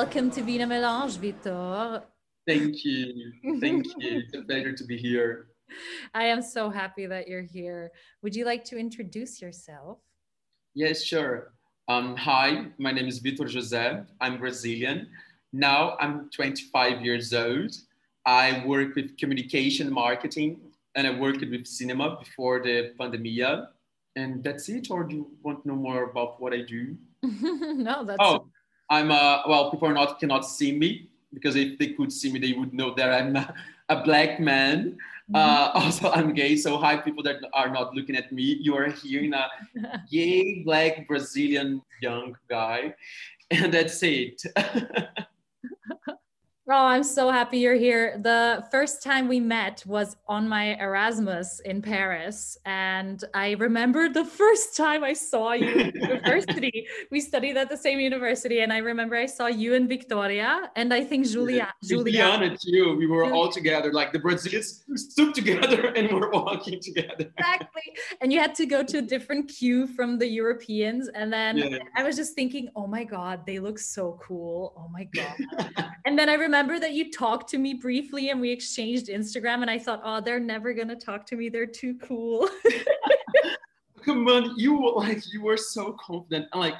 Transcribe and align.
Welcome 0.00 0.30
to 0.30 0.42
Vina 0.42 0.64
Melange, 0.64 1.16
Vitor. 1.16 2.04
Thank 2.46 2.84
you. 2.84 3.32
Thank 3.58 3.84
you. 3.98 4.22
It's 4.22 4.32
a 4.32 4.42
pleasure 4.42 4.72
to 4.72 4.84
be 4.84 4.96
here. 4.96 5.48
I 6.14 6.22
am 6.26 6.40
so 6.40 6.70
happy 6.70 7.06
that 7.06 7.26
you're 7.26 7.42
here. 7.42 7.90
Would 8.22 8.36
you 8.36 8.44
like 8.44 8.62
to 8.66 8.78
introduce 8.78 9.42
yourself? 9.42 9.98
Yes, 10.72 11.02
sure. 11.02 11.52
Um, 11.88 12.14
hi, 12.14 12.66
my 12.78 12.92
name 12.92 13.08
is 13.08 13.18
Vitor 13.18 13.48
José. 13.54 14.06
I'm 14.20 14.38
Brazilian. 14.38 15.08
Now 15.52 15.96
I'm 15.98 16.30
25 16.30 17.02
years 17.04 17.34
old. 17.34 17.74
I 18.24 18.62
work 18.64 18.94
with 18.94 19.18
communication 19.18 19.92
marketing 19.92 20.60
and 20.94 21.08
I 21.08 21.18
worked 21.18 21.40
with 21.40 21.66
cinema 21.66 22.18
before 22.20 22.62
the 22.62 22.92
pandemia. 23.00 23.66
And 24.14 24.44
that's 24.44 24.68
it. 24.68 24.92
Or 24.92 25.02
do 25.02 25.16
you 25.16 25.30
want 25.42 25.62
to 25.62 25.68
know 25.68 25.74
more 25.74 26.04
about 26.04 26.40
what 26.40 26.52
I 26.52 26.62
do? 26.62 26.96
no, 27.22 28.04
that's. 28.04 28.18
Oh, 28.20 28.46
I'm 28.90 29.10
uh, 29.10 29.42
well. 29.46 29.70
People 29.70 29.88
are 29.88 29.94
not 29.94 30.18
cannot 30.18 30.46
see 30.46 30.72
me 30.72 31.08
because 31.32 31.56
if 31.56 31.78
they 31.78 31.88
could 31.88 32.12
see 32.12 32.32
me, 32.32 32.38
they 32.38 32.52
would 32.52 32.72
know 32.72 32.94
that 32.94 33.12
I'm 33.12 33.36
a, 33.36 33.54
a 33.88 34.02
black 34.02 34.40
man. 34.40 34.96
Mm-hmm. 35.30 35.36
Uh, 35.36 35.70
also, 35.74 36.10
I'm 36.10 36.32
gay. 36.32 36.56
So 36.56 36.78
hi, 36.78 36.96
people 36.96 37.22
that 37.24 37.36
are 37.52 37.68
not 37.68 37.94
looking 37.94 38.16
at 38.16 38.32
me. 38.32 38.42
You 38.60 38.76
are 38.76 38.88
hearing 38.88 39.34
a 39.34 39.48
gay 40.10 40.62
black 40.64 41.06
Brazilian 41.06 41.82
young 42.00 42.36
guy, 42.48 42.94
and 43.50 43.72
that's 43.72 44.02
it. 44.02 44.42
Oh, 46.70 46.84
I'm 46.84 47.02
so 47.02 47.30
happy 47.30 47.60
you're 47.60 47.76
here. 47.76 48.18
The 48.22 48.62
first 48.70 49.02
time 49.02 49.26
we 49.26 49.40
met 49.40 49.82
was 49.86 50.18
on 50.26 50.46
my 50.46 50.78
Erasmus 50.78 51.60
in 51.64 51.80
Paris. 51.80 52.58
And 52.66 53.24
I 53.32 53.52
remember 53.52 54.10
the 54.10 54.26
first 54.26 54.76
time 54.76 55.02
I 55.02 55.14
saw 55.14 55.52
you 55.52 55.66
in 55.66 55.92
university. 55.94 56.86
we 57.10 57.22
studied 57.22 57.56
at 57.56 57.70
the 57.70 57.76
same 57.76 58.00
university. 58.00 58.60
And 58.60 58.70
I 58.70 58.78
remember 58.78 59.16
I 59.16 59.24
saw 59.24 59.46
you 59.46 59.76
and 59.76 59.88
Victoria 59.88 60.70
and 60.76 60.92
I 60.92 61.02
think 61.02 61.26
Julia. 61.26 61.72
Yeah. 61.80 61.88
Juliana 61.88 62.54
too. 62.58 62.96
We 62.98 63.06
were 63.06 63.32
all 63.32 63.50
together, 63.50 63.90
like 63.90 64.12
the 64.12 64.18
Brazilians 64.18 64.84
stood 64.94 65.34
together 65.34 65.86
and 65.96 66.12
were 66.12 66.30
walking 66.30 66.80
together. 66.82 67.32
Exactly. 67.38 67.94
And 68.20 68.30
you 68.30 68.40
had 68.40 68.54
to 68.56 68.66
go 68.66 68.82
to 68.82 68.98
a 68.98 69.02
different 69.02 69.48
queue 69.48 69.86
from 69.86 70.18
the 70.18 70.26
Europeans. 70.26 71.08
And 71.14 71.32
then 71.32 71.56
yeah. 71.56 71.78
I 71.96 72.02
was 72.02 72.14
just 72.14 72.34
thinking, 72.34 72.68
oh 72.76 72.86
my 72.86 73.04
God, 73.04 73.46
they 73.46 73.58
look 73.58 73.78
so 73.78 74.20
cool. 74.22 74.74
Oh 74.76 74.90
my 74.92 75.04
God. 75.04 75.86
and 76.04 76.18
then 76.18 76.28
I 76.28 76.34
remember 76.34 76.57
remember 76.58 76.80
that 76.80 76.92
you 76.92 77.10
talked 77.10 77.50
to 77.50 77.58
me 77.58 77.74
briefly 77.74 78.30
and 78.30 78.40
we 78.40 78.50
exchanged 78.50 79.06
Instagram, 79.06 79.62
and 79.62 79.70
I 79.70 79.78
thought, 79.78 80.00
oh, 80.04 80.20
they're 80.20 80.40
never 80.40 80.72
gonna 80.72 80.96
talk 80.96 81.24
to 81.26 81.36
me. 81.36 81.48
They're 81.48 81.66
too 81.66 81.94
cool. 82.02 82.48
Come 84.04 84.26
on, 84.26 84.58
you 84.58 84.74
were 84.80 84.92
like 84.92 85.22
you 85.32 85.42
were 85.42 85.56
so 85.56 85.96
confident, 86.00 86.46
and 86.52 86.60
like 86.60 86.74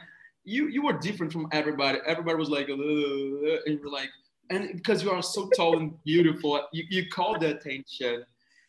you 0.44 0.68
you 0.68 0.82
were 0.82 0.94
different 0.94 1.32
from 1.32 1.46
everybody. 1.52 1.98
Everybody 2.06 2.36
was 2.36 2.48
like, 2.48 2.68
and 2.68 2.80
you 2.80 3.80
were 3.82 3.90
like, 3.90 4.08
and 4.50 4.74
because 4.74 5.02
you 5.02 5.10
are 5.10 5.22
so 5.22 5.48
tall 5.56 5.78
and 5.78 6.02
beautiful, 6.04 6.60
you, 6.72 6.84
you 6.88 7.08
called 7.08 7.40
the 7.40 7.56
attention. 7.56 8.24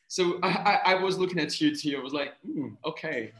So 0.07 0.39
I, 0.43 0.47
I, 0.47 0.91
I 0.93 0.95
was 0.95 1.17
looking 1.17 1.39
at 1.39 1.59
you 1.61 1.75
too. 1.75 1.95
I 1.97 2.03
was 2.03 2.13
like, 2.13 2.33
mm, 2.47 2.75
okay. 2.83 3.31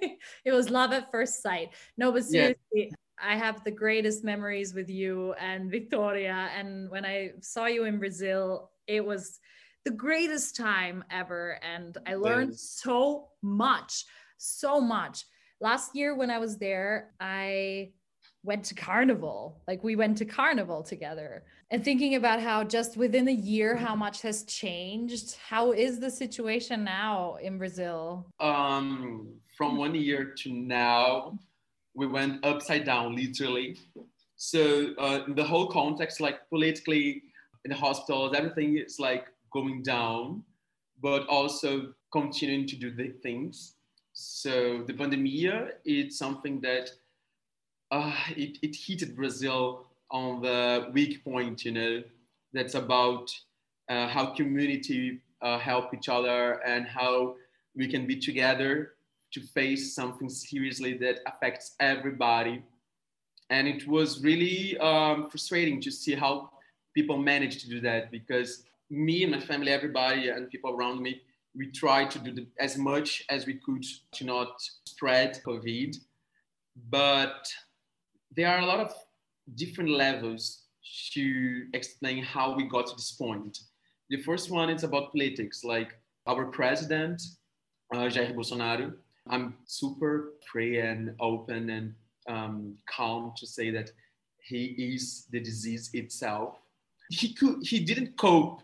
it 0.44 0.52
was 0.52 0.70
love 0.70 0.92
at 0.92 1.10
first 1.10 1.42
sight. 1.42 1.70
No, 1.96 2.12
but 2.12 2.24
seriously, 2.24 2.58
yeah. 2.72 2.90
I 3.22 3.36
have 3.36 3.64
the 3.64 3.70
greatest 3.70 4.24
memories 4.24 4.74
with 4.74 4.90
you 4.90 5.34
and 5.34 5.70
Victoria. 5.70 6.50
And 6.56 6.90
when 6.90 7.04
I 7.04 7.32
saw 7.40 7.66
you 7.66 7.84
in 7.84 7.98
Brazil, 7.98 8.70
it 8.86 9.04
was 9.04 9.38
the 9.84 9.90
greatest 9.90 10.56
time 10.56 11.04
ever. 11.10 11.58
And 11.62 11.96
I 12.06 12.14
learned 12.16 12.58
so 12.58 13.28
much, 13.42 14.04
so 14.36 14.80
much. 14.80 15.24
Last 15.60 15.94
year, 15.94 16.14
when 16.14 16.30
I 16.30 16.38
was 16.38 16.58
there, 16.58 17.12
I 17.20 17.92
went 18.42 18.64
to 18.64 18.74
carnival. 18.74 19.60
Like 19.66 19.82
we 19.82 19.96
went 19.96 20.18
to 20.18 20.24
carnival 20.24 20.82
together. 20.82 21.44
And 21.70 21.84
thinking 21.84 22.14
about 22.14 22.40
how 22.40 22.62
just 22.64 22.96
within 22.96 23.28
a 23.28 23.32
year, 23.32 23.76
how 23.76 23.96
much 23.96 24.22
has 24.22 24.44
changed. 24.44 25.36
How 25.36 25.72
is 25.72 25.98
the 25.98 26.10
situation 26.10 26.84
now 26.84 27.36
in 27.42 27.58
Brazil? 27.58 28.26
Um, 28.38 29.34
from 29.56 29.76
one 29.76 29.94
year 29.94 30.34
to 30.42 30.52
now, 30.52 31.38
we 31.96 32.06
went 32.06 32.44
upside 32.44 32.84
down, 32.84 33.16
literally. 33.16 33.78
So 34.36 34.94
uh, 34.98 35.20
the 35.34 35.42
whole 35.42 35.66
context, 35.66 36.20
like 36.20 36.48
politically 36.50 37.22
in 37.64 37.70
the 37.70 37.74
hospitals, 37.74 38.34
everything 38.36 38.76
is 38.76 39.00
like 39.00 39.26
going 39.52 39.82
down, 39.82 40.44
but 41.02 41.26
also 41.26 41.94
continuing 42.12 42.66
to 42.66 42.76
do 42.76 42.90
the 42.90 43.08
things. 43.22 43.74
So 44.12 44.82
the 44.86 44.92
pandemia 44.92 45.70
is 45.84 46.18
something 46.18 46.60
that 46.60 46.90
uh, 47.90 48.14
it, 48.36 48.58
it 48.62 48.76
hit 48.76 49.16
Brazil 49.16 49.86
on 50.10 50.42
the 50.42 50.90
weak 50.92 51.24
point, 51.24 51.64
you 51.64 51.72
know, 51.72 52.02
that's 52.52 52.74
about 52.74 53.30
uh, 53.88 54.06
how 54.06 54.26
community 54.26 55.20
uh, 55.40 55.58
help 55.58 55.94
each 55.94 56.08
other 56.08 56.60
and 56.66 56.86
how 56.86 57.36
we 57.74 57.86
can 57.88 58.06
be 58.06 58.16
together 58.16 58.95
to 59.36 59.42
face 59.48 59.94
something 59.94 60.30
seriously 60.30 60.96
that 60.96 61.16
affects 61.26 61.76
everybody. 61.78 62.62
And 63.50 63.68
it 63.68 63.86
was 63.86 64.22
really 64.22 64.78
um, 64.78 65.28
frustrating 65.30 65.78
to 65.82 65.90
see 65.90 66.14
how 66.14 66.50
people 66.94 67.18
managed 67.18 67.60
to 67.60 67.68
do 67.68 67.80
that 67.82 68.10
because 68.10 68.64
me 68.88 69.24
and 69.24 69.32
my 69.32 69.40
family, 69.40 69.70
everybody, 69.70 70.30
and 70.30 70.48
people 70.48 70.70
around 70.70 71.02
me, 71.02 71.20
we 71.54 71.70
tried 71.70 72.10
to 72.12 72.18
do 72.18 72.32
the, 72.32 72.46
as 72.58 72.78
much 72.78 73.24
as 73.28 73.44
we 73.46 73.54
could 73.54 73.84
to 74.12 74.24
not 74.24 74.52
spread 74.86 75.40
COVID. 75.46 75.98
But 76.88 77.46
there 78.34 78.48
are 78.48 78.60
a 78.60 78.66
lot 78.66 78.80
of 78.80 78.94
different 79.54 79.90
levels 79.90 80.62
to 81.12 81.66
explain 81.74 82.22
how 82.22 82.56
we 82.56 82.64
got 82.64 82.86
to 82.86 82.96
this 82.96 83.12
point. 83.12 83.58
The 84.08 84.22
first 84.22 84.50
one 84.50 84.70
is 84.70 84.82
about 84.82 85.12
politics, 85.12 85.62
like 85.62 85.92
our 86.26 86.46
president, 86.46 87.20
uh, 87.94 88.08
Jair 88.14 88.34
Bolsonaro, 88.34 88.94
I'm 89.28 89.54
super 89.66 90.32
free 90.50 90.78
and 90.78 91.14
open 91.20 91.70
and 91.70 91.94
um, 92.28 92.74
calm 92.88 93.32
to 93.36 93.46
say 93.46 93.70
that 93.70 93.90
he 94.40 94.66
is 94.78 95.26
the 95.30 95.40
disease 95.40 95.90
itself. 95.92 96.54
He 97.10 97.34
could, 97.34 97.58
he 97.62 97.80
didn't 97.80 98.16
cope, 98.16 98.62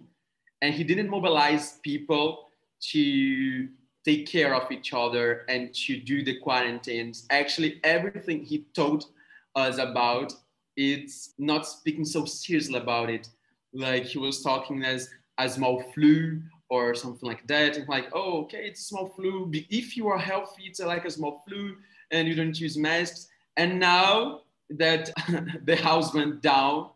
and 0.61 0.75
he 0.75 0.85
didn't 0.85 1.09
mobilize 1.09 1.79
people 1.83 2.49
to 2.91 3.69
take 4.05 4.27
care 4.27 4.55
of 4.55 4.71
each 4.71 4.93
other 4.93 5.45
and 5.49 5.73
to 5.75 5.97
do 5.97 6.25
the 6.25 6.39
quarantines. 6.41 7.27
Actually, 7.31 7.81
everything 7.85 8.45
he 8.45 8.67
told 8.75 9.07
us 9.55 9.79
about, 9.79 10.33
it's 10.77 11.35
not 11.39 11.67
speaking 11.67 12.05
so 12.05 12.25
seriously 12.25 12.79
about 12.79 13.11
it. 13.11 13.29
Like 13.73 14.05
he 14.05 14.19
was 14.19 14.43
talking 14.43 14.85
as 14.85 15.09
a 15.39 15.49
small 15.49 15.83
flu 15.95 16.43
or 16.73 16.95
something 16.95 17.29
like 17.29 17.47
that. 17.47 17.77
And 17.77 17.87
like, 17.87 18.09
oh, 18.15 18.45
okay, 18.45 18.65
it's 18.65 18.81
a 18.81 18.85
small 18.85 19.07
flu. 19.11 19.51
If 19.53 19.95
you 19.95 20.09
are 20.09 20.17
healthy, 20.17 20.63
it's 20.65 20.81
like 20.81 21.05
a 21.05 21.11
small 21.11 21.45
flu 21.47 21.77
and 22.11 22.27
you 22.27 22.35
don't 22.35 22.59
use 22.59 22.79
masks. 22.79 23.29
And 23.59 23.79
now 23.79 24.41
that 24.71 25.11
the 25.67 25.77
house 25.77 26.15
went 26.15 26.41
down, 26.41 26.89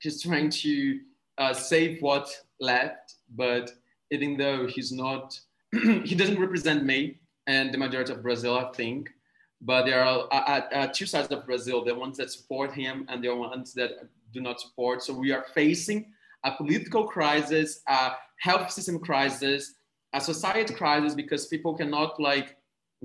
he's 0.00 0.20
trying 0.20 0.50
to 0.50 0.98
uh, 1.38 1.54
save 1.54 2.02
what 2.02 2.28
left. 2.58 3.14
But 3.36 3.70
even 4.10 4.36
though 4.36 4.66
he's 4.66 4.90
not, 4.90 5.38
he 5.72 6.16
doesn't 6.16 6.40
represent 6.40 6.84
me 6.84 7.20
and 7.46 7.72
the 7.72 7.78
majority 7.78 8.12
of 8.12 8.24
Brazil, 8.24 8.58
I 8.58 8.72
think. 8.72 9.10
But 9.60 9.86
there 9.86 10.04
are 10.04 10.26
uh, 10.32 10.62
uh, 10.80 10.86
two 10.92 11.06
sides 11.06 11.28
of 11.28 11.46
Brazil: 11.46 11.84
the 11.84 11.94
ones 11.94 12.16
that 12.18 12.32
support 12.32 12.72
him 12.72 13.06
and 13.08 13.22
the 13.22 13.32
ones 13.34 13.72
that 13.74 13.92
do 14.32 14.40
not 14.40 14.60
support. 14.60 15.04
So 15.04 15.14
we 15.14 15.30
are 15.30 15.46
facing 15.54 16.12
a 16.44 16.50
political 16.50 17.04
crisis, 17.06 17.80
a 17.88 18.10
health 18.40 18.70
system 18.70 18.98
crisis, 18.98 19.74
a 20.12 20.20
society 20.20 20.74
crisis 20.74 21.14
because 21.14 21.46
people 21.46 21.76
cannot 21.76 22.20
like 22.20 22.56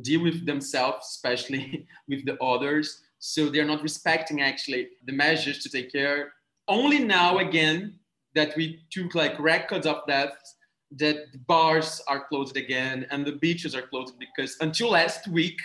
deal 0.01 0.23
with 0.23 0.45
themselves, 0.45 1.07
especially 1.09 1.87
with 2.07 2.25
the 2.25 2.41
others. 2.41 3.01
So 3.19 3.49
they're 3.49 3.65
not 3.65 3.83
respecting 3.83 4.41
actually 4.41 4.89
the 5.05 5.13
measures 5.13 5.59
to 5.63 5.69
take 5.69 5.91
care. 5.91 6.33
Only 6.67 6.99
now 6.99 7.39
again 7.39 7.99
that 8.33 8.55
we 8.55 8.81
took 8.91 9.13
like 9.15 9.39
records 9.39 9.85
of 9.85 10.05
deaths 10.07 10.55
that 10.97 11.45
bars 11.47 12.01
are 12.07 12.25
closed 12.27 12.57
again 12.57 13.05
and 13.11 13.25
the 13.25 13.33
beaches 13.33 13.75
are 13.75 13.81
closed 13.81 14.19
because 14.19 14.57
until 14.61 14.91
last 14.91 15.27
week 15.27 15.57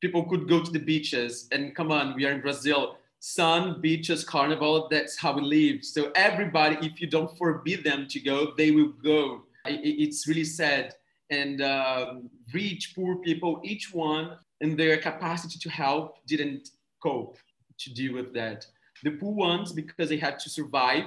people 0.00 0.24
could 0.24 0.48
go 0.48 0.62
to 0.62 0.70
the 0.70 0.78
beaches 0.78 1.48
and 1.52 1.74
come 1.74 1.92
on 1.92 2.14
we 2.14 2.24
are 2.24 2.32
in 2.32 2.40
brazil 2.40 2.96
sun, 3.20 3.80
beaches, 3.80 4.24
carnival, 4.24 4.88
that's 4.90 5.16
how 5.16 5.32
we 5.34 5.42
live. 5.42 5.84
So 5.84 6.10
everybody, 6.14 6.76
if 6.86 7.00
you 7.00 7.06
don't 7.06 7.36
forbid 7.36 7.84
them 7.84 8.06
to 8.08 8.18
go, 8.18 8.52
they 8.56 8.70
will 8.70 8.92
go. 9.04 9.42
It's 9.66 10.26
really 10.26 10.44
sad. 10.44 10.94
And 11.28 11.62
um, 11.62 12.30
rich, 12.52 12.94
poor 12.96 13.16
people, 13.16 13.60
each 13.62 13.92
one 13.94 14.36
in 14.60 14.74
their 14.74 14.96
capacity 14.96 15.58
to 15.60 15.70
help 15.70 16.26
didn't 16.26 16.70
cope 17.02 17.36
to 17.78 17.94
deal 17.94 18.14
with 18.14 18.34
that. 18.34 18.66
The 19.04 19.12
poor 19.12 19.32
ones, 19.32 19.72
because 19.72 20.08
they 20.08 20.16
had 20.16 20.38
to 20.40 20.50
survive, 20.50 21.04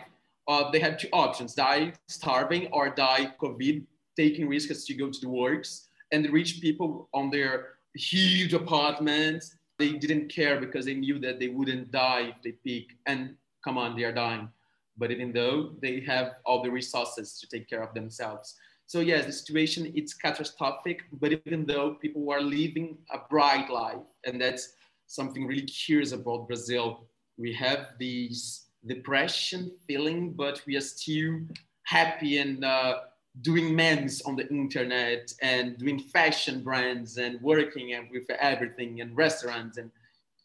uh, 0.48 0.72
they 0.72 0.80
had 0.80 1.00
two 1.00 1.10
options, 1.14 1.54
die 1.56 1.94
starving 2.08 2.68
or 2.72 2.90
die 2.90 3.34
COVID, 3.42 3.86
taking 4.16 4.48
risks 4.48 4.86
to 4.86 4.94
go 4.94 5.10
to 5.10 5.20
the 5.20 5.30
works. 5.30 5.90
And 6.12 6.24
the 6.24 6.30
rich 6.30 6.62
people 6.62 7.10
on 7.14 7.32
their 7.32 7.70
huge 7.96 8.54
apartments, 8.54 9.56
they 9.80 9.94
didn't 9.94 10.30
care 10.30 10.60
because 10.60 10.86
they 10.86 10.94
knew 10.94 11.20
that 11.20 11.40
they 11.40 11.48
wouldn't 11.48 11.92
die 11.92 12.34
if 12.36 12.42
they 12.44 12.52
peak. 12.52 12.92
And 13.06 13.36
come 13.64 13.78
on, 13.78 13.96
they 13.96 14.04
are 14.04 14.14
dying. 14.14 14.50
But 14.98 15.12
even 15.12 15.34
though 15.34 15.72
they 15.82 16.02
have 16.02 16.36
all 16.46 16.62
the 16.62 16.70
resources 16.70 17.40
to 17.40 17.48
take 17.48 17.68
care 17.68 17.82
of 17.82 17.94
themselves. 17.94 18.56
So 18.86 19.00
yes, 19.00 19.26
the 19.26 19.32
situation 19.32 19.92
it's 19.96 20.14
catastrophic, 20.14 21.04
but 21.20 21.32
even 21.32 21.66
though 21.66 21.96
people 21.96 22.30
are 22.32 22.42
living 22.42 22.98
a 23.12 23.20
bright 23.30 23.70
life, 23.70 24.06
and 24.26 24.40
that's 24.40 24.74
something 25.08 25.48
really 25.48 25.64
curious 25.64 26.12
about 26.12 26.48
Brazil, 26.48 27.08
we 27.38 27.54
have 27.54 27.88
these 27.98 28.66
depression 28.86 29.72
feeling, 29.88 30.34
but 30.34 30.62
we 30.68 30.76
are 30.76 30.82
still 30.82 31.40
happy 31.84 32.38
and 32.38 32.64
uh, 32.64 32.96
doing 33.42 33.76
memes 33.76 34.22
on 34.22 34.36
the 34.36 34.48
internet 34.50 35.34
and 35.42 35.78
doing 35.78 36.00
fashion 36.00 36.62
brands 36.62 37.18
and 37.18 37.42
working 37.42 37.94
and 37.94 38.10
with 38.12 38.30
everything 38.30 39.02
and 39.02 39.16
restaurants 39.18 39.78
and 39.78 39.90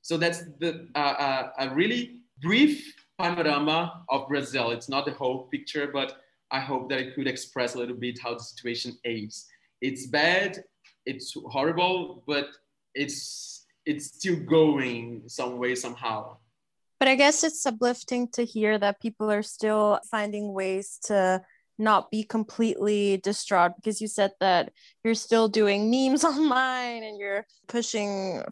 so 0.08 0.16
that's 0.16 0.44
the 0.58 0.88
uh, 0.94 0.98
uh, 0.98 1.50
a 1.58 1.74
really 1.74 2.20
brief 2.40 2.94
panorama 3.18 4.04
of 4.08 4.28
Brazil. 4.28 4.70
It's 4.70 4.88
not 4.88 5.04
the 5.04 5.12
whole 5.12 5.48
picture, 5.48 5.90
but 5.92 6.22
I 6.50 6.60
hope 6.60 6.88
that 6.88 7.00
it 7.00 7.14
could 7.14 7.26
express 7.26 7.74
a 7.74 7.78
little 7.78 7.96
bit 7.96 8.18
how 8.18 8.34
the 8.34 8.42
situation 8.42 8.96
is. 9.04 9.46
It's 9.82 10.06
bad, 10.06 10.64
it's 11.04 11.36
horrible, 11.50 12.22
but 12.26 12.48
it's 12.94 13.66
it's 13.84 14.06
still 14.06 14.36
going 14.36 15.24
some 15.26 15.58
way 15.58 15.74
somehow. 15.74 16.38
But 16.98 17.08
I 17.08 17.14
guess 17.14 17.44
it's 17.44 17.64
uplifting 17.64 18.28
to 18.32 18.44
hear 18.44 18.78
that 18.78 19.00
people 19.00 19.30
are 19.30 19.42
still 19.42 20.00
finding 20.10 20.52
ways 20.52 20.98
to 21.04 21.42
not 21.78 22.10
be 22.10 22.24
completely 22.24 23.18
distraught 23.18 23.72
because 23.76 24.00
you 24.00 24.08
said 24.08 24.32
that 24.40 24.72
you're 25.04 25.14
still 25.14 25.48
doing 25.48 25.90
memes 25.90 26.24
online 26.32 27.04
and 27.04 27.18
you're 27.18 27.46
pushing 27.66 28.42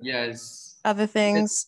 yes. 0.00 0.76
other 0.84 1.06
things. 1.06 1.66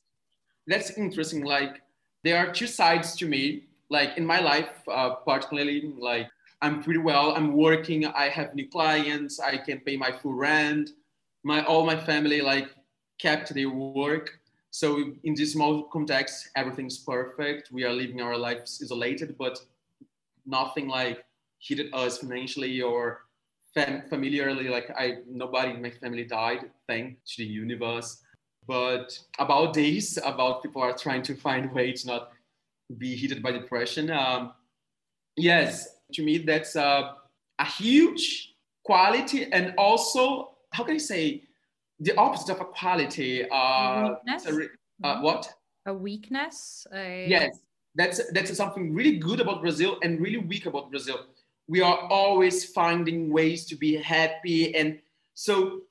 that's, 0.67 0.89
that's 0.89 0.99
interesting 0.99 1.45
like 1.45 1.83
there 2.25 2.39
are 2.39 2.53
two 2.53 2.67
sides 2.67 3.17
to 3.17 3.27
me 3.27 3.65
like 3.91 4.17
in 4.17 4.25
my 4.25 4.41
life 4.41 4.83
uh, 4.89 5.11
particularly 5.27 5.93
like 5.99 6.29
i'm 6.63 6.83
pretty 6.83 7.01
well 7.01 7.35
i'm 7.37 7.53
working 7.53 8.07
i 8.07 8.29
have 8.29 8.55
new 8.55 8.69
clients 8.69 9.41
i 9.41 9.57
can 9.57 9.81
pay 9.81 9.97
my 9.97 10.11
full 10.11 10.35
rent. 10.35 10.91
My 11.45 11.65
all 11.65 11.85
my 11.85 11.97
family 11.97 12.41
like 12.41 12.69
kept 13.19 13.53
their 13.53 13.69
work. 13.69 14.39
So 14.71 15.13
in 15.25 15.35
this 15.35 15.53
small 15.53 15.83
context 15.85 16.51
everything's 16.55 16.99
perfect. 16.99 17.71
We 17.73 17.85
are 17.85 17.93
living 17.93 18.21
our 18.21 18.37
lives 18.37 18.81
isolated 18.83 19.37
but 19.37 19.59
nothing 20.47 20.89
like 20.89 21.25
hit 21.59 21.93
us 21.95 22.19
financially 22.19 22.81
or 22.83 23.23
fam- 23.75 24.03
familiarly. 24.09 24.69
Like 24.69 24.91
I, 24.97 25.19
nobody 25.29 25.73
in 25.73 25.83
my 25.83 25.91
family 25.91 26.25
died, 26.25 26.71
thank 26.87 27.19
to 27.25 27.37
the 27.39 27.45
universe. 27.45 28.23
But 28.67 29.19
about 29.39 29.75
this, 29.75 30.19
about 30.25 30.63
people 30.63 30.83
are 30.83 30.97
trying 30.97 31.23
to 31.23 31.35
find 31.35 31.67
a 31.71 31.75
way 31.75 31.93
to 31.93 32.07
not 32.07 32.33
be 32.99 33.17
hit 33.17 33.43
by 33.43 33.53
depression. 33.53 34.11
Um, 34.11 34.53
yes, 35.37 35.89
to 36.15 36.23
me 36.23 36.39
that's 36.39 36.77
a, 36.77 37.15
a 37.59 37.65
huge 37.65 38.55
quality, 38.85 39.51
and 39.53 39.75
also 39.79 40.57
how 40.73 40.85
can 40.85 40.95
I 40.95 40.99
say 40.99 41.43
the 42.01 42.17
opposite 42.17 42.53
of 42.53 42.61
a 42.61 42.65
quality? 42.65 43.45
Uh, 43.49 44.15
a, 44.27 44.69
uh, 45.05 45.21
what? 45.21 45.53
A 45.87 45.95
weakness. 45.95 46.87
A... 46.93 47.27
Yes, 47.29 47.59
that's 47.95 48.21
that's 48.33 48.57
something 48.57 48.95
really 48.95 49.19
good 49.19 49.41
about 49.41 49.61
Brazil 49.61 49.99
and 50.03 50.21
really 50.21 50.39
weak 50.39 50.67
about 50.67 50.91
Brazil. 50.91 51.27
We 51.69 51.81
are 51.81 51.99
always 52.09 52.65
finding 52.65 53.31
ways 53.31 53.67
to 53.67 53.77
be 53.77 53.97
happy, 53.97 54.75
and 54.75 54.99
so 55.35 55.83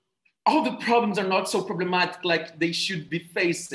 all 0.45 0.63
the 0.63 0.77
problems 0.77 1.19
are 1.19 1.27
not 1.27 1.49
so 1.49 1.61
problematic 1.61 2.23
like 2.23 2.59
they 2.59 2.71
should 2.71 3.09
be 3.09 3.19
faced. 3.19 3.73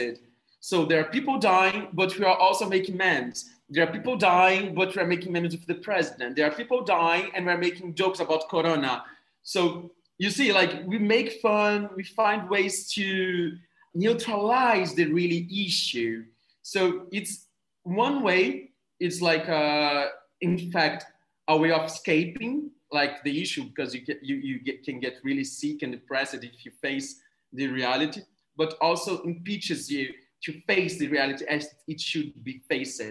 So 0.60 0.84
there 0.84 1.00
are 1.00 1.04
people 1.04 1.38
dying, 1.38 1.88
but 1.92 2.18
we 2.18 2.24
are 2.24 2.36
also 2.36 2.68
making 2.68 2.96
memes. 2.96 3.50
There 3.70 3.84
are 3.86 3.92
people 3.92 4.16
dying, 4.16 4.74
but 4.74 4.94
we 4.94 5.02
are 5.02 5.06
making 5.06 5.32
memes 5.32 5.52
with 5.52 5.66
the 5.66 5.76
president. 5.76 6.36
There 6.36 6.46
are 6.46 6.54
people 6.54 6.84
dying, 6.84 7.30
and 7.34 7.46
we're 7.46 7.58
making 7.58 7.94
jokes 7.94 8.20
about 8.20 8.48
Corona. 8.48 9.04
So 9.42 9.92
you 10.18 10.30
see, 10.30 10.52
like 10.52 10.84
we 10.86 10.98
make 10.98 11.40
fun, 11.40 11.90
we 11.94 12.02
find 12.02 12.48
ways 12.48 12.90
to 12.92 13.56
neutralize 13.94 14.94
the 14.94 15.06
really 15.06 15.48
issue. 15.50 16.24
So 16.62 17.06
it's 17.12 17.45
one 17.86 18.22
way 18.22 18.70
is 19.00 19.22
like 19.22 19.48
uh, 19.48 20.06
in 20.40 20.70
fact 20.72 21.06
a 21.48 21.56
way 21.56 21.70
of 21.70 21.84
escaping 21.84 22.70
like 22.90 23.22
the 23.22 23.40
issue 23.40 23.64
because 23.64 23.94
you 23.94 24.00
get 24.00 24.18
you, 24.22 24.36
you 24.36 24.58
get, 24.60 24.84
can 24.84 25.00
get 25.00 25.14
really 25.22 25.44
sick 25.44 25.82
and 25.82 25.92
depressed 25.92 26.34
if 26.34 26.64
you 26.64 26.72
face 26.82 27.20
the 27.52 27.68
reality 27.68 28.20
but 28.56 28.76
also 28.80 29.22
impeaches 29.22 29.90
you 29.90 30.12
to 30.42 30.60
face 30.66 30.98
the 30.98 31.08
reality 31.08 31.44
as 31.48 31.74
it 31.86 32.00
should 32.00 32.44
be 32.44 32.62
faced. 32.68 33.02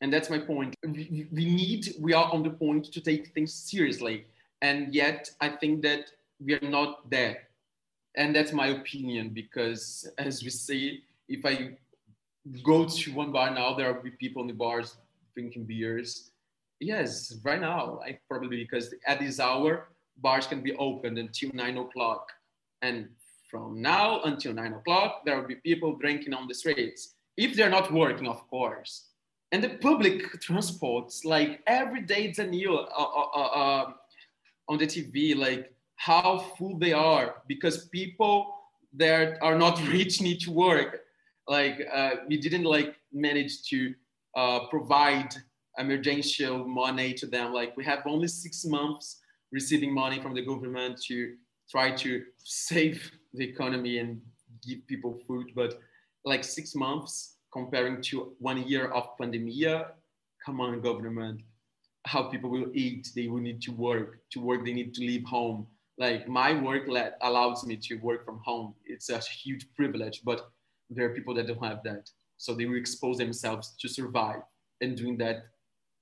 And 0.00 0.12
that's 0.12 0.30
my 0.30 0.38
point. 0.38 0.74
We, 0.84 1.26
we 1.32 1.44
need 1.46 1.94
we 2.00 2.12
are 2.12 2.30
on 2.32 2.42
the 2.42 2.50
point 2.50 2.92
to 2.92 3.00
take 3.00 3.28
things 3.28 3.54
seriously. 3.54 4.26
And 4.62 4.94
yet 4.94 5.30
i 5.40 5.48
think 5.48 5.82
that 5.82 6.10
we 6.40 6.54
are 6.54 6.68
not 6.68 7.10
there. 7.10 7.48
And 8.16 8.34
that's 8.34 8.52
my 8.52 8.68
opinion 8.68 9.30
because 9.30 10.08
as 10.18 10.42
we 10.42 10.50
see 10.50 11.02
if 11.28 11.44
i 11.44 11.76
go 12.62 12.84
to 12.84 13.12
one 13.12 13.32
bar 13.32 13.50
now, 13.54 13.74
there 13.74 13.92
will 13.92 14.02
be 14.02 14.10
people 14.10 14.42
in 14.42 14.48
the 14.48 14.54
bars 14.54 14.96
drinking 15.34 15.64
beers. 15.64 16.30
Yes, 16.80 17.38
right 17.44 17.60
now, 17.60 17.98
like 17.98 18.20
probably 18.28 18.58
because 18.58 18.94
at 19.06 19.20
this 19.20 19.40
hour, 19.40 19.88
bars 20.18 20.46
can 20.46 20.60
be 20.60 20.74
opened 20.74 21.18
until 21.18 21.50
nine 21.54 21.78
o'clock. 21.78 22.30
And 22.82 23.08
from 23.50 23.80
now 23.80 24.22
until 24.22 24.52
nine 24.52 24.74
o'clock, 24.74 25.24
there 25.24 25.40
will 25.40 25.48
be 25.48 25.56
people 25.56 25.96
drinking 25.96 26.34
on 26.34 26.46
the 26.46 26.54
streets. 26.54 27.14
If 27.36 27.56
they're 27.56 27.70
not 27.70 27.92
working, 27.92 28.28
of 28.28 28.48
course. 28.48 29.06
And 29.52 29.62
the 29.62 29.70
public 29.70 30.40
transports, 30.40 31.24
like 31.24 31.60
every 31.66 32.02
day 32.02 32.24
it's 32.24 32.38
a 32.38 32.46
new 32.46 32.74
uh, 32.74 32.86
uh, 32.96 33.26
uh, 33.34 33.40
uh 33.40 33.92
on 34.68 34.78
the 34.78 34.86
TV, 34.86 35.36
like 35.36 35.72
how 35.96 36.38
full 36.58 36.78
they 36.78 36.92
are 36.92 37.36
because 37.46 37.88
people 37.88 38.54
that 38.94 39.38
are 39.42 39.56
not 39.56 39.80
rich 39.92 40.20
need 40.20 40.40
to 40.40 40.50
work 40.50 41.03
like 41.48 41.80
uh, 41.92 42.16
we 42.28 42.36
didn't 42.36 42.64
like 42.64 42.96
manage 43.12 43.62
to 43.70 43.94
uh, 44.36 44.66
provide 44.68 45.34
emergency 45.78 46.46
money 46.46 47.14
to 47.14 47.26
them. 47.26 47.52
Like 47.52 47.76
we 47.76 47.84
have 47.84 48.00
only 48.06 48.28
six 48.28 48.64
months 48.64 49.20
receiving 49.52 49.92
money 49.92 50.20
from 50.20 50.34
the 50.34 50.44
government 50.44 51.00
to 51.06 51.34
try 51.70 51.90
to 51.90 52.22
save 52.38 53.10
the 53.32 53.44
economy 53.44 53.98
and 53.98 54.20
give 54.66 54.86
people 54.86 55.18
food, 55.26 55.50
but 55.54 55.78
like 56.24 56.44
six 56.44 56.74
months 56.74 57.36
comparing 57.52 58.02
to 58.02 58.34
one 58.38 58.66
year 58.66 58.88
of 58.88 59.16
pandemia, 59.18 59.86
come 60.44 60.60
on 60.60 60.80
government, 60.80 61.40
how 62.06 62.24
people 62.24 62.50
will 62.50 62.70
eat, 62.74 63.08
they 63.14 63.28
will 63.28 63.40
need 63.40 63.62
to 63.62 63.70
work, 63.72 64.18
to 64.30 64.40
work 64.40 64.64
they 64.64 64.72
need 64.72 64.94
to 64.94 65.00
leave 65.00 65.24
home. 65.24 65.66
Like 65.98 66.28
my 66.28 66.60
work 66.60 66.84
let, 66.88 67.16
allows 67.22 67.64
me 67.64 67.76
to 67.76 67.94
work 67.96 68.24
from 68.24 68.40
home. 68.44 68.74
It's 68.84 69.08
a 69.10 69.18
huge 69.18 69.66
privilege, 69.74 70.22
but 70.24 70.50
there 70.90 71.06
are 71.06 71.14
people 71.14 71.34
that 71.34 71.46
don't 71.46 71.64
have 71.64 71.82
that. 71.84 72.10
So 72.36 72.54
they 72.54 72.66
will 72.66 72.76
expose 72.76 73.18
themselves 73.18 73.74
to 73.80 73.88
survive. 73.88 74.42
And 74.80 74.96
doing 74.96 75.16
that, 75.18 75.46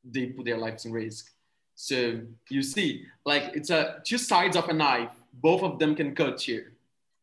they 0.04 0.26
put 0.26 0.44
their 0.44 0.58
lives 0.58 0.84
in 0.84 0.92
risk. 0.92 1.30
So 1.74 2.20
you 2.48 2.62
see, 2.62 3.04
like 3.24 3.52
it's 3.54 3.70
a 3.70 4.00
two 4.04 4.18
sides 4.18 4.56
of 4.56 4.68
a 4.68 4.72
knife. 4.72 5.10
Both 5.32 5.62
of 5.62 5.78
them 5.78 5.94
can 5.94 6.14
cut 6.14 6.46
you. 6.46 6.64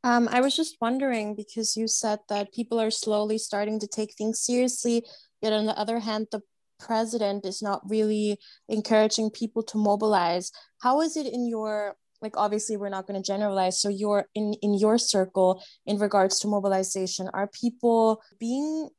Um, 0.03 0.29
I 0.31 0.39
was 0.41 0.55
just 0.55 0.77
wondering 0.79 1.35
because 1.35 1.75
you 1.75 1.87
said 1.87 2.19
that 2.29 2.53
people 2.53 2.79
are 2.79 2.91
slowly 2.91 3.37
starting 3.37 3.79
to 3.79 3.87
take 3.87 4.13
things 4.13 4.39
seriously, 4.39 5.05
yet 5.41 5.53
on 5.53 5.65
the 5.65 5.77
other 5.77 5.99
hand, 5.99 6.27
the 6.31 6.41
president 6.79 7.45
is 7.45 7.61
not 7.61 7.81
really 7.89 8.39
encouraging 8.69 9.29
people 9.29 9.61
to 9.63 9.77
mobilize. 9.77 10.51
How 10.81 11.01
is 11.01 11.17
it 11.17 11.27
in 11.27 11.47
your 11.47 11.97
like 12.21 12.35
obviously 12.37 12.77
we're 12.77 12.89
not 12.89 13.07
going 13.07 13.21
to 13.21 13.25
generalize. 13.25 13.79
So 13.81 13.89
you're 13.89 14.25
in 14.35 14.53
in 14.61 14.73
your 14.73 14.97
circle 14.97 15.63
in 15.85 15.97
regards 15.97 16.39
to 16.39 16.47
mobilization 16.47 17.29
are 17.33 17.47
people 17.47 18.21
being 18.39 18.89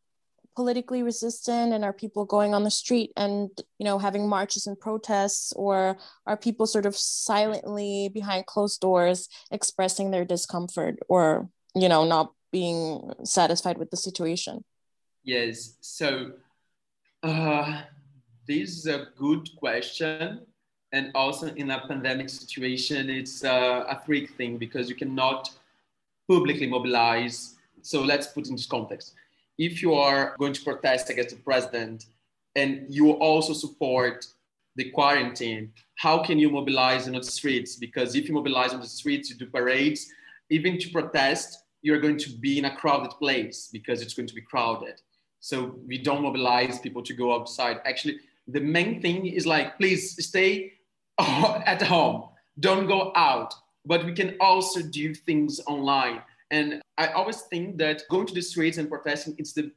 politically 0.57 1.03
resistant 1.03 1.73
and 1.73 1.85
are 1.85 1.93
people 1.93 2.25
going 2.25 2.55
on 2.55 2.65
the 2.65 2.71
street 2.71 3.13
and 3.17 3.51
you 3.79 3.85
know 3.85 3.99
having 3.99 4.29
marches 4.29 4.67
and 4.67 4.79
protests? 4.79 5.53
Or 5.55 5.97
are 6.27 6.37
people 6.37 6.67
sort 6.67 6.87
of 6.87 6.97
silently 6.97 8.11
behind 8.13 8.47
closed 8.47 8.81
doors 8.81 9.29
expressing 9.51 10.11
their 10.11 10.25
discomfort 10.25 10.99
or 11.09 11.49
you 11.75 11.89
know 11.89 12.05
not 12.05 12.33
being 12.53 13.13
satisfied 13.25 13.79
with 13.79 13.91
the 13.91 13.97
situation? 13.97 14.65
Yes. 15.23 15.77
So 15.81 16.33
uh, 17.23 17.83
this 18.47 18.71
is 18.71 18.87
a 18.87 19.09
good 19.17 19.49
question 19.57 20.47
and 20.93 21.11
also 21.15 21.49
in 21.55 21.71
a 21.71 21.87
pandemic 21.87 22.29
situation, 22.29 23.09
it's 23.09 23.45
uh, 23.45 23.85
a 23.89 24.01
trick 24.05 24.31
thing 24.37 24.59
because 24.59 24.89
you 24.89 24.97
cannot 24.97 25.51
publicly 26.29 26.67
mobilize. 26.67 27.57
So 27.83 28.03
let's 28.03 28.27
put 28.27 28.49
in 28.49 28.57
this 28.57 28.67
context. 28.67 29.15
If 29.59 29.83
you 29.83 29.95
are 29.95 30.35
going 30.39 30.53
to 30.53 30.63
protest 30.63 31.11
against 31.11 31.31
the 31.31 31.43
president 31.43 32.07
and 32.57 32.87
you 32.89 33.13
also 33.13 33.53
support 33.53 34.27
the 34.77 34.91
quarantine, 34.91 35.73
how 35.97 36.23
can 36.23 36.39
you 36.39 36.51
mobilize 36.51 37.07
on 37.07 37.15
the 37.15 37.23
streets? 37.23 37.77
Because 37.77 38.15
if 38.15 38.29
you 38.29 38.35
mobilize 38.35 38.73
on 38.73 38.81
the 38.81 38.87
streets, 38.87 39.31
you 39.31 39.37
do 39.37 39.47
parades, 39.47 40.11
even 40.49 40.79
to 40.79 40.89
protest, 40.91 41.65
you're 41.83 42.01
going 42.01 42.19
to 42.19 42.31
be 42.31 42.59
in 42.59 42.65
a 42.65 42.77
crowded 42.77 43.11
place 43.19 43.69
because 43.73 44.03
it's 44.03 44.15
going 44.15 44.29
to 44.29 44.35
be 44.35 44.41
crowded. 44.41 45.01
So 45.41 45.77
we 45.87 45.99
don't 45.99 46.23
mobilize 46.23 46.79
people 46.79 47.03
to 47.03 47.15
go 47.15 47.35
outside. 47.35 47.81
Actually, 47.85 48.19
the 48.49 48.61
main 48.61 49.01
thing 49.01 49.27
is 49.27 49.47
like, 49.47 49.79
please 49.79 50.23
stay 50.27 50.73
at 51.67 51.83
home, 51.83 52.29
don't 52.59 52.87
go 52.87 53.13
out. 53.15 53.55
But 53.87 54.05
we 54.05 54.13
can 54.13 54.37
also 54.41 54.83
do 54.83 55.15
things 55.15 55.61
online. 55.67 56.21
And 56.51 56.83
I 56.99 57.09
always 57.09 57.43
think 57.43 57.79
that 57.79 58.03
going 58.11 58.27
to 58.27 58.35
the 58.35 58.43
streets 58.43 58.77
and 58.77 58.89
protesting, 58.89 59.35
it's 59.39 59.53
the 59.53 59.71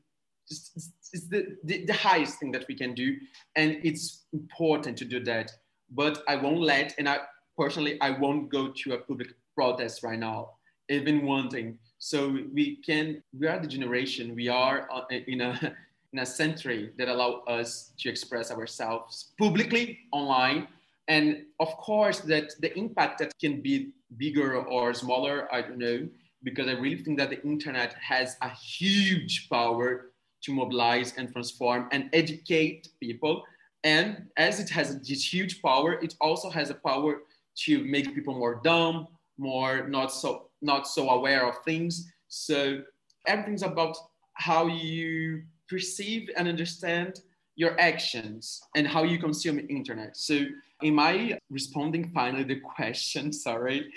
it's 0.50 1.28
the, 1.30 1.56
the, 1.64 1.86
the 1.86 1.94
highest 1.94 2.40
thing 2.40 2.52
that 2.52 2.66
we 2.68 2.76
can 2.76 2.94
do. 2.94 3.18
And 3.56 3.78
it's 3.84 4.26
important 4.34 4.98
to 4.98 5.06
do 5.06 5.24
that. 5.24 5.52
But 5.92 6.24
I 6.28 6.36
won't 6.36 6.60
let, 6.60 6.96
and 6.98 7.08
I 7.08 7.20
personally, 7.58 8.02
I 8.02 8.12
won't 8.12 8.50
go 8.50 8.70
to 8.70 8.94
a 8.94 8.98
public 8.98 9.30
protest 9.56 10.04
right 10.04 10.18
now, 10.18 10.54
even 10.90 11.26
wanting. 11.26 11.78
So 12.00 12.38
we 12.52 12.78
can, 12.78 13.22
we 13.40 13.48
are 13.48 13.60
the 13.60 13.68
generation, 13.68 14.36
we 14.36 14.50
are 14.50 14.90
uh, 14.92 15.02
in 15.10 15.42
a, 15.42 15.76
in 16.14 16.20
a 16.20 16.26
century 16.26 16.92
that 16.98 17.08
allow 17.08 17.44
us 17.48 17.94
to 18.00 18.10
express 18.10 18.52
ourselves 18.52 19.34
publicly 19.40 20.00
online. 20.12 20.68
And 21.08 21.44
of 21.60 21.76
course 21.78 22.20
that 22.22 22.54
the 22.60 22.78
impact 22.78 23.20
that 23.20 23.34
can 23.40 23.62
be 23.62 23.92
bigger 24.18 24.58
or 24.58 24.94
smaller, 24.94 25.54
I 25.54 25.62
don't 25.62 25.78
know, 25.78 26.08
because 26.44 26.68
I 26.68 26.74
really 26.74 27.04
think 27.04 27.18
that 27.20 27.30
the 27.30 27.42
internet 27.44 27.94
has 27.96 28.38
a 28.42 28.50
huge 28.50 29.50
power 29.50 30.12
to 30.44 30.54
mobilize 30.54 31.14
and 31.18 31.32
transform 31.32 31.88
and 31.92 32.10
educate 32.14 32.90
people. 33.00 33.44
And 33.84 34.28
as 34.38 34.60
it 34.60 34.70
has 34.70 35.00
this 35.02 35.34
huge 35.34 35.62
power, 35.62 35.94
it 36.02 36.16
also 36.22 36.50
has 36.50 36.70
a 36.70 36.76
power 36.76 37.22
to 37.66 37.84
make 37.84 38.16
people 38.16 38.38
more 38.38 38.62
dumb, 38.64 39.08
more 39.38 39.88
not 39.88 40.12
so 40.12 40.50
not 40.62 40.88
so 40.88 41.10
aware 41.10 41.46
of 41.46 41.64
things. 41.64 42.12
So 42.30 42.82
everything's 43.28 43.64
about 43.64 43.98
how 44.36 44.68
you 44.68 45.44
perceive 45.70 46.30
and 46.38 46.48
understand 46.48 47.22
your 47.56 47.80
actions 47.80 48.62
and 48.76 48.88
how 48.88 49.04
you 49.04 49.20
consume 49.20 49.60
internet. 49.70 50.18
So 50.18 50.46
in 50.84 50.96
my 50.96 51.38
responding 51.50 52.12
finally 52.14 52.44
the 52.44 52.60
question, 52.60 53.32
sorry, 53.48 53.92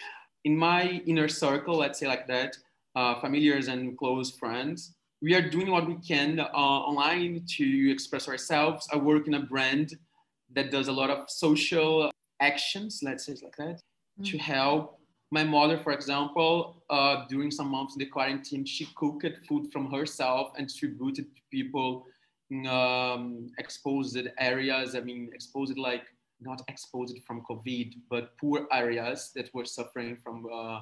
in 0.45 0.57
my 0.57 1.03
inner 1.07 1.29
circle, 1.29 1.77
let's 1.79 1.99
say 1.99 2.07
like 2.07 2.27
that, 2.29 2.57
uh, 2.95 3.21
familiars 3.21 3.69
and 3.69 3.99
close 3.99 4.31
friends, 4.31 4.95
we 5.21 5.35
are 5.35 5.43
doing 5.51 5.71
what 5.71 5.87
we 5.87 5.97
can 5.97 6.41
uh, 6.41 6.45
online 6.53 7.45
to 7.57 7.91
express 7.91 8.29
ourselves. 8.29 8.89
I 8.93 8.97
work 8.97 9.27
in 9.27 9.35
a 9.35 9.41
brand 9.41 9.97
that 10.55 10.71
does 10.71 10.89
a 10.89 10.93
lot 10.93 11.11
of 11.11 11.29
social 11.29 12.11
actions, 12.41 13.01
let's 13.03 13.27
say 13.27 13.35
like 13.43 13.57
that, 13.57 13.81
mm. 14.21 14.31
to 14.31 14.39
help. 14.39 15.01
My 15.33 15.43
mother, 15.43 15.79
for 15.79 15.93
example, 15.93 16.83
uh, 16.89 17.25
during 17.29 17.51
some 17.51 17.69
months 17.69 17.97
in 17.97 17.99
the 17.99 18.07
quarantine, 18.07 18.65
she 18.65 18.89
cooked 18.95 19.27
food 19.49 19.73
from 19.73 19.91
herself 19.91 20.53
and 20.57 20.69
distributed 20.69 21.35
to 21.35 21.43
people 21.51 22.07
in 22.51 22.67
um, 22.67 23.51
exposed 23.59 24.17
areas. 24.39 24.95
I 24.95 25.01
mean, 25.01 25.31
exposed 25.35 25.77
like 25.77 26.05
not 26.41 26.63
exposed 26.69 27.19
from 27.27 27.43
COVID, 27.49 27.95
but 28.11 28.37
poor 28.39 28.67
areas 28.73 29.33
that 29.35 29.53
were 29.55 29.65
suffering 29.65 30.17
from 30.23 30.47
uh, 30.53 30.81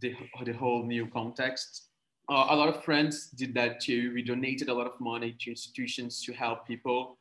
the, 0.00 0.14
the 0.44 0.52
whole 0.52 0.84
new 0.84 1.06
context. 1.06 1.88
Uh, 2.28 2.46
a 2.50 2.56
lot 2.56 2.68
of 2.68 2.84
friends 2.84 3.28
did 3.28 3.52
that 3.54 3.80
too. 3.80 4.12
We 4.14 4.22
donated 4.22 4.68
a 4.68 4.74
lot 4.74 4.86
of 4.86 5.00
money 5.00 5.36
to 5.40 5.50
institutions 5.50 6.22
to 6.24 6.32
help 6.32 6.66
people. 6.66 7.18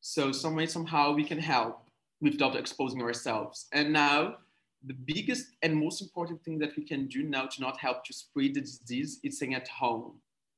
So 0.00 0.32
some 0.32 0.54
way, 0.54 0.66
somehow 0.66 1.12
we 1.12 1.24
can 1.24 1.38
help 1.38 1.88
without 2.20 2.56
exposing 2.56 3.02
ourselves. 3.02 3.66
And 3.72 3.92
now 3.92 4.36
the 4.86 4.94
biggest 4.94 5.46
and 5.62 5.74
most 5.74 6.02
important 6.02 6.42
thing 6.44 6.58
that 6.58 6.76
we 6.76 6.84
can 6.84 7.06
do 7.06 7.22
now 7.22 7.46
to 7.46 7.60
not 7.60 7.78
help 7.78 8.04
to 8.04 8.12
spread 8.12 8.54
the 8.54 8.60
disease 8.60 9.18
is 9.24 9.36
staying 9.36 9.54
at 9.54 9.66
home. 9.68 10.12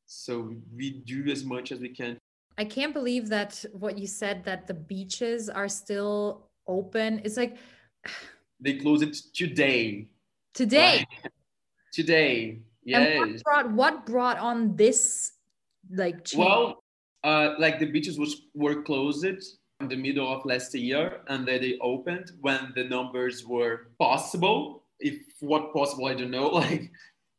So 0.07 0.55
we 0.75 0.91
do 0.91 1.27
as 1.31 1.45
much 1.45 1.73
as 1.73 1.81
we 1.81 1.89
can. 1.89 2.19
I 2.59 2.65
can't 2.65 2.95
believe 2.95 3.29
that 3.29 3.65
what 3.73 3.99
you 3.99 4.07
said 4.07 4.45
that 4.45 4.67
the 4.67 4.75
beaches 4.75 5.49
are 5.49 5.69
still 5.69 6.49
open. 6.67 7.21
It's 7.25 7.37
like 7.37 7.57
they 8.61 8.75
close 8.75 9.03
it 9.03 9.17
today. 9.35 10.09
Today. 10.55 11.07
Right? 11.23 11.33
Today. 11.93 12.61
Yes. 12.85 13.19
what 13.19 13.43
brought 13.43 13.71
what 13.73 14.07
brought 14.07 14.39
on 14.39 14.77
this 14.77 15.33
like 15.91 16.25
change? 16.25 16.39
Well, 16.39 16.83
uh, 17.25 17.55
like 17.59 17.79
the 17.79 17.87
beaches 17.87 18.19
was 18.19 18.43
were 18.55 18.83
closed 18.83 19.25
in 19.81 19.89
the 19.89 19.97
middle 19.97 20.33
of 20.33 20.45
last 20.47 20.75
year 20.75 21.21
and 21.29 21.47
then 21.47 21.61
they 21.61 21.79
opened 21.83 22.33
when 22.41 22.73
the 22.75 22.85
numbers 22.85 23.45
were 23.45 23.89
possible 23.99 24.85
if 25.01 25.17
what 25.41 25.73
possible 25.73 26.07
i 26.07 26.15
don't 26.15 26.31
know 26.31 26.49
like 26.65 26.91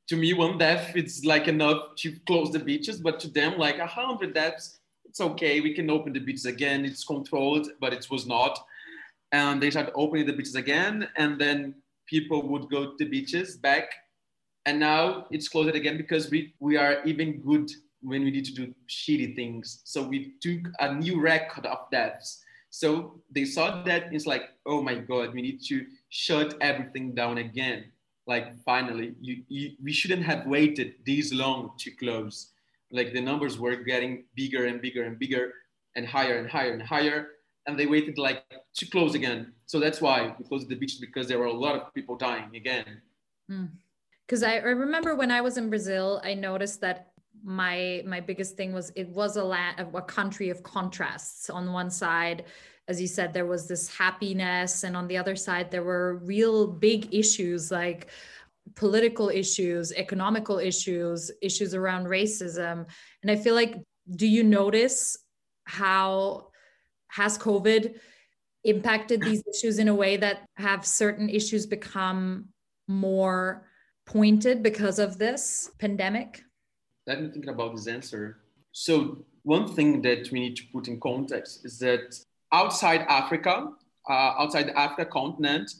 to 0.07 0.15
me 0.15 0.33
one 0.33 0.57
death 0.57 0.91
it's 0.95 1.25
like 1.25 1.47
enough 1.47 1.95
to 1.97 2.11
close 2.27 2.51
the 2.51 2.59
beaches 2.59 2.99
but 2.99 3.19
to 3.19 3.27
them 3.29 3.57
like 3.57 3.79
a 3.79 3.87
hundred 3.87 4.33
deaths 4.33 4.76
it's 5.17 5.31
okay 5.31 5.61
we 5.61 5.73
can 5.73 5.89
open 5.89 6.13
the 6.13 6.19
beaches 6.19 6.45
again 6.45 6.85
it's 6.85 7.03
controlled 7.03 7.67
but 7.81 7.91
it 7.91 8.05
was 8.11 8.27
not 8.27 8.63
and 9.31 9.61
they 9.61 9.71
started 9.71 9.91
opening 9.95 10.27
the 10.27 10.33
beaches 10.33 10.55
again 10.55 11.07
and 11.17 11.41
then 11.41 11.73
people 12.05 12.47
would 12.47 12.69
go 12.69 12.91
to 12.91 12.95
the 12.99 13.05
beaches 13.05 13.57
back 13.57 13.89
and 14.67 14.79
now 14.79 15.25
it's 15.31 15.47
closed 15.47 15.73
again 15.75 15.95
because 15.95 16.29
we, 16.29 16.53
we 16.59 16.75
are 16.75 17.01
even 17.05 17.39
good 17.39 17.71
when 18.01 18.23
we 18.25 18.31
need 18.31 18.43
to 18.43 18.53
do 18.53 18.73
shitty 18.89 19.33
things. 19.33 19.81
So 19.85 20.05
we 20.05 20.33
took 20.41 20.67
a 20.81 20.93
new 20.93 21.21
record 21.21 21.65
of 21.65 21.89
deaths. 21.89 22.43
So 22.69 23.21
they 23.31 23.45
saw 23.45 23.81
that 23.83 24.13
it's 24.13 24.25
like, 24.25 24.49
oh 24.65 24.81
my 24.81 24.95
God, 24.95 25.33
we 25.33 25.41
need 25.41 25.61
to 25.69 25.85
shut 26.09 26.55
everything 26.59 27.15
down 27.15 27.37
again. 27.37 27.85
Like 28.27 28.61
finally, 28.65 29.15
you, 29.21 29.43
you, 29.47 29.71
we 29.81 29.93
shouldn't 29.93 30.23
have 30.23 30.45
waited 30.45 30.95
this 31.05 31.33
long 31.33 31.71
to 31.79 31.91
close. 31.91 32.51
Like 32.91 33.13
the 33.13 33.21
numbers 33.21 33.59
were 33.59 33.75
getting 33.75 34.25
bigger 34.35 34.65
and 34.65 34.81
bigger 34.81 35.03
and 35.03 35.19
bigger 35.19 35.53
and 35.95 36.05
higher 36.07 36.37
and 36.37 36.49
higher 36.49 36.71
and 36.71 36.81
higher. 36.81 37.27
And 37.65 37.77
they 37.77 37.85
waited 37.85 38.17
like 38.17 38.43
to 38.75 38.85
close 38.85 39.13
again. 39.15 39.53
So 39.65 39.79
that's 39.79 39.99
why 39.99 40.33
we 40.37 40.45
closed 40.45 40.69
the 40.69 40.75
beach 40.75 40.97
because 41.01 41.27
there 41.27 41.39
were 41.39 41.45
a 41.45 41.53
lot 41.53 41.75
of 41.75 41.93
people 41.93 42.15
dying 42.15 42.55
again. 42.55 43.01
Because 44.25 44.43
mm. 44.43 44.47
I, 44.47 44.59
I 44.59 44.71
remember 44.71 45.15
when 45.15 45.31
I 45.31 45.41
was 45.41 45.57
in 45.57 45.69
Brazil, 45.69 46.21
I 46.23 46.33
noticed 46.33 46.79
that 46.81 47.11
my 47.43 48.03
my 48.05 48.19
biggest 48.19 48.55
thing 48.55 48.73
was 48.73 48.91
it 48.95 49.07
was 49.09 49.37
a 49.37 49.43
land 49.43 49.87
a 49.93 50.01
country 50.01 50.49
of 50.49 50.63
contrasts 50.63 51.49
on 51.49 51.71
one 51.71 51.89
side 51.89 52.45
as 52.87 52.99
you 52.99 53.07
said 53.07 53.33
there 53.33 53.45
was 53.45 53.67
this 53.67 53.95
happiness 53.95 54.83
and 54.83 54.97
on 54.97 55.07
the 55.07 55.17
other 55.17 55.35
side 55.35 55.69
there 55.71 55.83
were 55.83 56.15
real 56.17 56.67
big 56.67 57.13
issues 57.13 57.71
like 57.71 58.07
political 58.75 59.29
issues 59.29 59.91
economical 59.93 60.59
issues 60.59 61.31
issues 61.41 61.73
around 61.73 62.05
racism 62.05 62.85
and 63.21 63.31
i 63.31 63.35
feel 63.35 63.55
like 63.55 63.75
do 64.15 64.27
you 64.27 64.43
notice 64.43 65.17
how 65.65 66.47
has 67.07 67.37
covid 67.37 67.95
impacted 68.63 69.21
these 69.21 69.43
issues 69.53 69.79
in 69.79 69.87
a 69.87 69.95
way 69.95 70.17
that 70.17 70.45
have 70.55 70.85
certain 70.85 71.29
issues 71.29 71.65
become 71.65 72.45
more 72.87 73.67
pointed 74.05 74.63
because 74.63 74.99
of 74.99 75.17
this 75.17 75.71
pandemic 75.79 76.43
let 77.07 77.21
me 77.21 77.29
think 77.29 77.47
about 77.47 77.73
this 77.73 77.87
answer. 77.87 78.39
So 78.73 79.25
one 79.43 79.73
thing 79.73 80.01
that 80.01 80.29
we 80.31 80.41
need 80.41 80.57
to 80.57 80.63
put 80.73 80.89
in 80.89 80.99
context 80.99 81.65
is 81.65 81.79
that 81.79 82.19
outside 82.51 83.01
Africa, 83.07 83.69
uh, 84.09 84.13
outside 84.13 84.67
the 84.67 84.77
Africa 84.77 85.05
continent, 85.05 85.71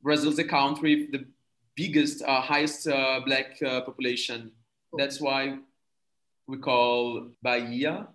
Brazil 0.00 0.30
is 0.30 0.38
a 0.38 0.44
country 0.44 1.02
with 1.02 1.12
the 1.12 1.26
biggest, 1.76 2.22
uh, 2.22 2.40
highest 2.40 2.88
uh, 2.88 3.20
black 3.24 3.62
uh, 3.62 3.82
population. 3.82 4.50
That's 4.96 5.20
why 5.20 5.58
we 6.46 6.58
call 6.58 7.28
Bahia 7.42 8.08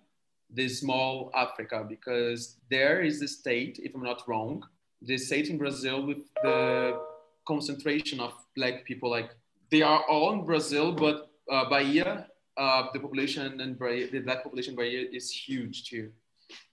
the 0.54 0.68
small 0.68 1.30
Africa 1.34 1.86
because 1.88 2.56
there 2.70 3.02
is 3.02 3.22
a 3.22 3.28
state, 3.28 3.80
if 3.82 3.94
I'm 3.94 4.02
not 4.02 4.22
wrong, 4.28 4.64
the 5.00 5.16
state 5.16 5.48
in 5.48 5.58
Brazil 5.58 6.06
with 6.06 6.22
the 6.42 7.00
concentration 7.46 8.20
of 8.20 8.32
black 8.56 8.84
people. 8.84 9.10
Like 9.10 9.30
they 9.70 9.82
are 9.82 10.02
all 10.08 10.32
in 10.32 10.44
Brazil, 10.44 10.92
but 10.92 11.30
uh, 11.50 11.68
Bahia 11.68 12.26
uh, 12.56 12.84
the 12.92 13.00
population 13.00 13.60
and 13.60 13.78
the 13.78 14.20
black 14.24 14.42
population 14.42 14.74
Bahia 14.74 15.06
is 15.10 15.30
huge 15.30 15.84
too. 15.84 16.10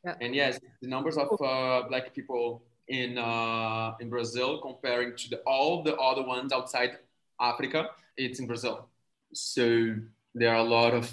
Yeah. 0.03 0.15
And 0.22 0.36
yes, 0.36 0.60
the 0.81 0.88
numbers 0.88 1.17
of 1.17 1.29
uh, 1.41 1.84
black 1.88 2.13
people 2.13 2.63
in 2.89 3.17
uh, 3.17 3.96
in 4.00 4.10
Brazil 4.10 4.60
comparing 4.62 5.15
to 5.15 5.29
the, 5.29 5.38
all 5.46 5.84
the 5.84 5.96
other 5.96 6.24
ones 6.24 6.51
outside 6.51 6.98
Africa, 7.39 7.89
it's 8.17 8.39
in 8.39 8.48
Brazil. 8.48 8.88
So 9.34 9.96
there 10.36 10.51
are 10.53 10.65
a 10.65 10.69
lot 10.69 10.93
of 10.93 11.12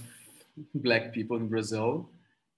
black 0.74 1.12
people 1.12 1.36
in 1.36 1.48
Brazil. 1.48 2.08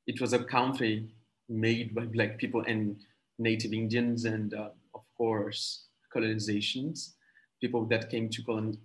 It 0.07 0.21
was 0.21 0.33
a 0.33 0.39
country 0.39 1.09
made 1.49 1.95
by 1.95 2.05
black 2.07 2.39
people 2.39 2.63
and 2.67 2.97
native 3.39 3.73
Indians 3.73 4.25
and 4.25 4.55
uh, 4.55 4.71
of 4.95 5.03
course 5.17 5.85
colonizations, 6.15 7.15
people 7.61 7.85
that 7.87 8.11
came 8.11 8.29
to 8.31 8.43
colon, 8.43 8.79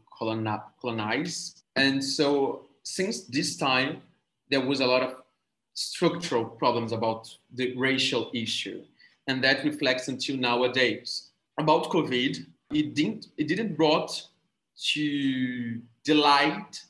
colonize. 0.82 1.63
And 1.75 2.04
so 2.04 2.66
since 2.84 3.22
this 3.22 3.56
time, 3.56 4.02
there 4.50 4.62
was 4.62 4.82
a 4.82 4.86
lot 4.86 5.04
of 5.04 5.16
structural 5.74 6.46
problems 6.46 6.92
about 6.92 7.36
the 7.54 7.75
racial 7.78 8.30
issue, 8.34 8.84
and 9.27 9.44
that 9.44 9.63
reflects 9.63 10.08
until 10.08 10.38
nowadays. 10.38 11.30
About 11.58 11.89
COVID, 11.89 12.38
it 12.72 12.96
didn't 12.96 13.27
it 13.38 13.48
didn't 13.48 13.75
brought 13.75 14.22
to 14.94 15.82
delight 16.03 16.82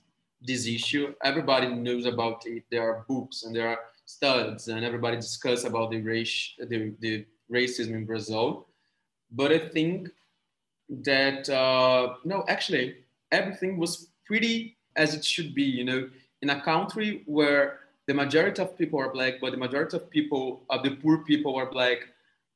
this 0.41 0.67
issue. 0.67 1.13
Everybody 1.23 1.67
knows 1.67 2.05
about 2.05 2.45
it. 2.45 2.63
There 2.71 2.83
are 2.83 3.05
books 3.07 3.43
and 3.43 3.55
there 3.55 3.69
are 3.69 3.79
studies, 4.05 4.67
and 4.67 4.83
everybody 4.83 5.17
discuss 5.17 5.63
about 5.63 5.91
the 5.91 6.01
race, 6.01 6.53
the, 6.59 6.93
the 6.99 7.25
racism 7.51 7.93
in 7.93 8.05
Brazil. 8.05 8.67
But 9.31 9.51
I 9.51 9.69
think 9.69 10.09
that 10.89 11.49
uh, 11.49 12.15
no, 12.23 12.45
actually, 12.47 12.97
everything 13.31 13.77
was 13.77 14.07
pretty 14.25 14.77
as 14.95 15.13
it 15.13 15.25
should 15.25 15.53
be. 15.53 15.63
You 15.63 15.85
know, 15.85 16.09
in 16.41 16.49
a 16.49 16.61
country 16.61 17.23
where 17.25 17.79
the 18.07 18.13
majority 18.13 18.61
of 18.61 18.77
people 18.77 18.99
are 18.99 19.09
black, 19.09 19.35
but 19.39 19.51
the 19.51 19.57
majority 19.57 19.95
of 19.97 20.09
people, 20.09 20.63
of 20.69 20.83
the 20.83 20.95
poor 20.97 21.19
people, 21.19 21.55
are 21.55 21.69
black, 21.69 21.99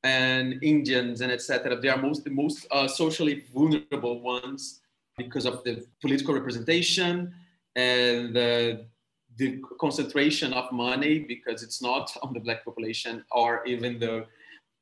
and 0.08 0.64
Indians 0.64 1.20
and 1.22 1.32
etc. 1.32 1.76
They 1.82 1.90
are 1.90 2.02
most 2.08 2.24
the 2.24 2.36
most 2.44 2.66
uh, 2.72 2.88
socially 2.88 3.44
vulnerable 3.54 4.22
ones 4.22 4.80
because 5.18 5.46
of 5.46 5.64
the 5.66 5.74
political 6.02 6.34
representation 6.34 7.34
and 7.76 8.34
the, 8.36 8.86
the 9.38 9.62
concentration 9.80 10.54
of 10.54 10.72
money 10.72 11.20
because 11.34 11.62
it's 11.66 11.82
not 11.82 12.06
on 12.24 12.34
the 12.34 12.40
black 12.40 12.64
population 12.64 13.24
or 13.32 13.66
even 13.66 14.00
the 14.00 14.26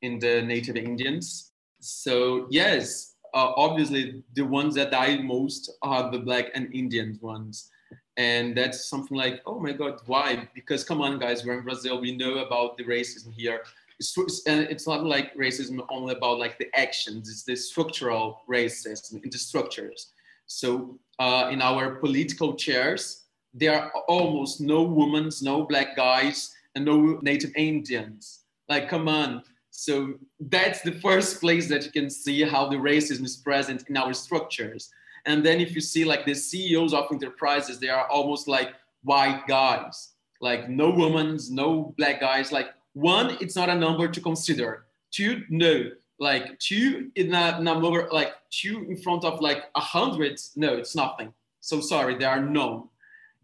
in 0.02 0.18
the 0.18 0.42
native 0.42 0.76
Indians. 0.76 1.52
So 1.80 2.46
yes, 2.50 3.14
uh, 3.34 3.52
obviously 3.66 4.22
the 4.34 4.46
ones 4.60 4.74
that 4.76 4.90
die 4.90 5.16
most 5.16 5.62
are 5.82 6.10
the 6.10 6.20
black 6.28 6.46
and 6.54 6.72
Indian 6.72 7.18
ones. 7.20 7.70
And 8.18 8.56
that's 8.56 8.88
something 8.92 9.16
like, 9.16 9.42
oh 9.44 9.58
my 9.58 9.72
God, 9.72 9.94
why? 10.06 10.48
Because 10.54 10.84
come 10.84 11.00
on, 11.02 11.18
guys, 11.18 11.44
we're 11.44 11.58
in 11.58 11.64
Brazil. 11.64 12.00
We 12.00 12.16
know 12.16 12.34
about 12.46 12.76
the 12.76 12.84
racism 12.84 13.32
here. 13.34 13.60
It's, 13.98 14.86
not 14.86 15.04
like 15.04 15.34
racism 15.34 15.84
only 15.88 16.14
about 16.14 16.38
like 16.38 16.58
the 16.58 16.68
actions. 16.78 17.30
It's 17.30 17.44
the 17.44 17.56
structural 17.56 18.42
racism 18.48 19.22
in 19.24 19.30
the 19.30 19.38
structures. 19.38 20.12
So 20.46 20.98
uh, 21.18 21.48
in 21.50 21.62
our 21.62 21.96
political 21.96 22.54
chairs, 22.54 23.24
there 23.54 23.74
are 23.74 23.90
almost 24.08 24.60
no 24.60 24.82
women, 24.82 25.30
no 25.40 25.64
black 25.64 25.96
guys, 25.96 26.54
and 26.74 26.84
no 26.84 27.18
native 27.22 27.52
Indians. 27.56 28.40
Like, 28.68 28.88
come 28.88 29.08
on. 29.08 29.42
So 29.70 30.14
that's 30.38 30.82
the 30.82 30.92
first 30.92 31.40
place 31.40 31.68
that 31.68 31.84
you 31.84 31.90
can 31.90 32.10
see 32.10 32.42
how 32.42 32.68
the 32.68 32.76
racism 32.76 33.24
is 33.24 33.36
present 33.36 33.84
in 33.88 33.96
our 33.96 34.12
structures. 34.12 34.90
And 35.26 35.44
then 35.44 35.60
if 35.60 35.74
you 35.74 35.80
see 35.80 36.04
like 36.04 36.24
the 36.24 36.34
CEOs 36.34 36.94
of 36.94 37.06
enterprises, 37.10 37.78
they 37.78 37.88
are 37.88 38.06
almost 38.08 38.46
like 38.46 38.70
white 39.02 39.44
guys, 39.46 40.12
like 40.40 40.68
no 40.68 40.90
women, 40.90 41.38
no 41.50 41.94
black 41.98 42.20
guys. 42.20 42.52
Like 42.52 42.68
one, 42.96 43.36
it's 43.42 43.54
not 43.54 43.68
a 43.68 43.74
number 43.74 44.08
to 44.08 44.20
consider. 44.22 44.86
Two, 45.10 45.42
no, 45.50 45.90
like 46.18 46.58
two 46.58 47.10
in 47.14 47.34
a 47.34 47.60
number 47.60 48.08
like 48.10 48.32
two 48.50 48.86
in 48.88 48.96
front 48.96 49.22
of 49.22 49.40
like 49.42 49.64
a 49.74 49.80
hundred 49.80 50.40
no 50.56 50.76
it's 50.76 50.96
nothing. 50.96 51.32
So 51.60 51.80
sorry 51.80 52.16
there 52.16 52.30
are 52.30 52.40
none. 52.40 52.84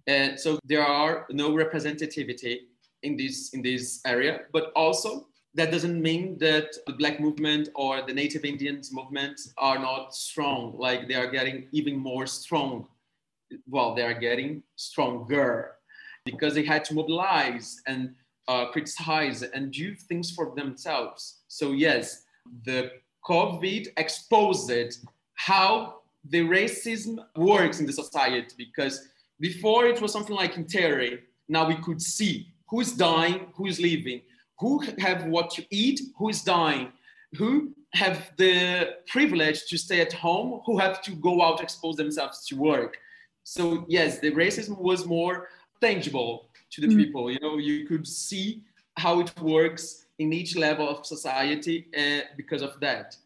And 0.07 0.41
so 0.41 0.59
there 0.65 0.83
are 0.83 1.27
no 1.31 1.53
representativity 1.53 2.61
in 3.03 3.17
this 3.19 3.53
in 3.53 3.61
this 3.61 4.01
area 4.07 4.41
but 4.53 4.73
also 4.75 5.27
that 5.55 5.71
doesn't 5.71 6.01
mean 6.01 6.39
that 6.39 6.75
the 6.87 6.95
black 6.95 7.21
movement 7.21 7.69
or 7.75 8.01
the 8.07 8.15
native 8.15 8.47
indians 8.47 8.91
movement 8.91 9.39
are 9.59 9.79
not 9.79 10.15
strong. 10.15 10.75
Like 10.79 11.09
they 11.09 11.15
are 11.15 11.31
getting 11.31 11.67
even 11.73 11.97
more 11.97 12.27
strong. 12.27 12.87
Well 13.69 13.95
they 13.95 14.03
are 14.03 14.19
getting 14.19 14.63
stronger 14.77 15.73
because 16.25 16.55
they 16.55 16.65
had 16.65 16.85
to 16.87 16.95
mobilize 16.95 17.83
and 17.87 18.15
uh, 18.53 18.71
criticize 18.75 19.43
and 19.55 19.73
do 19.73 19.89
things 20.09 20.27
for 20.37 20.47
themselves 20.61 21.21
so 21.49 21.67
yes 21.73 22.05
the 22.69 22.81
COVID 23.31 23.85
exposed 23.97 25.07
how 25.35 25.69
the 26.25 26.41
racism 26.41 27.19
works 27.37 27.81
in 27.81 27.87
the 27.87 27.93
society 27.93 28.55
because 28.57 28.95
before 29.41 29.87
it 29.87 30.01
was 30.01 30.13
something 30.13 30.37
like 30.37 30.57
in 30.57 30.65
theory. 30.65 31.25
Now 31.49 31.67
we 31.67 31.77
could 31.77 32.01
see 32.01 32.35
who 32.69 32.81
is 32.81 32.93
dying, 32.93 33.49
who 33.55 33.67
is 33.67 33.81
living, 33.81 34.23
who 34.59 34.81
have 34.99 35.25
what 35.27 35.51
to 35.51 35.67
eat, 35.71 36.01
who 36.17 36.29
is 36.29 36.43
dying, 36.43 36.93
who 37.35 37.75
have 37.93 38.31
the 38.37 38.95
privilege 39.09 39.67
to 39.67 39.77
stay 39.77 40.01
at 40.01 40.13
home, 40.13 40.61
who 40.65 40.79
have 40.79 41.03
to 41.03 41.13
go 41.17 41.43
out 41.43 41.61
expose 41.61 41.97
themselves 41.97 42.47
to 42.47 42.55
work. 42.57 42.97
So 43.43 43.85
yes, 43.89 44.21
the 44.21 44.31
racism 44.31 44.79
was 44.79 45.05
more 45.05 45.49
tangible 45.81 46.49
to 46.73 46.81
the 46.81 46.89
mm. 46.89 46.97
people. 46.97 47.31
You 47.31 47.39
know, 47.41 47.59
you 47.59 47.87
could 47.87 48.07
see 48.07 48.63
how 48.97 49.21
it 49.21 49.39
works 49.41 50.07
in 50.19 50.33
each 50.33 50.57
level 50.57 50.89
of 50.89 51.07
society 51.07 51.87
uh, 51.97 52.27
because 52.37 52.63
of 52.63 52.79
that. 52.81 53.17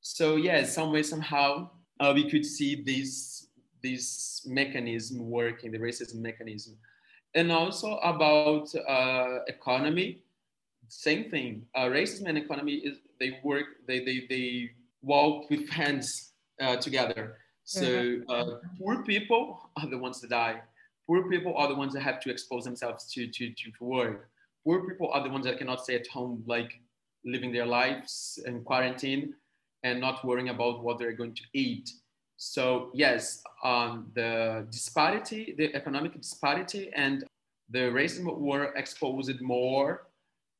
So 0.00 0.36
yeah, 0.36 0.64
some 0.64 0.92
way 0.92 1.02
somehow 1.02 1.70
uh, 2.00 2.12
we 2.14 2.30
could 2.30 2.44
see 2.44 2.82
this 2.82 3.48
this 3.82 4.42
mechanism 4.46 5.30
working, 5.30 5.70
the 5.70 5.78
racism 5.78 6.16
mechanism, 6.16 6.76
and 7.34 7.50
also 7.52 7.96
about 7.98 8.74
uh, 8.74 9.38
economy. 9.46 10.22
Same 10.88 11.30
thing. 11.30 11.66
Uh, 11.74 11.86
racism 11.86 12.26
and 12.26 12.38
economy 12.38 12.74
is 12.74 12.98
they 13.18 13.38
work. 13.42 13.66
They 13.86 14.04
they 14.04 14.26
they 14.28 14.70
walk 15.02 15.50
with 15.50 15.68
hands 15.68 16.32
uh, 16.60 16.76
together. 16.76 17.38
So 17.64 17.82
mm-hmm. 17.82 18.30
uh, 18.30 18.58
poor 18.78 19.02
people 19.02 19.58
are 19.76 19.88
the 19.88 19.98
ones 19.98 20.20
that 20.20 20.30
die. 20.30 20.60
Poor 21.06 21.28
people 21.28 21.56
are 21.56 21.68
the 21.68 21.74
ones 21.74 21.92
that 21.94 22.02
have 22.02 22.20
to 22.20 22.30
expose 22.30 22.64
themselves 22.64 23.10
to 23.12 23.26
to 23.28 23.50
to 23.50 23.70
work 23.80 24.30
poor 24.66 24.82
people 24.82 25.08
are 25.12 25.22
the 25.22 25.30
ones 25.30 25.46
that 25.46 25.58
cannot 25.58 25.84
stay 25.84 25.94
at 25.94 26.08
home, 26.08 26.42
like 26.46 26.80
living 27.24 27.52
their 27.52 27.64
lives 27.64 28.38
in 28.46 28.62
quarantine 28.64 29.32
and 29.84 30.00
not 30.00 30.24
worrying 30.24 30.48
about 30.48 30.82
what 30.82 30.98
they're 30.98 31.12
going 31.12 31.34
to 31.34 31.44
eat. 31.54 31.92
So 32.36 32.90
yes, 32.92 33.42
um, 33.62 34.10
the 34.14 34.66
disparity, 34.70 35.54
the 35.56 35.72
economic 35.74 36.20
disparity 36.20 36.90
and 36.94 37.24
the 37.70 37.84
racism 37.98 38.24
were 38.38 38.74
exposed 38.74 39.40
more 39.40 40.08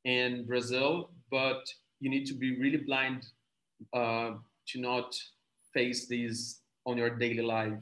in 0.05 0.45
Brazil, 0.45 1.09
but 1.29 1.61
you 1.99 2.09
need 2.09 2.25
to 2.27 2.33
be 2.33 2.57
really 2.57 2.77
blind 2.77 3.27
uh, 3.93 4.31
to 4.69 4.79
not 4.79 5.15
face 5.73 6.07
these 6.07 6.61
on 6.85 6.97
your 6.97 7.09
daily 7.09 7.43
life 7.43 7.73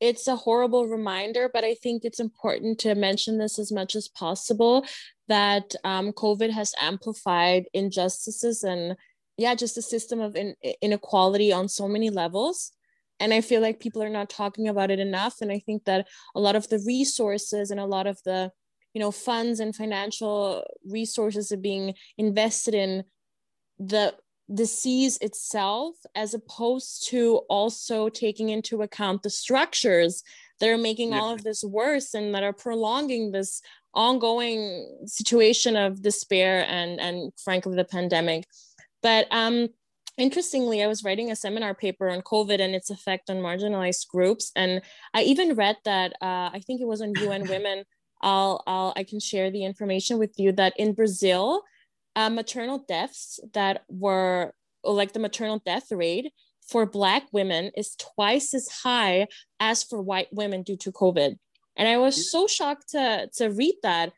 it's 0.00 0.28
a 0.28 0.36
horrible 0.36 0.86
reminder, 0.86 1.50
but 1.52 1.64
I 1.64 1.74
think 1.74 2.04
it's 2.04 2.20
important 2.20 2.78
to 2.80 2.94
mention 2.94 3.38
this 3.38 3.58
as 3.58 3.72
much 3.72 3.94
as 3.94 4.08
possible 4.08 4.84
that 5.28 5.74
um, 5.84 6.12
COVID 6.12 6.50
has 6.50 6.74
amplified 6.80 7.64
injustices 7.72 8.62
and, 8.62 8.96
yeah, 9.36 9.54
just 9.54 9.78
a 9.78 9.82
system 9.82 10.20
of 10.20 10.36
in- 10.36 10.54
inequality 10.82 11.52
on 11.52 11.68
so 11.68 11.88
many 11.88 12.10
levels. 12.10 12.72
And 13.18 13.32
I 13.32 13.40
feel 13.40 13.62
like 13.62 13.80
people 13.80 14.02
are 14.02 14.10
not 14.10 14.28
talking 14.28 14.68
about 14.68 14.90
it 14.90 14.98
enough. 14.98 15.36
And 15.40 15.50
I 15.50 15.58
think 15.58 15.84
that 15.84 16.06
a 16.34 16.40
lot 16.40 16.56
of 16.56 16.68
the 16.68 16.82
resources 16.86 17.70
and 17.70 17.80
a 17.80 17.86
lot 17.86 18.06
of 18.06 18.18
the, 18.24 18.52
you 18.92 19.00
know, 19.00 19.10
funds 19.10 19.60
and 19.60 19.74
financial 19.74 20.64
resources 20.84 21.50
are 21.50 21.56
being 21.56 21.94
invested 22.18 22.74
in 22.74 23.04
the 23.78 24.14
disease 24.52 25.18
itself 25.20 25.96
as 26.14 26.32
opposed 26.32 27.08
to 27.08 27.38
also 27.48 28.08
taking 28.08 28.48
into 28.50 28.82
account 28.82 29.22
the 29.22 29.30
structures 29.30 30.22
that 30.60 30.68
are 30.68 30.78
making 30.78 31.12
yeah. 31.12 31.18
all 31.18 31.34
of 31.34 31.42
this 31.42 31.64
worse 31.64 32.14
and 32.14 32.34
that 32.34 32.44
are 32.44 32.52
prolonging 32.52 33.32
this 33.32 33.60
ongoing 33.94 34.98
situation 35.06 35.74
of 35.74 36.02
despair 36.02 36.64
and 36.68 37.00
and 37.00 37.32
frankly 37.42 37.74
the 37.74 37.84
pandemic 37.84 38.44
but 39.02 39.26
um 39.30 39.68
interestingly 40.18 40.82
i 40.82 40.86
was 40.86 41.02
writing 41.02 41.30
a 41.30 41.36
seminar 41.36 41.74
paper 41.74 42.08
on 42.08 42.20
covid 42.20 42.60
and 42.60 42.74
its 42.74 42.90
effect 42.90 43.30
on 43.30 43.36
marginalized 43.36 44.06
groups 44.08 44.52
and 44.54 44.82
i 45.14 45.22
even 45.22 45.54
read 45.54 45.76
that 45.84 46.12
uh, 46.20 46.50
i 46.52 46.60
think 46.66 46.80
it 46.80 46.86
was 46.86 47.00
on 47.00 47.12
un 47.16 47.42
women 47.48 47.84
I'll, 48.20 48.62
I'll 48.66 48.92
i 48.96 49.02
can 49.02 49.18
share 49.18 49.50
the 49.50 49.64
information 49.64 50.18
with 50.18 50.38
you 50.38 50.52
that 50.52 50.74
in 50.76 50.92
brazil 50.92 51.62
uh, 52.16 52.30
maternal 52.30 52.84
deaths 52.88 53.38
that 53.52 53.84
were 53.88 54.52
like 54.82 55.12
the 55.12 55.20
maternal 55.20 55.62
death 55.64 55.92
rate 55.92 56.32
for 56.66 56.86
black 56.86 57.24
women 57.32 57.70
is 57.76 57.94
twice 57.96 58.54
as 58.54 58.68
high 58.68 59.28
as 59.60 59.84
for 59.84 60.02
white 60.02 60.28
women 60.32 60.62
due 60.62 60.76
to 60.76 60.90
covid. 60.90 61.36
And 61.76 61.88
i 61.88 61.98
was 61.98 62.30
so 62.30 62.46
shocked 62.46 62.90
to 62.90 63.28
to 63.36 63.50
read 63.50 63.74
that. 63.82 64.12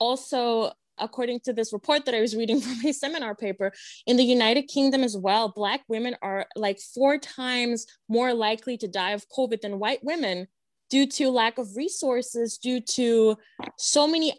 Also 0.00 0.72
according 0.98 1.40
to 1.40 1.52
this 1.52 1.72
report 1.72 2.04
that 2.04 2.14
i 2.14 2.20
was 2.20 2.36
reading 2.36 2.60
from 2.64 2.80
my 2.82 2.90
seminar 2.92 3.34
paper 3.34 3.72
in 4.06 4.16
the 4.16 4.22
united 4.22 4.62
kingdom 4.68 5.02
as 5.02 5.16
well 5.16 5.48
black 5.48 5.80
women 5.88 6.14
are 6.22 6.46
like 6.54 6.78
four 6.78 7.18
times 7.18 7.84
more 8.08 8.32
likely 8.32 8.76
to 8.76 8.86
die 8.86 9.10
of 9.10 9.28
covid 9.36 9.60
than 9.60 9.80
white 9.80 9.98
women 10.04 10.46
due 10.90 11.06
to 11.06 11.30
lack 11.30 11.58
of 11.58 11.76
resources 11.76 12.58
due 12.58 12.80
to 12.80 13.36
so 13.76 14.06
many 14.06 14.38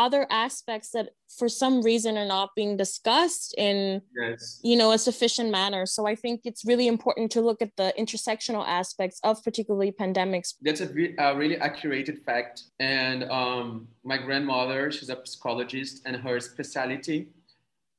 other 0.00 0.26
aspects 0.30 0.90
that 0.94 1.10
for 1.38 1.48
some 1.48 1.82
reason 1.82 2.16
are 2.16 2.30
not 2.38 2.48
being 2.56 2.74
discussed 2.84 3.54
in 3.58 4.00
yes. 4.16 4.58
you 4.62 4.76
know 4.80 4.90
a 4.92 4.98
sufficient 4.98 5.50
manner. 5.50 5.84
So 5.94 6.00
i 6.12 6.14
think 6.22 6.36
it's 6.50 6.64
really 6.70 6.88
important 6.96 7.26
to 7.34 7.40
look 7.48 7.60
at 7.66 7.72
the 7.80 7.88
intersectional 8.02 8.64
aspects 8.80 9.18
of 9.28 9.34
particularly 9.48 9.92
pandemics. 9.92 10.48
That's 10.66 10.80
a, 10.80 10.88
re- 10.98 11.14
a 11.18 11.36
really 11.36 11.58
accurate 11.68 12.08
fact. 12.24 12.56
And 12.80 13.18
um, 13.40 13.66
my 14.12 14.18
grandmother 14.26 14.90
she's 14.90 15.10
a 15.10 15.18
psychologist 15.32 15.94
and 16.06 16.16
her 16.16 16.36
specialty 16.40 17.18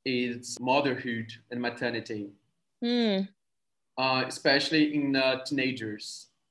is 0.03 0.57
motherhood 0.59 1.29
and 1.51 1.61
maternity. 1.61 2.23
Mm. 2.83 3.27
uh, 4.03 4.23
especially 4.33 4.83
in 4.95 5.15
uh, 5.15 5.43
teenagers. 5.47 6.05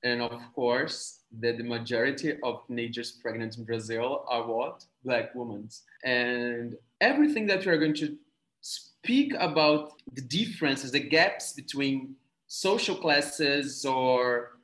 And 0.04 0.22
of 0.22 0.42
course 0.54 1.19
that 1.38 1.58
the 1.58 1.64
majority 1.64 2.36
of 2.42 2.66
teenagers 2.66 3.12
pregnant 3.12 3.56
in 3.56 3.64
Brazil 3.64 4.24
are 4.28 4.46
what? 4.46 4.84
Black 5.04 5.34
women. 5.34 5.68
And 6.04 6.76
everything 7.00 7.46
that 7.46 7.64
we 7.64 7.72
are 7.72 7.78
going 7.78 7.94
to 7.94 8.16
speak 8.60 9.34
about 9.38 9.92
the 10.12 10.22
differences, 10.22 10.92
the 10.92 11.00
gaps 11.00 11.52
between 11.52 12.16
social 12.46 12.96
classes 12.96 13.84
or 13.84 14.58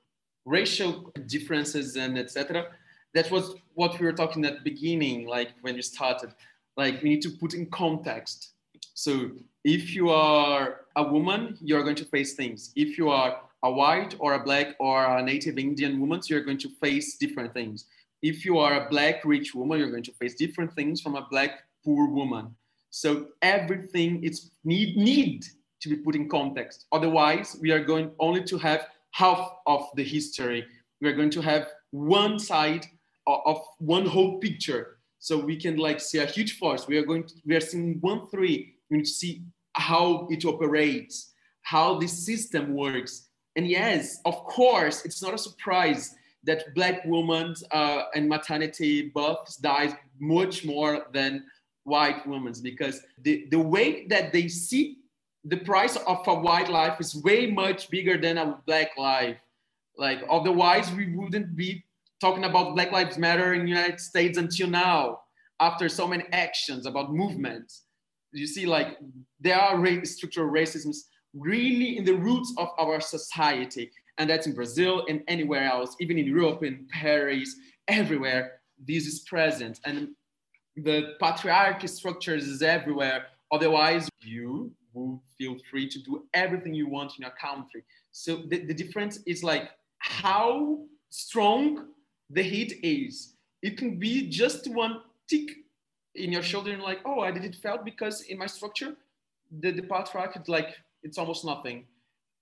racial 0.45 1.13
differences 1.27 1.97
and 1.97 2.19
etc. 2.19 2.67
That 3.15 3.31
was 3.31 3.55
what 3.75 3.99
we 3.99 4.07
were 4.07 4.13
talking 4.13 4.45
at 4.45 4.55
the 4.55 4.71
beginning, 4.71 5.27
like 5.27 5.51
when 5.61 5.77
we 5.77 5.83
started. 5.83 6.31
Like 6.77 7.03
we 7.03 7.11
need 7.11 7.23
to 7.23 7.31
put 7.31 7.55
in 7.55 7.67
context. 7.67 8.53
So 8.95 9.31
if 9.65 9.95
you 9.95 10.11
are 10.11 10.83
a 10.97 11.03
woman, 11.03 11.57
you're 11.61 11.83
going 11.83 11.97
to 11.97 12.05
face 12.05 12.35
things. 12.35 12.73
If 12.77 12.99
you 12.99 13.09
are 13.09 13.41
a 13.67 13.71
white 13.81 14.13
or 14.23 14.31
a 14.35 14.45
black 14.49 14.69
or 14.87 14.97
a 15.19 15.23
native 15.33 15.57
Indian 15.69 15.95
woman, 16.01 16.19
so 16.21 16.29
you're 16.33 16.49
going 16.51 16.65
to 16.67 16.73
face 16.85 17.09
different 17.25 17.53
things. 17.59 17.79
If 18.31 18.37
you 18.47 18.55
are 18.65 18.75
a 18.75 18.89
black 18.95 19.17
rich 19.25 19.49
woman, 19.59 19.79
you're 19.79 19.95
going 19.97 20.11
to 20.11 20.19
face 20.21 20.35
different 20.45 20.71
things 20.79 21.01
from 21.03 21.15
a 21.17 21.27
black 21.33 21.53
poor 21.85 22.05
woman. 22.19 22.45
So 22.91 23.09
everything 23.43 24.11
is 24.29 24.37
need 24.65 24.91
need 24.97 25.41
to 25.83 25.87
be 25.93 25.97
put 26.05 26.15
in 26.21 26.29
context. 26.39 26.79
Otherwise, 26.99 27.49
we 27.63 27.71
are 27.75 27.85
going 27.93 28.09
only 28.27 28.43
to 28.51 28.57
have 28.69 28.81
half 29.23 29.43
of 29.75 29.83
the 29.97 30.07
history. 30.17 30.61
We 31.01 31.09
are 31.09 31.17
going 31.21 31.35
to 31.39 31.43
have 31.43 31.65
one 31.91 32.39
side 32.39 32.85
of, 33.27 33.59
one 33.79 34.07
whole 34.15 34.39
picture. 34.47 34.83
So 35.19 35.33
we 35.51 35.57
can 35.65 35.77
like 35.87 36.01
see 36.01 36.19
a 36.19 36.27
huge 36.37 36.53
force. 36.61 36.83
We 36.89 36.97
are 36.99 37.07
going 37.11 37.25
to, 37.29 37.35
we 37.49 37.55
are 37.57 37.67
seeing 37.71 37.99
one 38.01 38.23
three. 38.33 38.75
We 38.89 38.99
need 38.99 39.09
to 39.13 39.19
see 39.23 39.33
how 39.73 40.27
it 40.31 40.45
operates, 40.45 41.15
how 41.63 41.89
the 42.01 42.09
system 42.09 42.65
works. 42.85 43.29
And 43.57 43.67
yes, 43.67 44.21
of 44.25 44.45
course, 44.45 45.05
it's 45.05 45.23
not 45.23 45.35
a 45.35 45.39
surprise 45.39 46.15
that 46.45 46.75
black 46.75 47.05
women 47.07 47.55
uh, 47.73 48.05
and 48.15 48.29
maternity 48.29 49.09
births 49.09 49.57
die 49.57 49.99
much 50.21 50.65
more 50.65 51.07
than 51.13 51.45
white 51.85 52.27
women's 52.27 52.61
because 52.61 53.01
the, 53.23 53.47
the 53.51 53.59
way 53.59 54.07
that 54.09 54.33
they 54.33 54.49
see 54.49 54.99
the 55.45 55.57
price 55.57 55.97
of 55.97 56.27
a 56.27 56.35
white 56.35 56.69
life 56.69 57.01
is 57.01 57.15
way 57.23 57.51
much 57.51 57.89
bigger 57.91 58.19
than 58.19 58.39
a 58.39 58.59
black 58.67 58.91
life. 58.99 59.39
Like 59.97 60.23
otherwise 60.29 60.93
we 60.93 61.15
wouldn't 61.15 61.57
be 61.57 61.85
talking 62.21 62.45
about 62.45 62.75
Black 62.75 62.93
Lives 62.93 63.19
Matter 63.19 63.55
in 63.55 63.63
the 63.63 63.69
United 63.69 64.01
States 64.01 64.39
until 64.39 64.69
now, 64.69 65.21
after 65.61 65.89
so 65.89 66.07
many 66.07 66.25
actions 66.33 66.87
about 66.87 67.13
movements. 67.13 67.83
You 68.33 68.47
see, 68.47 68.67
like 68.67 68.99
there 69.41 69.59
are 69.59 70.05
structural 70.05 70.51
racisms 70.51 71.05
really 71.39 71.99
in 71.99 72.05
the 72.05 72.15
roots 72.15 72.53
of 72.59 72.69
our 72.79 73.01
society. 73.01 73.91
And 74.19 74.31
that's 74.31 74.47
in 74.47 74.55
Brazil 74.55 75.05
and 75.09 75.23
anywhere 75.29 75.65
else, 75.65 75.95
even 76.01 76.19
in 76.19 76.27
Europe, 76.27 76.63
in 76.65 76.87
Paris, 76.91 77.55
everywhere, 77.89 78.61
this 78.87 79.07
is 79.07 79.21
present. 79.21 79.81
And 79.85 80.09
the 80.77 81.15
patriarchy 81.21 81.89
structures 81.89 82.47
is 82.47 82.63
everywhere. 82.63 83.27
Otherwise, 83.53 84.09
you 84.21 84.73
will 84.93 85.23
feel 85.39 85.57
free 85.71 85.89
to 85.89 85.99
do 86.03 86.25
everything 86.35 86.75
you 86.75 86.89
want 86.89 87.13
in 87.19 87.23
your 87.23 87.35
country. 87.41 87.85
So 88.13 88.37
the, 88.49 88.65
the 88.65 88.75
difference 88.75 89.21
is 89.27 89.45
like 89.45 89.71
how 89.99 90.79
strong 91.11 91.89
the 92.31 92.43
heat 92.43 92.81
is. 92.83 93.35
It 93.63 93.77
can 93.77 93.99
be 93.99 94.29
just 94.29 94.69
one 94.69 95.03
tick 95.29 95.51
in 96.15 96.33
your 96.33 96.43
shoulder 96.43 96.73
and 96.73 96.83
like, 96.83 97.01
oh, 97.05 97.21
I 97.21 97.31
did 97.31 97.45
it 97.45 97.57
felt 97.57 97.85
because 97.85 98.23
in 98.23 98.39
my 98.39 98.47
structure, 98.47 98.97
the, 99.61 99.71
the 99.71 99.83
patriarchy 99.83 100.47
like, 100.49 100.75
it's 101.03 101.19
almost 101.19 101.45
nothing. 101.45 101.85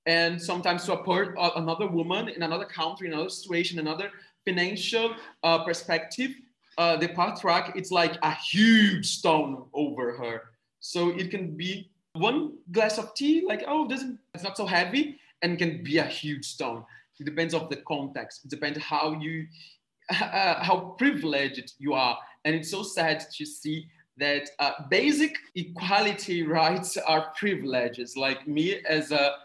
And 0.07 0.41
sometimes 0.41 0.85
to 0.85 0.95
a 0.95 1.39
uh, 1.39 1.51
another 1.57 1.87
woman 1.87 2.29
in 2.29 2.43
another 2.43 2.67
country, 2.67 3.09
in 3.09 3.15
another 3.15 3.31
situation, 3.31 3.79
another 3.79 4.11
financial 4.45 5.15
uh, 5.43 5.65
perspective, 5.65 6.33
uh, 6.77 6.97
the 6.97 7.09
patriarch, 7.09 7.75
it's 7.77 7.91
like 7.91 8.19
a 8.23 8.33
huge 8.33 9.07
stone 9.07 9.65
over 9.73 10.13
her. 10.17 10.43
So 10.81 11.11
it 11.11 11.31
can 11.31 11.57
be 11.57 11.91
one 12.13 12.53
glass 12.71 12.99
of 12.99 13.15
tea, 13.15 13.45
like, 13.47 13.65
oh, 13.67 13.89
doesn't 13.89 14.19
it's 14.35 14.45
not 14.45 14.57
so 14.57 14.67
heavy, 14.67 15.19
and 15.43 15.59
can 15.59 15.83
be 15.83 15.99
a 15.99 16.05
huge 16.05 16.45
stone. 16.45 16.85
It 17.19 17.25
depends 17.25 17.55
of 17.55 17.71
the 17.71 17.77
context. 17.77 18.45
It 18.45 18.51
depends 18.51 18.79
how 18.79 19.19
you 19.21 19.47
uh, 20.11 20.63
how 20.63 20.95
privileged 20.99 21.73
you 21.79 21.95
are. 21.95 22.19
And 22.45 22.55
it's 22.55 22.71
so 22.71 22.83
sad 22.83 23.25
to 23.37 23.47
see 23.47 23.87
that 24.17 24.49
uh, 24.59 24.73
basic 24.91 25.37
equality 25.55 26.43
rights 26.43 26.97
are 26.97 27.33
privileges. 27.39 28.17
Like 28.17 28.47
me 28.47 28.81
as 28.89 29.11
a 29.11 29.37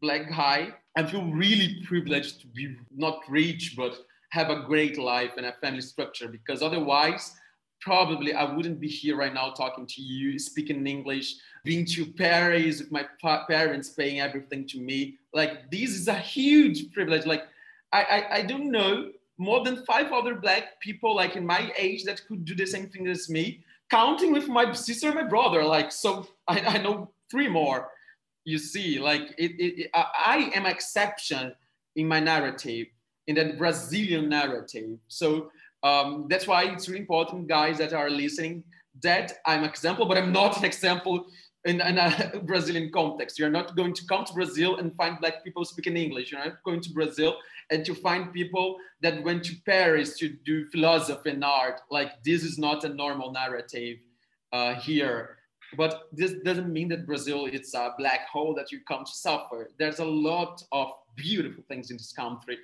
black 0.00 0.28
guy, 0.28 0.74
I 0.96 1.04
feel 1.04 1.24
really 1.30 1.82
privileged 1.86 2.40
to 2.40 2.46
be 2.48 2.76
not 2.94 3.20
rich, 3.28 3.74
but 3.76 3.96
have 4.30 4.50
a 4.50 4.62
great 4.62 4.98
life 4.98 5.32
and 5.36 5.46
a 5.46 5.52
family 5.52 5.80
structure 5.80 6.28
because 6.28 6.62
otherwise, 6.62 7.34
probably 7.80 8.32
I 8.32 8.44
wouldn't 8.52 8.80
be 8.80 8.88
here 8.88 9.16
right 9.16 9.32
now 9.32 9.50
talking 9.50 9.86
to 9.86 10.02
you, 10.02 10.38
speaking 10.38 10.86
English, 10.86 11.34
being 11.64 11.84
to 11.86 12.06
Paris 12.06 12.80
with 12.80 12.90
my 12.90 13.04
parents 13.48 13.90
paying 13.90 14.20
everything 14.20 14.66
to 14.68 14.80
me. 14.80 15.18
Like 15.32 15.70
this 15.70 15.90
is 15.90 16.08
a 16.08 16.14
huge 16.14 16.92
privilege. 16.92 17.26
Like 17.26 17.44
I, 17.92 18.02
I, 18.02 18.34
I 18.38 18.42
don't 18.42 18.70
know 18.70 19.10
more 19.38 19.62
than 19.64 19.84
five 19.84 20.12
other 20.12 20.34
black 20.34 20.80
people 20.80 21.14
like 21.14 21.36
in 21.36 21.44
my 21.44 21.72
age 21.76 22.04
that 22.04 22.26
could 22.26 22.44
do 22.44 22.54
the 22.54 22.66
same 22.66 22.88
thing 22.88 23.06
as 23.06 23.28
me, 23.28 23.60
counting 23.90 24.32
with 24.32 24.48
my 24.48 24.72
sister 24.72 25.06
and 25.06 25.16
my 25.16 25.22
brother. 25.24 25.62
Like 25.64 25.92
so, 25.92 26.28
I, 26.48 26.60
I 26.60 26.78
know 26.78 27.10
three 27.30 27.48
more. 27.48 27.88
You 28.44 28.58
see, 28.58 28.98
like 28.98 29.34
it, 29.38 29.52
it, 29.58 29.80
it 29.80 29.90
I 29.94 30.50
am 30.54 30.66
exception 30.66 31.52
in 31.96 32.06
my 32.06 32.20
narrative 32.20 32.86
in 33.26 33.34
that 33.36 33.58
Brazilian 33.58 34.28
narrative. 34.28 34.98
So 35.08 35.50
um, 35.82 36.26
that's 36.28 36.46
why 36.46 36.64
it's 36.64 36.88
really 36.88 37.00
important, 37.00 37.48
guys 37.48 37.78
that 37.78 37.92
are 37.92 38.10
listening, 38.10 38.64
that 39.02 39.34
I'm 39.44 39.64
example, 39.64 40.06
but 40.06 40.16
I'm 40.16 40.32
not 40.32 40.56
an 40.58 40.64
example 40.72 41.26
in, 41.66 41.80
in, 41.80 41.98
a 41.98 42.40
Brazilian 42.44 42.90
context. 42.90 43.38
You're 43.38 43.50
not 43.50 43.76
going 43.76 43.92
to 43.94 44.06
come 44.06 44.24
to 44.24 44.32
Brazil 44.32 44.76
and 44.76 44.94
find 44.94 45.18
black 45.20 45.44
people 45.44 45.64
speaking 45.64 45.96
English. 45.96 46.32
You're 46.32 46.44
not 46.44 46.62
going 46.64 46.80
to 46.80 46.90
Brazil 46.92 47.36
and 47.70 47.84
to 47.84 47.94
find 47.94 48.32
people 48.32 48.76
that 49.02 49.22
went 49.24 49.44
to 49.44 49.56
Paris 49.66 50.16
to 50.18 50.28
do 50.28 50.66
philosophy 50.70 51.30
and 51.30 51.44
art. 51.44 51.80
Like 51.90 52.22
this 52.24 52.44
is 52.44 52.58
not 52.58 52.84
a 52.84 52.88
normal 52.88 53.32
narrative 53.32 53.98
uh, 54.52 54.74
here. 54.74 55.38
But 55.76 56.08
this 56.12 56.34
doesn't 56.44 56.72
mean 56.72 56.88
that 56.88 57.06
Brazil 57.06 57.46
is 57.46 57.74
a 57.74 57.92
black 57.98 58.28
hole 58.28 58.54
that 58.54 58.70
you 58.70 58.80
come 58.86 59.04
to 59.04 59.12
suffer. 59.12 59.70
There's 59.78 59.98
a 59.98 60.04
lot 60.04 60.62
of 60.70 60.92
beautiful 61.16 61.64
things 61.68 61.90
in 61.90 61.96
this 61.96 62.12
country. 62.12 62.58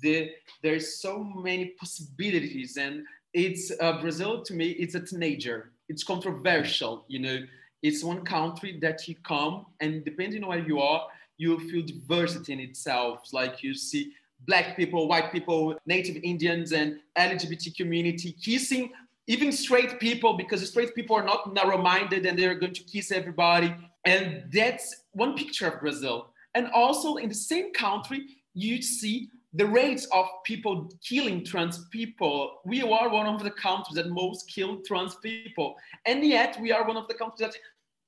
The, 0.00 0.30
there's 0.62 1.00
so 1.00 1.22
many 1.22 1.74
possibilities 1.78 2.78
and 2.78 3.04
it's 3.34 3.70
uh, 3.80 4.00
Brazil 4.00 4.42
to 4.42 4.54
me, 4.54 4.70
it's 4.70 4.94
a 4.94 5.00
teenager. 5.00 5.72
It's 5.88 6.02
controversial, 6.02 7.04
you 7.08 7.18
know, 7.18 7.38
it's 7.82 8.04
one 8.04 8.22
country 8.24 8.78
that 8.80 9.08
you 9.08 9.14
come 9.22 9.66
and 9.80 10.04
depending 10.04 10.42
on 10.42 10.50
where 10.50 10.66
you 10.66 10.80
are, 10.80 11.06
you 11.38 11.58
feel 11.70 11.84
diversity 11.84 12.52
in 12.52 12.60
itself. 12.60 13.32
Like 13.32 13.62
you 13.62 13.74
see 13.74 14.12
black 14.46 14.76
people, 14.76 15.08
white 15.08 15.32
people, 15.32 15.78
native 15.86 16.16
Indians, 16.22 16.72
and 16.72 17.00
LGBT 17.16 17.76
community 17.76 18.32
kissing 18.32 18.90
even 19.26 19.52
straight 19.52 20.00
people 20.00 20.36
because 20.36 20.68
straight 20.68 20.92
people 20.92 21.14
are 21.14 21.24
not 21.24 21.54
narrow-minded 21.54 22.26
and 22.26 22.36
they're 22.36 22.56
going 22.56 22.74
to 22.74 22.82
kiss 22.82 23.12
everybody. 23.12 23.72
And 24.04 24.44
that's 24.52 25.04
one 25.12 25.36
picture 25.36 25.68
of 25.68 25.80
Brazil. 25.80 26.30
And 26.54 26.68
also 26.74 27.14
in 27.14 27.28
the 27.28 27.34
same 27.34 27.72
country, 27.72 28.26
you 28.54 28.82
see 28.82 29.30
the 29.52 29.66
rates 29.66 30.06
of 30.12 30.26
people 30.44 30.90
killing 31.06 31.44
trans 31.44 31.86
people. 31.88 32.60
We 32.64 32.82
are 32.82 33.08
one 33.08 33.26
of 33.26 33.42
the 33.42 33.50
countries 33.50 33.96
that 33.96 34.08
most 34.10 34.48
kill 34.48 34.80
trans 34.86 35.16
people. 35.16 35.74
And 36.06 36.24
yet 36.24 36.56
we 36.60 36.72
are 36.72 36.86
one 36.86 36.96
of 36.96 37.08
the 37.08 37.14
countries 37.14 37.50
that 37.50 37.56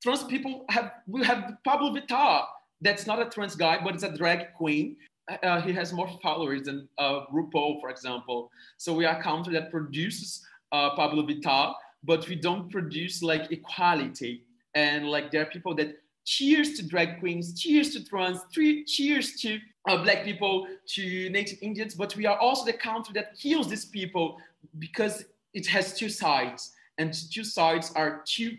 trans 0.03 0.23
people 0.25 0.65
have, 0.69 0.93
we 1.07 1.25
have 1.25 1.55
Pabllo 1.67 1.97
Vittar. 1.97 2.45
That's 2.81 3.07
not 3.07 3.21
a 3.21 3.29
trans 3.29 3.57
guy, 3.57 3.79
but 3.83 3.95
it's 3.95 4.05
a 4.05 4.17
drag 4.17 4.55
queen 4.55 4.97
uh, 5.43 5.61
he 5.61 5.73
has 5.73 5.93
more 5.93 6.09
followers 6.23 6.63
than 6.63 6.89
uh, 6.99 7.21
RuPaul, 7.33 7.81
for 7.81 7.91
example. 7.91 8.51
So 8.77 8.93
we 8.93 9.05
are 9.05 9.19
a 9.19 9.23
country 9.23 9.53
that 9.55 9.71
produces 9.71 10.45
uh, 10.73 10.97
Pabllo 10.97 11.29
Vittar, 11.29 11.75
but 12.05 12.29
we 12.29 12.35
don't 12.35 12.71
produce 12.71 13.23
like 13.23 13.51
equality. 13.53 14.45
And 14.75 15.09
like 15.09 15.31
there 15.31 15.43
are 15.43 15.47
people 15.47 15.75
that 15.77 15.97
cheers 16.25 16.75
to 16.75 16.87
drag 16.87 17.21
queens, 17.21 17.61
cheers 17.61 17.91
to 17.91 18.05
trans, 18.05 18.41
cheers 18.87 19.37
to 19.41 19.59
uh, 19.89 20.03
black 20.03 20.25
people, 20.25 20.67
to 20.87 21.29
native 21.31 21.59
Indians, 21.63 21.95
but 21.95 22.15
we 22.17 22.27
are 22.27 22.39
also 22.39 22.65
the 22.65 22.73
country 22.73 23.13
that 23.15 23.37
kills 23.39 23.69
these 23.69 23.85
people 23.85 24.39
because 24.79 25.25
it 25.55 25.67
has 25.67 25.95
two 25.95 26.09
sides, 26.09 26.73
and 26.99 27.13
two 27.33 27.45
sides 27.45 27.93
are 27.95 28.23
too 28.25 28.57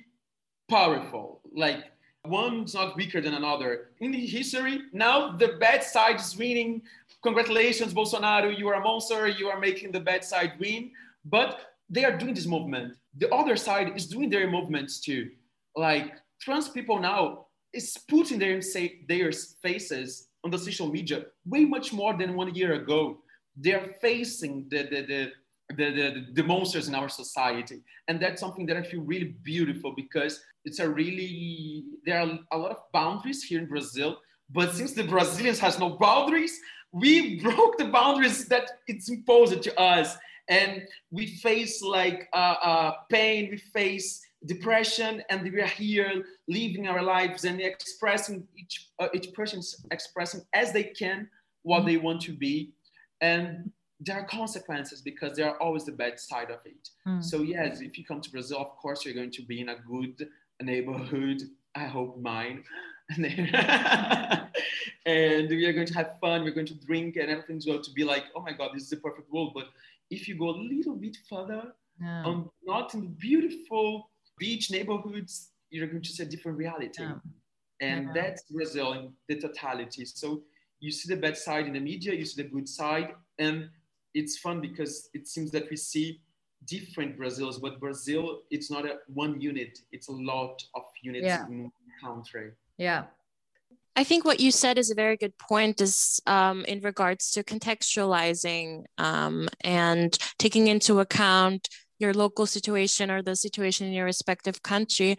powerful. 0.69 1.41
Like 1.55 1.85
one's 2.25 2.73
not 2.73 2.95
weaker 2.95 3.21
than 3.21 3.33
another. 3.33 3.89
In 3.99 4.11
the 4.11 4.25
history, 4.25 4.81
now 4.91 5.31
the 5.31 5.57
bad 5.59 5.83
side 5.83 6.19
is 6.19 6.37
winning. 6.37 6.81
Congratulations, 7.21 7.93
Bolsonaro, 7.93 8.57
you 8.57 8.67
are 8.69 8.75
a 8.75 8.81
monster, 8.81 9.27
you 9.27 9.47
are 9.47 9.59
making 9.59 9.91
the 9.91 9.99
bad 9.99 10.23
side 10.23 10.53
win. 10.59 10.91
But 11.25 11.73
they 11.89 12.03
are 12.05 12.17
doing 12.17 12.33
this 12.33 12.45
movement. 12.45 12.95
The 13.17 13.33
other 13.33 13.55
side 13.55 13.93
is 13.95 14.07
doing 14.07 14.29
their 14.29 14.49
movements 14.49 14.99
too. 14.99 15.31
Like 15.75 16.13
trans 16.41 16.67
people 16.67 16.99
now 16.99 17.45
is 17.73 17.97
putting 18.07 18.39
their, 18.39 18.61
say, 18.61 19.01
their 19.07 19.31
faces 19.31 20.27
on 20.43 20.51
the 20.51 20.57
social 20.57 20.87
media 20.87 21.25
way 21.45 21.65
much 21.65 21.93
more 21.93 22.15
than 22.17 22.35
one 22.35 22.53
year 22.53 22.73
ago. 22.73 23.19
they're 23.55 23.95
facing 24.01 24.65
the, 24.69 24.83
the, 24.91 25.01
the 25.11 25.31
the, 25.69 25.91
the, 25.91 26.25
the 26.33 26.43
monsters 26.43 26.87
in 26.87 26.95
our 26.95 27.09
society. 27.09 27.81
And 28.07 28.21
that's 28.21 28.39
something 28.39 28.65
that 28.67 28.77
I 28.77 28.83
feel 28.83 29.01
really 29.01 29.35
beautiful 29.43 29.93
because 29.95 30.41
it's 30.65 30.79
a 30.79 30.89
really, 30.89 31.85
there 32.05 32.19
are 32.19 32.39
a 32.51 32.57
lot 32.57 32.71
of 32.71 32.77
boundaries 32.91 33.43
here 33.43 33.59
in 33.59 33.67
Brazil, 33.67 34.19
but 34.51 34.73
since 34.73 34.93
the 34.93 35.03
Brazilians 35.03 35.59
has 35.59 35.79
no 35.79 35.91
boundaries, 35.91 36.59
we 36.91 37.39
broke 37.41 37.77
the 37.77 37.85
boundaries 37.85 38.45
that 38.49 38.69
it's 38.87 39.09
imposed 39.09 39.63
to 39.63 39.79
us. 39.79 40.15
And 40.49 40.83
we 41.09 41.27
face 41.27 41.81
like 41.81 42.27
uh, 42.33 42.55
uh, 42.61 42.91
pain, 43.09 43.49
we 43.49 43.57
face 43.57 44.21
depression, 44.45 45.23
and 45.29 45.43
we 45.43 45.61
are 45.61 45.67
here 45.67 46.25
living 46.47 46.87
our 46.87 47.01
lives 47.01 47.45
and 47.45 47.61
expressing 47.61 48.47
each, 48.57 48.89
uh, 48.99 49.07
each 49.13 49.33
person 49.33 49.61
expressing 49.91 50.41
as 50.53 50.71
they 50.73 50.83
can 50.83 51.29
what 51.63 51.85
they 51.85 51.97
want 51.97 52.21
to 52.21 52.33
be. 52.33 52.73
And 53.21 53.71
there 53.99 54.17
are 54.17 54.25
consequences 54.25 55.01
because 55.01 55.37
there 55.37 55.49
are 55.49 55.61
always 55.61 55.85
the 55.85 55.91
bad 55.91 56.19
side 56.19 56.51
of 56.51 56.59
it. 56.65 56.89
Mm. 57.07 57.23
So 57.23 57.41
yes, 57.41 57.81
if 57.81 57.97
you 57.97 58.03
come 58.03 58.21
to 58.21 58.29
Brazil, 58.29 58.59
of 58.59 58.75
course 58.77 59.05
you're 59.05 59.13
going 59.13 59.31
to 59.31 59.41
be 59.43 59.61
in 59.61 59.69
a 59.69 59.75
good 59.75 60.27
neighborhood. 60.61 61.43
I 61.75 61.85
hope 61.85 62.19
mine. 62.19 62.63
and 65.05 65.49
we 65.49 65.65
are 65.65 65.73
going 65.73 65.87
to 65.87 65.93
have 65.93 66.19
fun. 66.19 66.43
We're 66.43 66.51
going 66.51 66.67
to 66.67 66.85
drink, 66.85 67.15
and 67.17 67.29
everything's 67.29 67.65
going 67.65 67.83
to 67.83 67.91
be 67.91 68.03
like, 68.03 68.25
oh 68.35 68.41
my 68.41 68.53
god, 68.53 68.71
this 68.73 68.83
is 68.83 68.89
the 68.89 68.97
perfect 68.97 69.31
world. 69.31 69.51
But 69.53 69.67
if 70.09 70.27
you 70.27 70.37
go 70.37 70.49
a 70.49 70.57
little 70.57 70.95
bit 70.95 71.17
further, 71.29 71.73
yeah. 72.01 72.23
um, 72.25 72.49
not 72.63 72.93
in 72.93 73.01
the 73.01 73.07
beautiful 73.07 74.09
beach 74.37 74.71
neighborhoods, 74.71 75.49
you're 75.69 75.87
going 75.87 76.01
to 76.01 76.09
see 76.09 76.23
a 76.23 76.25
different 76.25 76.57
reality. 76.57 77.01
Yeah. 77.01 77.15
And 77.81 78.07
yeah. 78.07 78.21
that's 78.21 78.43
Brazil 78.43 78.93
in 78.93 79.13
the 79.27 79.39
totality. 79.39 80.05
So 80.05 80.43
you 80.79 80.91
see 80.91 81.13
the 81.13 81.19
bad 81.19 81.37
side 81.37 81.67
in 81.67 81.73
the 81.73 81.79
media, 81.79 82.13
you 82.13 82.25
see 82.25 82.41
the 82.41 82.49
good 82.49 82.67
side, 82.67 83.13
and 83.39 83.69
it's 84.13 84.37
fun 84.37 84.61
because 84.61 85.09
it 85.13 85.27
seems 85.27 85.51
that 85.51 85.69
we 85.69 85.77
see 85.77 86.21
different 86.65 87.17
Brazils, 87.17 87.59
but 87.59 87.79
Brazil, 87.79 88.41
it's 88.51 88.69
not 88.69 88.85
a 88.85 88.97
one 89.07 89.39
unit, 89.41 89.79
it's 89.91 90.07
a 90.07 90.11
lot 90.11 90.63
of 90.75 90.83
units 91.01 91.25
yeah. 91.25 91.45
in 91.47 91.71
country. 92.01 92.51
Yeah. 92.77 93.05
I 93.95 94.03
think 94.03 94.25
what 94.25 94.39
you 94.39 94.51
said 94.51 94.77
is 94.77 94.89
a 94.89 94.95
very 94.95 95.17
good 95.17 95.37
point 95.37 95.79
is 95.79 96.19
um, 96.25 96.65
in 96.65 96.79
regards 96.81 97.31
to 97.31 97.43
contextualizing 97.43 98.85
um, 98.97 99.47
and 99.61 100.17
taking 100.39 100.67
into 100.67 100.99
account 100.99 101.69
your 101.99 102.13
local 102.13 102.45
situation 102.45 103.11
or 103.11 103.21
the 103.21 103.35
situation 103.35 103.87
in 103.87 103.93
your 103.93 104.05
respective 104.05 104.61
country. 104.63 105.17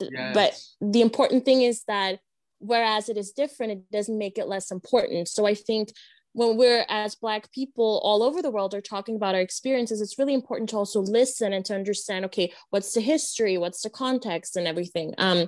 Yes. 0.00 0.34
But 0.34 0.90
the 0.92 1.00
important 1.00 1.44
thing 1.44 1.62
is 1.62 1.84
that 1.88 2.20
whereas 2.58 3.08
it 3.08 3.16
is 3.16 3.32
different, 3.32 3.72
it 3.72 3.90
doesn't 3.90 4.16
make 4.16 4.38
it 4.38 4.48
less 4.48 4.70
important. 4.70 5.28
So 5.28 5.46
I 5.46 5.54
think 5.54 5.92
when 6.32 6.56
we're 6.56 6.84
as 6.88 7.14
black 7.14 7.50
people 7.52 8.00
all 8.04 8.22
over 8.22 8.40
the 8.40 8.50
world 8.50 8.74
are 8.74 8.80
talking 8.80 9.16
about 9.16 9.34
our 9.34 9.40
experiences 9.40 10.00
it's 10.00 10.18
really 10.18 10.34
important 10.34 10.68
to 10.68 10.76
also 10.76 11.00
listen 11.00 11.52
and 11.52 11.64
to 11.64 11.74
understand 11.74 12.24
okay 12.24 12.52
what's 12.70 12.94
the 12.94 13.00
history 13.00 13.58
what's 13.58 13.82
the 13.82 13.90
context 13.90 14.56
and 14.56 14.66
everything 14.66 15.12
um 15.18 15.46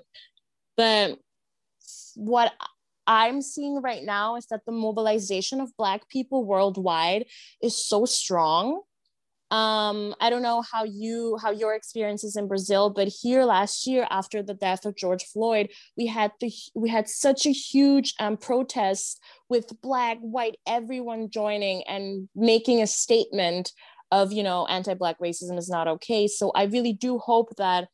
but 0.76 1.18
what 2.16 2.52
i'm 3.06 3.40
seeing 3.40 3.80
right 3.80 4.02
now 4.02 4.36
is 4.36 4.46
that 4.46 4.64
the 4.66 4.72
mobilization 4.72 5.60
of 5.60 5.76
black 5.76 6.08
people 6.08 6.44
worldwide 6.44 7.24
is 7.62 7.86
so 7.86 8.04
strong 8.04 8.80
um, 9.52 10.14
I 10.18 10.30
don't 10.30 10.40
know 10.40 10.62
how 10.72 10.84
you 10.84 11.36
how 11.42 11.50
your 11.50 11.74
experiences 11.74 12.36
in 12.36 12.48
Brazil, 12.48 12.88
but 12.88 13.08
here 13.08 13.44
last 13.44 13.86
year 13.86 14.06
after 14.10 14.42
the 14.42 14.54
death 14.54 14.86
of 14.86 14.96
George 14.96 15.24
Floyd, 15.24 15.68
we 15.94 16.06
had 16.06 16.32
the 16.40 16.50
we 16.74 16.88
had 16.88 17.06
such 17.06 17.44
a 17.44 17.50
huge 17.50 18.14
um, 18.18 18.38
protest 18.38 19.20
with 19.50 19.70
black, 19.82 20.16
white, 20.20 20.56
everyone 20.66 21.28
joining 21.28 21.82
and 21.86 22.30
making 22.34 22.80
a 22.80 22.86
statement 22.86 23.72
of 24.10 24.32
you 24.32 24.42
know 24.42 24.66
anti-black 24.68 25.18
racism 25.18 25.58
is 25.58 25.68
not 25.68 25.86
okay. 25.86 26.26
So 26.26 26.50
I 26.54 26.64
really 26.64 26.94
do 26.94 27.18
hope 27.18 27.54
that 27.58 27.88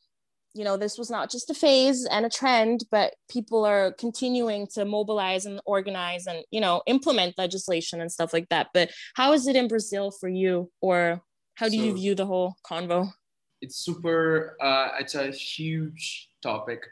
you 0.55 0.63
know 0.63 0.77
this 0.77 0.97
was 0.97 1.11
not 1.11 1.29
just 1.29 1.51
a 1.51 1.55
phase 1.55 2.07
and 2.07 2.25
a 2.25 2.31
trend 2.31 2.85
but 2.91 3.15
people 3.31 3.67
are 3.67 3.93
continuing 3.99 4.67
to 4.67 4.85
mobilize 4.85 5.45
and 5.45 5.61
organize 5.67 6.27
and 6.27 6.43
you 6.51 6.61
know 6.61 6.83
implement 6.87 7.37
legislation 7.37 8.01
and 8.01 8.11
stuff 8.11 8.33
like 8.33 8.49
that 8.49 8.69
but 8.73 8.91
how 9.15 9.35
is 9.35 9.47
it 9.47 9.57
in 9.57 9.69
brazil 9.69 10.11
for 10.11 10.29
you 10.29 10.71
or 10.81 11.23
how 11.59 11.69
do 11.69 11.77
so 11.77 11.83
you 11.83 11.95
view 11.95 12.15
the 12.15 12.25
whole 12.25 12.57
convo? 12.65 13.13
It's 13.61 13.75
super, 13.75 14.57
uh, 14.61 14.91
it's 15.01 15.17
a 15.17 15.33
huge 15.33 16.29
topic, 16.41 16.87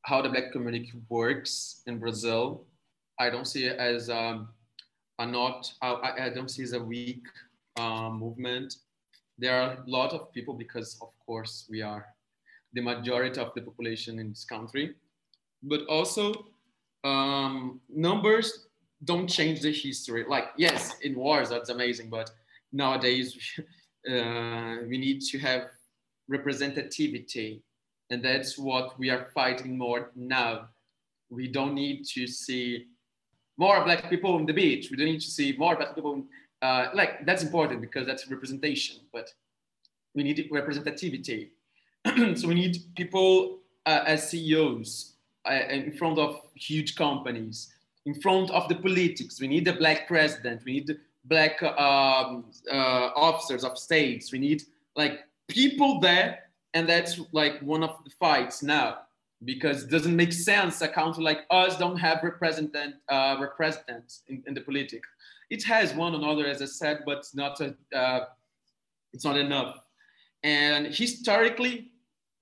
how 0.00 0.22
the 0.22 0.30
Black 0.30 0.50
community 0.50 0.90
works 1.10 1.82
in 1.86 1.98
Brazil. 1.98 2.64
I 3.20 3.28
don't 3.28 3.46
see 3.46 3.66
it 3.66 3.78
as 3.78 4.08
um, 4.08 4.48
a 5.18 5.26
not, 5.26 5.70
I, 5.82 6.12
I 6.22 6.28
don't 6.30 6.50
see 6.50 6.62
it 6.62 6.66
as 6.66 6.72
a 6.72 6.82
weak 6.82 7.26
um, 7.78 8.18
movement. 8.18 8.76
There 9.36 9.60
are 9.60 9.72
a 9.72 9.82
lot 9.86 10.14
of 10.14 10.32
people 10.32 10.54
because, 10.54 10.96
of 11.02 11.10
course, 11.26 11.66
we 11.68 11.82
are 11.82 12.06
the 12.72 12.80
majority 12.80 13.38
of 13.38 13.52
the 13.54 13.60
population 13.60 14.18
in 14.18 14.30
this 14.30 14.46
country. 14.46 14.94
But 15.62 15.82
also, 15.86 16.46
um, 17.04 17.78
numbers 17.90 18.68
don't 19.04 19.28
change 19.28 19.60
the 19.60 19.72
history. 19.72 20.24
Like, 20.26 20.46
yes, 20.56 20.98
in 21.00 21.14
wars, 21.14 21.50
that's 21.50 21.68
amazing, 21.68 22.08
but 22.08 22.30
nowadays, 22.72 23.36
uh, 24.06 24.76
we 24.88 24.98
need 24.98 25.20
to 25.22 25.38
have 25.38 25.68
representativity. 26.30 27.60
And 28.10 28.22
that's 28.22 28.58
what 28.58 28.98
we 28.98 29.10
are 29.10 29.28
fighting 29.34 29.76
more 29.76 30.10
now. 30.14 30.68
We 31.30 31.48
don't 31.48 31.74
need 31.74 32.04
to 32.14 32.26
see 32.26 32.86
more 33.58 33.84
black 33.84 34.08
people 34.08 34.34
on 34.34 34.46
the 34.46 34.52
beach. 34.52 34.90
We 34.90 34.96
don't 34.96 35.06
need 35.06 35.20
to 35.20 35.30
see 35.30 35.54
more 35.58 35.76
black 35.76 35.94
people. 35.94 36.24
Uh, 36.62 36.88
like 36.94 37.24
that's 37.26 37.42
important 37.42 37.80
because 37.80 38.06
that's 38.06 38.28
representation, 38.30 38.96
but 39.12 39.32
we 40.14 40.22
need 40.22 40.48
representativity. 40.50 41.50
so 42.36 42.48
we 42.48 42.54
need 42.54 42.78
people 42.96 43.58
uh, 43.84 44.04
as 44.06 44.30
CEOs 44.30 45.14
uh, 45.48 45.60
in 45.70 45.92
front 45.92 46.18
of 46.18 46.40
huge 46.54 46.94
companies, 46.96 47.72
in 48.06 48.14
front 48.20 48.50
of 48.50 48.68
the 48.68 48.74
politics. 48.74 49.40
We 49.40 49.48
need 49.48 49.68
a 49.68 49.74
black 49.74 50.08
president. 50.08 50.62
We 50.64 50.72
need 50.72 50.96
black 51.24 51.62
um, 51.62 52.44
uh, 52.70 53.10
officers 53.14 53.64
of 53.64 53.78
states. 53.78 54.32
We 54.32 54.38
need 54.38 54.62
like 54.96 55.20
people 55.48 56.00
there, 56.00 56.40
and 56.74 56.88
that's 56.88 57.20
like 57.32 57.60
one 57.60 57.82
of 57.82 57.96
the 58.04 58.10
fights 58.10 58.62
now 58.62 58.98
because 59.44 59.84
it 59.84 59.90
doesn't 59.90 60.16
make 60.16 60.32
sense 60.32 60.80
a 60.80 60.88
country 60.88 61.22
like 61.22 61.40
us 61.50 61.78
don't 61.78 61.96
have 61.96 62.22
representative 62.22 62.94
uh, 63.08 63.36
representatives 63.40 64.22
in, 64.28 64.42
in, 64.46 64.54
the 64.54 64.60
politics. 64.60 65.08
It 65.48 65.62
has 65.64 65.94
one 65.94 66.14
another, 66.14 66.46
as 66.46 66.60
I 66.60 66.64
said, 66.64 67.02
but 67.06 67.18
it's 67.18 67.34
not 67.34 67.60
a, 67.60 67.74
uh, 67.96 68.26
it's 69.12 69.24
not 69.24 69.36
enough. 69.36 69.78
And 70.42 70.86
historically, 70.86 71.92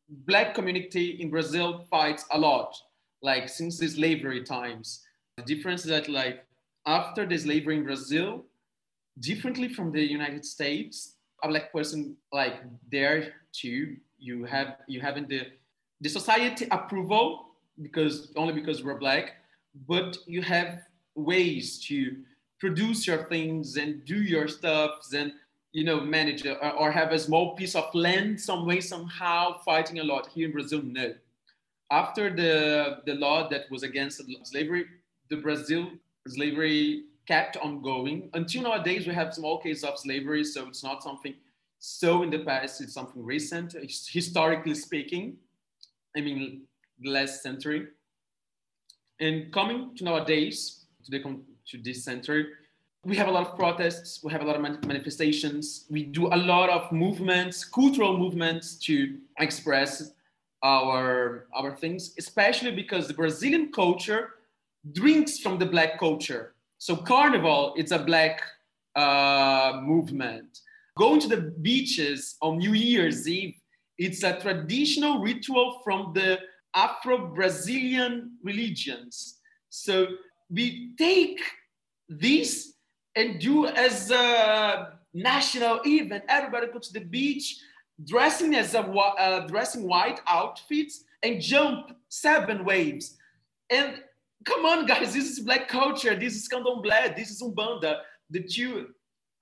black 0.08 0.54
community 0.54 1.20
in 1.20 1.30
Brazil 1.30 1.86
fights 1.90 2.24
a 2.32 2.38
lot, 2.38 2.74
like 3.22 3.48
since 3.48 3.78
the 3.78 3.88
slavery 3.88 4.42
times. 4.42 5.02
The 5.36 5.42
difference 5.42 5.82
is 5.82 5.90
that 5.90 6.08
like 6.08 6.46
after 6.86 7.26
the 7.26 7.36
slavery 7.36 7.76
in 7.76 7.84
Brazil, 7.84 8.44
differently 9.20 9.68
from 9.68 9.92
the 9.92 10.02
United 10.02 10.44
States, 10.44 11.14
a 11.42 11.48
black 11.48 11.72
person 11.72 12.16
like 12.32 12.62
there 12.90 13.34
too, 13.52 13.96
you 14.18 14.44
have 14.44 14.78
you 14.86 15.00
haven't 15.00 15.28
the 15.28 15.46
the 16.00 16.08
society 16.08 16.66
approval 16.70 17.46
because 17.82 18.32
only 18.36 18.52
because 18.52 18.82
we're 18.84 18.98
black, 18.98 19.36
but 19.86 20.16
you 20.26 20.42
have 20.42 20.82
ways 21.14 21.78
to 21.86 22.16
produce 22.58 23.06
your 23.06 23.24
things 23.24 23.76
and 23.76 24.04
do 24.04 24.22
your 24.22 24.48
stuffs 24.48 25.12
and 25.12 25.32
you 25.72 25.84
know 25.84 26.00
manage 26.00 26.46
or, 26.46 26.70
or 26.72 26.90
have 26.90 27.12
a 27.12 27.18
small 27.18 27.54
piece 27.54 27.74
of 27.74 27.94
land 27.94 28.40
some 28.40 28.66
way 28.66 28.80
somehow 28.80 29.58
fighting 29.62 29.98
a 29.98 30.04
lot 30.04 30.26
here 30.28 30.46
in 30.46 30.52
brazil 30.52 30.82
no. 30.82 31.14
After 31.90 32.34
the 32.34 33.02
the 33.06 33.14
law 33.14 33.48
that 33.48 33.70
was 33.70 33.82
against 33.82 34.22
slavery 34.44 34.86
the 35.30 35.36
brazil 35.36 35.90
slavery 36.26 37.04
kept 37.26 37.56
on 37.58 37.82
going. 37.82 38.30
Until 38.34 38.62
nowadays, 38.62 39.06
we 39.06 39.14
have 39.14 39.34
small 39.34 39.58
cases 39.58 39.84
of 39.84 39.98
slavery, 39.98 40.44
so 40.44 40.68
it's 40.68 40.82
not 40.82 41.02
something 41.02 41.34
so 41.78 42.22
in 42.22 42.30
the 42.30 42.40
past, 42.40 42.80
it's 42.80 42.94
something 42.94 43.24
recent, 43.24 43.74
historically 44.08 44.74
speaking. 44.74 45.36
I 46.16 46.20
mean, 46.20 46.62
last 47.04 47.42
century. 47.42 47.88
And 49.20 49.52
coming 49.52 49.94
to 49.96 50.04
nowadays, 50.04 50.86
to, 51.04 51.10
the, 51.10 51.20
to 51.20 51.78
this 51.78 52.04
century, 52.04 52.48
we 53.04 53.16
have 53.16 53.28
a 53.28 53.30
lot 53.30 53.46
of 53.46 53.56
protests, 53.56 54.22
we 54.24 54.32
have 54.32 54.42
a 54.42 54.44
lot 54.44 54.56
of 54.56 54.62
manifestations, 54.62 55.84
we 55.88 56.02
do 56.02 56.26
a 56.26 56.36
lot 56.36 56.68
of 56.70 56.90
movements, 56.90 57.64
cultural 57.64 58.18
movements 58.18 58.74
to 58.78 59.18
express 59.38 60.10
our, 60.62 61.46
our 61.54 61.76
things, 61.76 62.14
especially 62.18 62.72
because 62.72 63.06
the 63.06 63.14
Brazilian 63.14 63.70
culture 63.70 64.30
drinks 64.92 65.38
from 65.38 65.58
the 65.58 65.66
Black 65.66 66.00
culture. 66.00 66.55
So 66.78 66.96
Carnival, 66.96 67.74
it's 67.76 67.92
a 67.92 67.98
black 67.98 68.42
uh, 68.94 69.80
movement. 69.82 70.58
Going 70.96 71.20
to 71.20 71.28
the 71.28 71.54
beaches 71.60 72.36
on 72.40 72.58
New 72.58 72.72
Year's 72.72 73.28
Eve, 73.28 73.54
it's 73.98 74.22
a 74.22 74.38
traditional 74.40 75.20
ritual 75.20 75.80
from 75.84 76.12
the 76.14 76.38
Afro-Brazilian 76.74 78.32
religions. 78.42 79.38
So 79.70 80.06
we 80.50 80.94
take 80.98 81.40
this 82.08 82.74
and 83.14 83.40
do 83.40 83.66
as 83.66 84.10
a 84.10 84.98
national 85.14 85.80
event. 85.86 86.24
Everybody 86.28 86.66
go 86.68 86.78
to 86.78 86.92
the 86.92 87.00
beach, 87.00 87.58
dressing 88.04 88.54
as 88.54 88.74
a 88.74 88.80
uh, 88.80 89.46
dressing 89.46 89.88
white 89.88 90.20
outfits 90.28 91.04
and 91.22 91.40
jump 91.40 91.96
seven 92.08 92.64
waves. 92.64 93.16
And 93.70 94.02
come 94.44 94.64
on, 94.64 94.86
guys, 94.86 95.14
this 95.14 95.30
is 95.30 95.40
black 95.40 95.68
culture. 95.68 96.14
This 96.14 96.36
is 96.36 96.48
candomblé. 96.48 97.14
This 97.16 97.30
is 97.30 97.42
umbanda, 97.42 98.00
the 98.30 98.42
two 98.42 98.88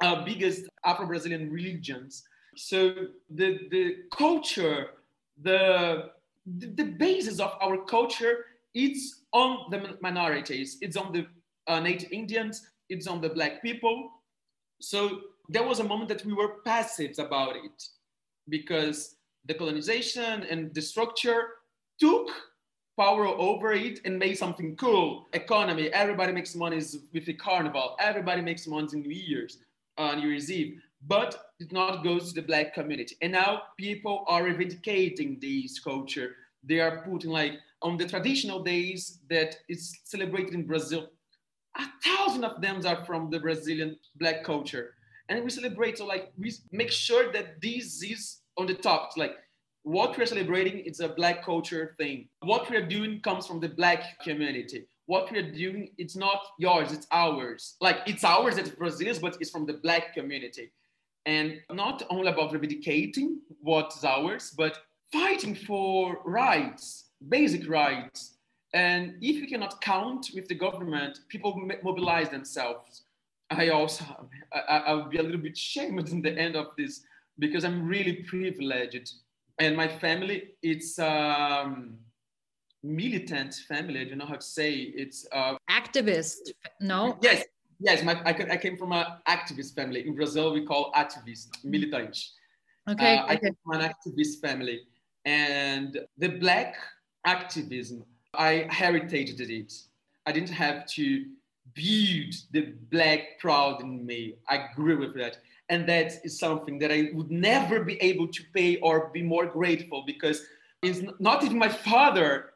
uh, 0.00 0.24
biggest 0.24 0.68
Afro-Brazilian 0.84 1.50
religions. 1.50 2.22
So 2.56 2.94
the 3.30 3.58
the 3.70 3.96
culture, 4.12 4.90
the 5.42 6.10
the 6.46 6.84
basis 6.84 7.40
of 7.40 7.56
our 7.60 7.84
culture, 7.84 8.46
it's 8.74 9.22
on 9.32 9.70
the 9.70 9.96
minorities. 10.00 10.78
It's 10.80 10.96
on 10.96 11.12
the 11.12 11.26
uh, 11.66 11.80
Native 11.80 12.12
Indians. 12.12 12.70
It's 12.88 13.06
on 13.06 13.20
the 13.20 13.30
black 13.30 13.62
people. 13.62 14.10
So 14.80 15.20
there 15.48 15.62
was 15.62 15.80
a 15.80 15.84
moment 15.84 16.08
that 16.08 16.24
we 16.24 16.32
were 16.32 16.60
passive 16.64 17.18
about 17.18 17.56
it 17.56 17.82
because 18.48 19.16
the 19.46 19.54
colonization 19.54 20.42
and 20.44 20.74
the 20.74 20.82
structure 20.82 21.48
took 22.00 22.28
power 22.96 23.26
over 23.26 23.72
it 23.72 24.00
and 24.04 24.18
made 24.18 24.38
something 24.38 24.76
cool. 24.76 25.26
Economy, 25.32 25.88
everybody 25.88 26.32
makes 26.32 26.54
money 26.54 26.80
with 27.12 27.26
the 27.26 27.34
carnival, 27.34 27.96
everybody 27.98 28.42
makes 28.42 28.66
money 28.66 28.88
in 28.92 29.02
New 29.02 29.10
Year's, 29.10 29.58
uh, 29.98 30.14
New 30.14 30.28
Year's 30.28 30.50
Eve, 30.50 30.80
but 31.06 31.52
it 31.60 31.72
not 31.72 32.04
goes 32.04 32.32
to 32.32 32.40
the 32.40 32.46
black 32.46 32.74
community. 32.74 33.16
And 33.20 33.32
now 33.32 33.62
people 33.76 34.24
are 34.26 34.42
reivindicating 34.42 35.40
this 35.40 35.78
culture. 35.78 36.36
They 36.62 36.80
are 36.80 37.02
putting 37.04 37.30
like 37.30 37.54
on 37.82 37.96
the 37.98 38.06
traditional 38.06 38.62
days 38.62 39.20
that 39.28 39.56
is 39.68 39.98
celebrated 40.04 40.54
in 40.54 40.66
Brazil, 40.66 41.10
a 41.76 41.84
thousand 42.04 42.44
of 42.44 42.60
them 42.62 42.84
are 42.86 43.04
from 43.04 43.30
the 43.30 43.38
Brazilian 43.38 43.96
black 44.16 44.42
culture. 44.42 44.94
And 45.28 45.42
we 45.44 45.50
celebrate, 45.50 45.98
so 45.98 46.06
like 46.06 46.32
we 46.38 46.52
make 46.72 46.90
sure 46.90 47.32
that 47.32 47.60
this 47.60 48.02
is 48.02 48.40
on 48.56 48.66
the 48.66 48.74
top. 48.74 49.08
It's 49.08 49.16
like 49.16 49.36
what 49.84 50.16
we're 50.16 50.26
celebrating 50.26 50.78
is 50.80 51.00
a 51.00 51.08
black 51.08 51.44
culture 51.44 51.94
thing. 51.98 52.26
What 52.40 52.68
we're 52.70 52.86
doing 52.86 53.20
comes 53.20 53.46
from 53.46 53.60
the 53.60 53.68
black 53.68 54.18
community. 54.20 54.86
What 55.06 55.30
we're 55.30 55.52
doing, 55.52 55.90
it's 55.98 56.16
not 56.16 56.40
yours, 56.58 56.90
it's 56.90 57.06
ours. 57.12 57.76
Like 57.82 57.98
it's 58.06 58.24
ours 58.24 58.56
it's 58.56 58.70
Brazilians, 58.70 59.18
but 59.18 59.36
it's 59.40 59.50
from 59.50 59.66
the 59.66 59.74
black 59.74 60.14
community. 60.14 60.72
And 61.26 61.60
not 61.70 62.02
only 62.08 62.28
about 62.28 62.52
reivindicating 62.52 63.36
what's 63.60 64.02
ours, 64.04 64.54
but 64.56 64.78
fighting 65.12 65.54
for 65.54 66.18
rights, 66.24 67.10
basic 67.28 67.68
rights. 67.68 68.38
And 68.72 69.16
if 69.20 69.36
you 69.36 69.46
cannot 69.46 69.82
count 69.82 70.30
with 70.34 70.48
the 70.48 70.54
government, 70.54 71.20
people 71.28 71.54
mobilize 71.82 72.30
themselves. 72.30 73.02
I 73.50 73.68
also, 73.68 74.04
I, 74.50 74.78
I'll 74.78 75.10
be 75.10 75.18
a 75.18 75.22
little 75.22 75.40
bit 75.40 75.58
shamed 75.58 76.08
in 76.14 76.22
the 76.22 76.32
end 76.32 76.56
of 76.56 76.68
this 76.78 77.02
because 77.38 77.64
I'm 77.64 77.86
really 77.86 78.24
privileged 78.28 79.12
and 79.58 79.76
my 79.76 79.88
family 79.88 80.54
it's 80.62 80.98
um 80.98 81.98
militant 82.82 83.54
family. 83.66 84.00
I 84.00 84.04
don't 84.04 84.18
know 84.18 84.26
how 84.26 84.34
to 84.34 84.42
say. 84.42 84.72
It's 84.74 85.26
uh 85.32 85.54
activist 85.70 86.52
no? 86.80 87.18
Yes 87.22 87.44
yes. 87.80 88.02
My 88.02 88.14
I, 88.24 88.30
I 88.30 88.56
came 88.56 88.76
from 88.76 88.92
an 88.92 89.06
activist 89.28 89.74
family. 89.74 90.06
In 90.06 90.14
brazil 90.14 90.52
we 90.52 90.64
call 90.64 90.92
activist 90.92 91.48
militant 91.64 92.18
okay, 92.88 93.16
uh, 93.16 93.24
okay. 93.24 93.32
i 93.32 93.36
came 93.36 93.56
from 93.64 93.80
an 93.80 93.90
activist 93.90 94.40
family. 94.40 94.80
And 95.24 95.98
the 96.18 96.28
black 96.28 96.76
activism 97.24 98.04
i 98.34 98.66
heritated 98.70 99.50
it. 99.50 99.72
I 100.26 100.32
didn't 100.32 100.50
have 100.50 100.86
to 100.98 101.26
build 101.74 102.34
the 102.52 102.74
black 102.90 103.38
proud 103.38 103.80
in 103.82 104.04
me. 104.06 104.36
I 104.48 104.66
grew 104.74 104.98
with 104.98 105.14
that 105.16 105.38
and 105.68 105.88
that 105.88 106.12
is 106.24 106.38
something 106.38 106.78
that 106.78 106.92
I 106.92 107.10
would 107.14 107.30
never 107.30 107.82
be 107.82 107.94
able 108.02 108.28
to 108.28 108.42
pay 108.54 108.76
or 108.78 109.10
be 109.12 109.22
more 109.22 109.46
grateful 109.46 110.04
because 110.06 110.42
it's 110.82 111.00
not 111.18 111.42
even 111.42 111.58
my 111.58 111.68
father 111.68 112.50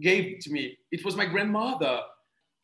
gave 0.00 0.24
it 0.26 0.40
to 0.42 0.50
me. 0.50 0.78
It 0.90 1.04
was 1.04 1.16
my 1.16 1.26
grandmother. 1.26 2.00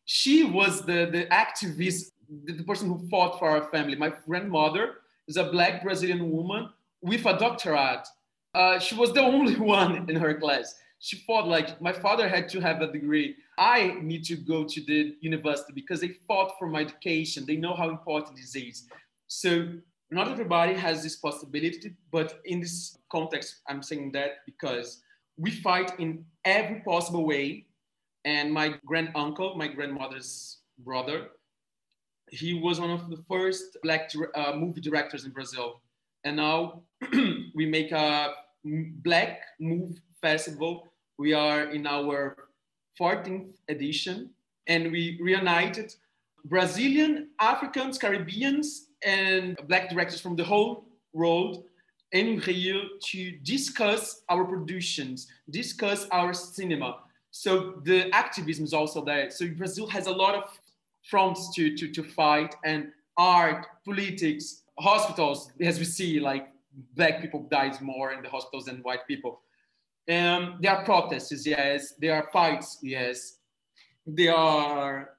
She 0.05 0.43
was 0.43 0.81
the, 0.81 1.09
the 1.11 1.27
activist, 1.31 2.11
the, 2.45 2.53
the 2.53 2.63
person 2.63 2.87
who 2.87 3.07
fought 3.09 3.37
for 3.39 3.49
our 3.49 3.69
family. 3.69 3.95
My 3.95 4.13
grandmother 4.25 4.95
is 5.27 5.37
a 5.37 5.45
black 5.45 5.83
Brazilian 5.83 6.31
woman 6.31 6.69
with 7.01 7.25
a 7.25 7.37
doctorate. 7.37 8.07
Uh, 8.53 8.79
she 8.79 8.95
was 8.95 9.13
the 9.13 9.21
only 9.21 9.55
one 9.77 10.09
in 10.09 10.15
her 10.15 10.33
class. 10.33 10.75
She 10.99 11.17
fought 11.25 11.47
like 11.47 11.81
my 11.81 11.93
father 11.93 12.27
had 12.27 12.49
to 12.49 12.59
have 12.59 12.81
a 12.81 12.91
degree. 12.91 13.35
I 13.57 13.97
need 14.01 14.23
to 14.25 14.35
go 14.35 14.63
to 14.63 14.81
the 14.81 15.15
university 15.21 15.73
because 15.73 16.01
they 16.01 16.15
fought 16.27 16.53
for 16.59 16.67
my 16.67 16.81
education. 16.81 17.45
They 17.45 17.55
know 17.55 17.75
how 17.75 17.89
important 17.89 18.37
this 18.37 18.55
is. 18.55 18.87
So 19.27 19.67
not 20.11 20.27
everybody 20.27 20.73
has 20.73 21.01
this 21.01 21.15
possibility, 21.15 21.95
but 22.11 22.41
in 22.45 22.59
this 22.59 22.97
context, 23.09 23.61
I'm 23.67 23.81
saying 23.81 24.11
that 24.11 24.45
because 24.45 25.01
we 25.37 25.51
fight 25.51 25.99
in 25.99 26.25
every 26.43 26.81
possible 26.81 27.25
way. 27.25 27.65
And 28.25 28.53
my 28.53 28.75
grand 28.85 29.11
uncle, 29.15 29.55
my 29.55 29.67
grandmother's 29.67 30.59
brother, 30.79 31.29
he 32.29 32.53
was 32.53 32.79
one 32.79 32.91
of 32.91 33.09
the 33.09 33.23
first 33.27 33.77
black 33.81 34.11
uh, 34.35 34.53
movie 34.55 34.81
directors 34.81 35.25
in 35.25 35.31
Brazil. 35.31 35.81
And 36.23 36.35
now 36.35 36.83
we 37.55 37.65
make 37.65 37.91
a 37.91 38.33
black 38.63 39.39
movie 39.59 39.97
festival. 40.21 40.91
We 41.17 41.33
are 41.33 41.71
in 41.71 41.87
our 41.87 42.35
14th 42.99 43.53
edition 43.69 44.29
and 44.67 44.91
we 44.91 45.17
reunited 45.21 45.95
Brazilian, 46.45 47.29
Africans, 47.39 47.97
Caribbeans, 47.97 48.87
and 49.05 49.57
black 49.67 49.89
directors 49.89 50.21
from 50.21 50.35
the 50.35 50.43
whole 50.43 50.85
world 51.13 51.63
in 52.11 52.39
Rio 52.45 52.81
to 53.03 53.31
discuss 53.43 54.23
our 54.29 54.43
productions, 54.43 55.27
discuss 55.49 56.07
our 56.11 56.33
cinema. 56.33 56.97
So 57.31 57.81
the 57.83 58.13
activism 58.13 58.65
is 58.65 58.73
also 58.73 59.03
there. 59.03 59.29
So 59.31 59.47
Brazil 59.49 59.87
has 59.87 60.07
a 60.07 60.11
lot 60.11 60.35
of 60.35 60.43
fronts 61.09 61.53
to, 61.55 61.75
to, 61.77 61.87
to 61.89 62.03
fight 62.03 62.55
and 62.65 62.91
art, 63.17 63.65
politics, 63.85 64.63
hospitals, 64.77 65.51
as 65.61 65.79
we 65.79 65.85
see, 65.85 66.19
like 66.19 66.49
black 66.95 67.21
people 67.21 67.47
dies 67.49 67.81
more 67.81 68.13
in 68.13 68.21
the 68.21 68.29
hospitals 68.29 68.65
than 68.65 68.77
white 68.77 69.07
people. 69.07 69.41
Um, 70.09 70.57
there 70.59 70.75
are 70.75 70.83
protests, 70.83 71.45
yes. 71.45 71.93
There 71.99 72.15
are 72.15 72.29
fights, 72.33 72.79
yes. 72.81 73.37
There 74.05 74.35
are 74.35 75.11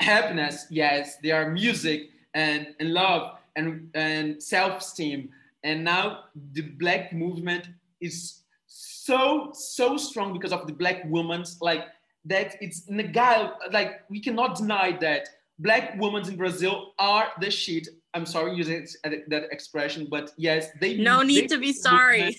happiness, 0.00 0.66
yes. 0.70 1.16
There 1.22 1.36
are 1.36 1.50
music, 1.50 2.10
and, 2.34 2.74
and 2.80 2.92
love 2.92 3.38
and, 3.56 3.90
and 3.94 4.42
self-esteem. 4.42 5.30
And 5.64 5.84
now 5.84 6.24
the 6.52 6.62
black 6.62 7.12
movement 7.12 7.68
is 8.00 8.40
so, 8.66 9.50
so 9.52 9.96
strong 9.96 10.32
because 10.32 10.52
of 10.52 10.66
the 10.66 10.72
black 10.72 11.02
women's 11.06 11.60
like 11.60 11.84
that 12.24 12.56
it's 12.60 12.86
Nagal, 12.86 13.54
like 13.72 14.02
we 14.10 14.20
cannot 14.20 14.56
deny 14.56 14.96
that 15.00 15.28
black 15.58 15.98
women 15.98 16.26
in 16.28 16.36
Brazil 16.36 16.92
are 16.98 17.28
the 17.40 17.50
shit. 17.50 17.88
I'm 18.14 18.26
sorry 18.26 18.54
using 18.56 18.86
that 19.04 19.44
expression, 19.52 20.08
but 20.10 20.32
yes, 20.36 20.68
they 20.80 20.96
no 20.96 21.22
need 21.22 21.48
to 21.50 21.58
be 21.58 21.72
sorry. 21.72 22.36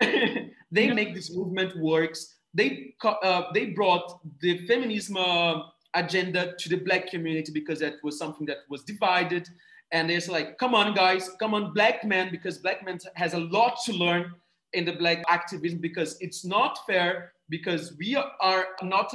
they 0.00 0.90
make 0.92 1.14
this 1.14 1.34
movement 1.34 1.78
works. 1.78 2.36
They 2.54 2.94
uh, 3.02 3.44
they 3.54 3.66
brought 3.66 4.20
the 4.40 4.66
feminism 4.66 5.16
uh, 5.16 5.62
agenda 5.94 6.54
to 6.58 6.68
the 6.68 6.76
black 6.76 7.08
community 7.08 7.52
because 7.52 7.80
that 7.80 7.94
was 8.02 8.18
something 8.18 8.46
that 8.46 8.58
was 8.68 8.82
divided. 8.84 9.48
And 9.92 10.10
it's 10.10 10.28
like 10.28 10.58
come 10.58 10.74
on 10.74 10.94
guys 10.94 11.30
come 11.38 11.54
on 11.54 11.72
black 11.72 12.04
men 12.04 12.28
because 12.30 12.58
black 12.58 12.84
men 12.84 12.98
has 13.14 13.34
a 13.34 13.38
lot 13.38 13.78
to 13.86 13.92
learn 13.92 14.32
in 14.74 14.84
the 14.84 14.92
black 14.92 15.24
activism 15.28 15.78
because 15.78 16.18
it's 16.20 16.44
not 16.44 16.78
fair 16.86 17.32
because 17.48 17.94
we 17.98 18.16
are 18.16 18.66
not 18.82 19.14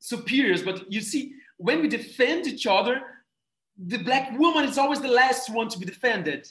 superiors. 0.00 0.62
But 0.62 0.90
you 0.92 1.00
see 1.00 1.34
when 1.58 1.80
we 1.82 1.88
defend 1.88 2.46
each 2.46 2.66
other 2.66 3.02
the 3.86 3.98
black 3.98 4.36
woman 4.36 4.64
is 4.64 4.76
always 4.76 5.00
the 5.00 5.06
last 5.06 5.50
one 5.54 5.68
to 5.68 5.78
be 5.78 5.86
defended. 5.86 6.48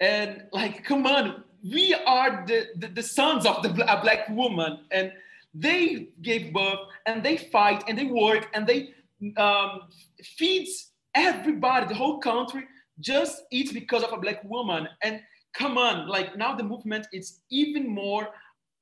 And 0.00 0.42
like 0.52 0.84
come 0.84 1.06
on 1.06 1.44
we 1.62 1.94
are 2.06 2.44
the, 2.46 2.66
the, 2.76 2.88
the 2.88 3.02
sons 3.02 3.46
of 3.46 3.62
the 3.62 3.68
black 3.68 4.28
woman. 4.30 4.80
And 4.90 5.12
they 5.54 6.08
gave 6.22 6.52
birth 6.52 6.78
and 7.06 7.22
they 7.22 7.36
fight 7.36 7.84
and 7.88 7.98
they 7.98 8.06
work 8.06 8.48
and 8.54 8.66
they 8.66 8.90
um, 9.36 9.82
feeds 10.22 10.92
everybody, 11.14 11.86
the 11.86 11.94
whole 11.94 12.18
country 12.18 12.64
just 13.00 13.42
eats 13.50 13.72
because 13.72 14.02
of 14.02 14.12
a 14.12 14.16
black 14.16 14.42
woman. 14.44 14.88
And 15.02 15.20
come 15.52 15.76
on, 15.78 16.08
like 16.08 16.36
now 16.36 16.54
the 16.54 16.62
movement 16.62 17.06
is 17.12 17.40
even 17.50 17.88
more 17.88 18.28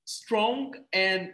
strong 0.04 0.74
and 0.92 1.32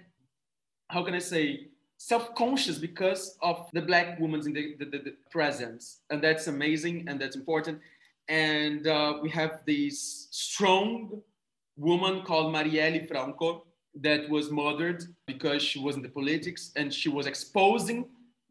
how 0.89 1.03
can 1.03 1.15
I 1.15 1.19
say 1.19 1.69
self-conscious 1.99 2.79
because 2.79 3.37
of 3.43 3.69
the 3.73 3.83
black 3.83 4.21
woman's 4.21 4.47
in 4.47 4.53
the, 4.53 4.77
the, 4.79 4.85
the, 4.85 4.99
the, 4.99 5.15
presence. 5.31 6.01
And 6.11 6.23
that's 6.23 6.47
amazing 6.47 7.09
and 7.09 7.19
that's 7.21 7.37
important. 7.37 7.81
And 8.29 8.87
uh, 8.87 9.19
we 9.23 9.31
have 9.31 9.61
this 9.67 10.29
strong 10.31 11.23
woman 11.77 12.23
called 12.23 12.55
Marielle 12.55 13.07
Franco 13.09 13.66
that 14.03 14.29
was 14.29 14.51
murdered 14.51 15.05
because 15.27 15.63
she 15.63 15.79
was 15.79 15.97
in 15.97 16.03
the 16.03 16.09
politics 16.09 16.73
and 16.77 16.93
she 16.93 17.09
was 17.09 17.27
exposing 17.27 18.09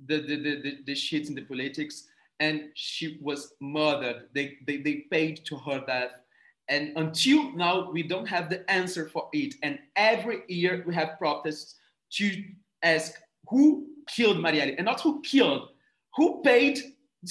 the, 0.08 0.18
the, 0.22 0.36
the, 0.36 0.62
the, 0.62 0.78
the 0.86 0.96
shit 0.96 1.28
in 1.30 1.36
the 1.36 1.42
politics. 1.42 2.08
and 2.40 2.70
she 2.74 3.18
was 3.22 3.54
murdered. 3.62 4.28
They, 4.34 4.58
they, 4.68 4.78
they 4.78 5.06
paid 5.12 5.46
to 5.46 5.58
her 5.58 5.84
death. 5.86 6.12
And 6.68 6.98
until 6.98 7.52
now, 7.56 7.92
we 7.92 8.04
don't 8.04 8.28
have 8.28 8.50
the 8.50 8.70
answer 8.70 9.08
for 9.08 9.30
it. 9.34 9.56
And 9.64 9.80
every 9.96 10.42
year 10.48 10.84
we 10.86 10.94
have 10.96 11.18
protests 11.18 11.76
to 12.14 12.44
ask 12.84 13.14
who 13.50 13.88
killed 14.10 14.38
Marielle, 14.38 14.76
and 14.78 14.86
not 14.86 15.02
who 15.02 15.22
killed, 15.22 15.70
who 16.16 16.42
paid 16.42 16.80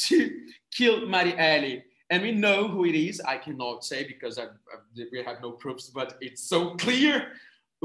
to 0.06 0.30
kill 0.72 1.02
Marielle. 1.02 1.82
And 2.10 2.22
we 2.22 2.32
know 2.32 2.68
who 2.68 2.84
it 2.84 2.94
is. 2.94 3.20
I 3.20 3.38
cannot 3.38 3.84
say 3.84 4.06
because 4.06 4.38
I, 4.38 4.44
I, 4.44 5.04
we 5.10 5.22
have 5.24 5.40
no 5.42 5.52
proofs, 5.52 5.90
but 5.90 6.16
it's 6.20 6.48
so 6.48 6.76
clear 6.76 7.32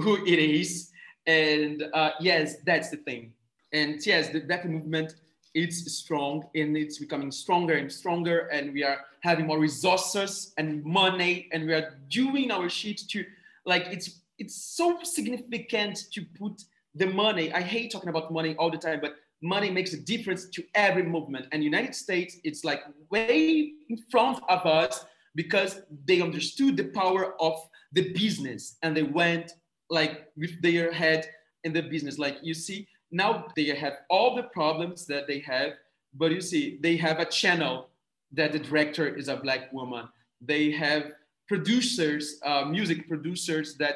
who 0.02 0.26
it 0.26 0.40
is. 0.40 0.92
And 1.26 1.84
uh, 1.94 2.12
yes, 2.20 2.58
that's 2.66 2.90
the 2.90 2.98
thing. 2.98 3.34
And 3.72 4.06
yes, 4.06 4.30
the 4.30 4.40
black 4.40 4.66
movement 4.66 5.16
it's 5.54 5.92
strong 5.92 6.46
and 6.56 6.78
it's 6.78 7.00
becoming 7.00 7.32
stronger 7.32 7.74
and 7.74 7.92
stronger 7.92 8.48
and 8.52 8.74
we 8.74 8.84
are 8.84 9.00
having 9.22 9.48
more 9.48 9.60
resources 9.60 10.54
and 10.58 10.84
money 10.84 11.50
and 11.52 11.66
we 11.66 11.74
are 11.74 11.98
doing 12.10 12.52
our 12.52 12.70
shit 12.70 13.00
to 13.10 13.26
like 13.66 13.88
it's 13.88 14.22
it's 14.38 14.56
so 14.56 15.00
significant 15.04 16.06
to 16.12 16.24
put 16.38 16.64
the 16.96 17.08
money 17.08 17.52
i 17.54 17.62
hate 17.62 17.92
talking 17.92 18.10
about 18.10 18.32
money 18.32 18.56
all 18.58 18.70
the 18.70 18.78
time 18.78 19.00
but 19.02 19.16
money 19.42 19.72
makes 19.72 19.94
a 19.94 20.00
difference 20.00 20.46
to 20.50 20.64
every 20.76 21.04
movement 21.04 21.48
and 21.52 21.64
united 21.64 21.96
states 21.96 22.38
it's 22.44 22.64
like 22.64 22.84
way 23.10 23.72
in 23.90 23.98
front 24.12 24.40
of 24.50 24.66
us 24.66 25.06
because 25.36 25.82
they 26.06 26.22
understood 26.22 26.78
the 26.78 26.86
power 26.90 27.34
of 27.42 27.56
the 27.94 28.14
business 28.14 28.78
and 28.84 28.96
they 28.96 29.04
went 29.04 29.54
like 29.90 30.28
with 30.38 30.62
their 30.62 30.92
head 30.92 31.30
in 31.64 31.74
the 31.74 31.82
business 31.82 32.18
like 32.18 32.38
you 32.42 32.54
see 32.54 32.88
now 33.12 33.48
they 33.56 33.66
have 33.76 33.94
all 34.10 34.36
the 34.36 34.44
problems 34.44 35.06
that 35.08 35.28
they 35.28 35.40
have, 35.40 35.74
but 36.14 36.32
you 36.32 36.42
see, 36.42 36.78
they 36.82 36.96
have 36.98 37.20
a 37.20 37.26
channel 37.26 37.90
that 38.32 38.52
the 38.52 38.60
director 38.60 39.08
is 39.08 39.28
a 39.28 39.38
black 39.38 39.74
woman. 39.74 40.08
They 40.42 40.72
have 40.72 41.12
producers, 41.48 42.40
uh, 42.46 42.66
music 42.66 43.08
producers 43.08 43.76
that 43.78 43.96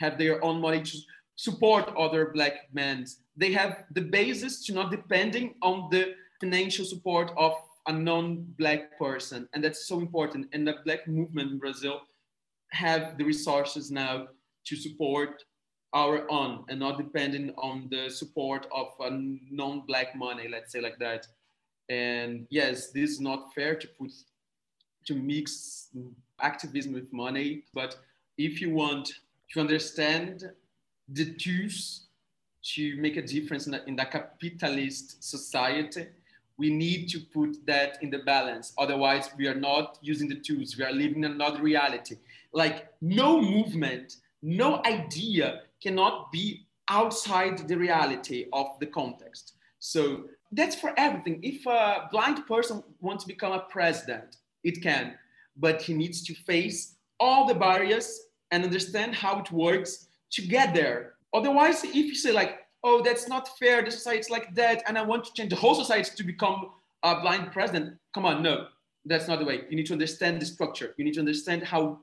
have 0.00 0.18
their 0.18 0.42
own 0.42 0.60
money 0.60 0.82
to 0.82 0.98
support 1.36 1.92
other 1.96 2.30
black 2.32 2.72
men. 2.72 3.06
They 3.36 3.52
have 3.52 3.84
the 3.92 4.00
basis 4.00 4.64
to 4.66 4.72
not 4.72 4.90
depending 4.90 5.54
on 5.62 5.88
the 5.90 6.14
financial 6.40 6.84
support 6.84 7.32
of 7.36 7.52
a 7.86 7.92
non-black 7.92 8.98
person, 8.98 9.46
and 9.52 9.62
that's 9.62 9.86
so 9.86 10.00
important. 10.00 10.48
And 10.54 10.66
the 10.66 10.76
black 10.86 11.06
movement 11.06 11.52
in 11.52 11.58
Brazil 11.58 12.00
have 12.70 13.18
the 13.18 13.24
resources 13.24 13.90
now 13.90 14.28
to 14.66 14.76
support 14.76 15.44
our 15.92 16.30
own 16.30 16.64
and 16.68 16.80
not 16.80 16.98
depending 16.98 17.52
on 17.56 17.88
the 17.90 18.10
support 18.10 18.66
of 18.72 18.88
a 19.00 19.10
non-black 19.50 20.16
money, 20.16 20.48
let's 20.48 20.72
say 20.72 20.80
like 20.80 20.98
that. 20.98 21.26
And 21.88 22.46
yes, 22.50 22.90
this 22.90 23.10
is 23.10 23.20
not 23.20 23.54
fair 23.54 23.76
to 23.76 23.86
put 23.86 24.10
to 25.06 25.14
mix 25.14 25.88
activism 26.40 26.94
with 26.94 27.12
money, 27.12 27.64
but 27.74 27.98
if 28.38 28.60
you 28.60 28.70
want 28.70 29.12
to 29.52 29.60
understand 29.60 30.50
the 31.08 31.34
tools 31.34 32.06
to 32.62 32.96
make 32.96 33.18
a 33.18 33.22
difference 33.22 33.66
in 33.66 33.72
the, 33.72 33.86
in 33.86 33.96
the 33.96 34.04
capitalist 34.04 35.22
society, 35.22 36.06
we 36.56 36.70
need 36.70 37.08
to 37.08 37.20
put 37.20 37.58
that 37.66 37.98
in 38.02 38.10
the 38.10 38.20
balance. 38.20 38.72
Otherwise, 38.78 39.28
we 39.36 39.46
are 39.46 39.54
not 39.54 39.98
using 40.00 40.28
the 40.28 40.36
tools. 40.36 40.76
We 40.78 40.84
are 40.84 40.92
living 40.92 41.24
another 41.24 41.60
reality. 41.60 42.16
Like 42.52 42.88
no 43.00 43.40
movement, 43.40 44.16
no 44.44 44.82
idea 44.84 45.62
cannot 45.82 46.30
be 46.30 46.66
outside 46.90 47.66
the 47.66 47.76
reality 47.76 48.46
of 48.52 48.78
the 48.78 48.86
context. 48.86 49.54
So 49.78 50.24
that's 50.52 50.76
for 50.76 50.92
everything. 50.98 51.40
If 51.42 51.66
a 51.66 52.08
blind 52.12 52.46
person 52.46 52.82
wants 53.00 53.24
to 53.24 53.28
become 53.28 53.52
a 53.52 53.60
president, 53.70 54.36
it 54.62 54.82
can, 54.82 55.14
but 55.56 55.80
he 55.80 55.94
needs 55.94 56.22
to 56.24 56.34
face 56.34 56.96
all 57.18 57.46
the 57.46 57.54
barriers 57.54 58.20
and 58.50 58.62
understand 58.62 59.14
how 59.14 59.40
it 59.40 59.50
works 59.50 60.08
to 60.32 60.42
get 60.42 60.74
there. 60.74 61.14
Otherwise, 61.32 61.82
if 61.82 61.94
you 61.94 62.14
say 62.14 62.30
like, 62.30 62.58
oh, 62.82 63.02
that's 63.02 63.26
not 63.28 63.56
fair, 63.58 63.82
the 63.82 63.90
society's 63.90 64.28
like 64.28 64.54
that, 64.54 64.82
and 64.86 64.98
I 64.98 65.02
want 65.02 65.24
to 65.24 65.32
change 65.32 65.50
the 65.50 65.56
whole 65.56 65.74
society 65.74 66.10
to 66.16 66.22
become 66.22 66.70
a 67.02 67.20
blind 67.20 67.50
president, 67.50 67.96
come 68.12 68.26
on, 68.26 68.42
no, 68.42 68.66
that's 69.06 69.26
not 69.26 69.38
the 69.38 69.44
way. 69.46 69.62
You 69.70 69.76
need 69.76 69.86
to 69.86 69.94
understand 69.94 70.40
the 70.40 70.46
structure. 70.46 70.94
You 70.98 71.04
need 71.04 71.14
to 71.14 71.20
understand 71.20 71.62
how 71.62 72.00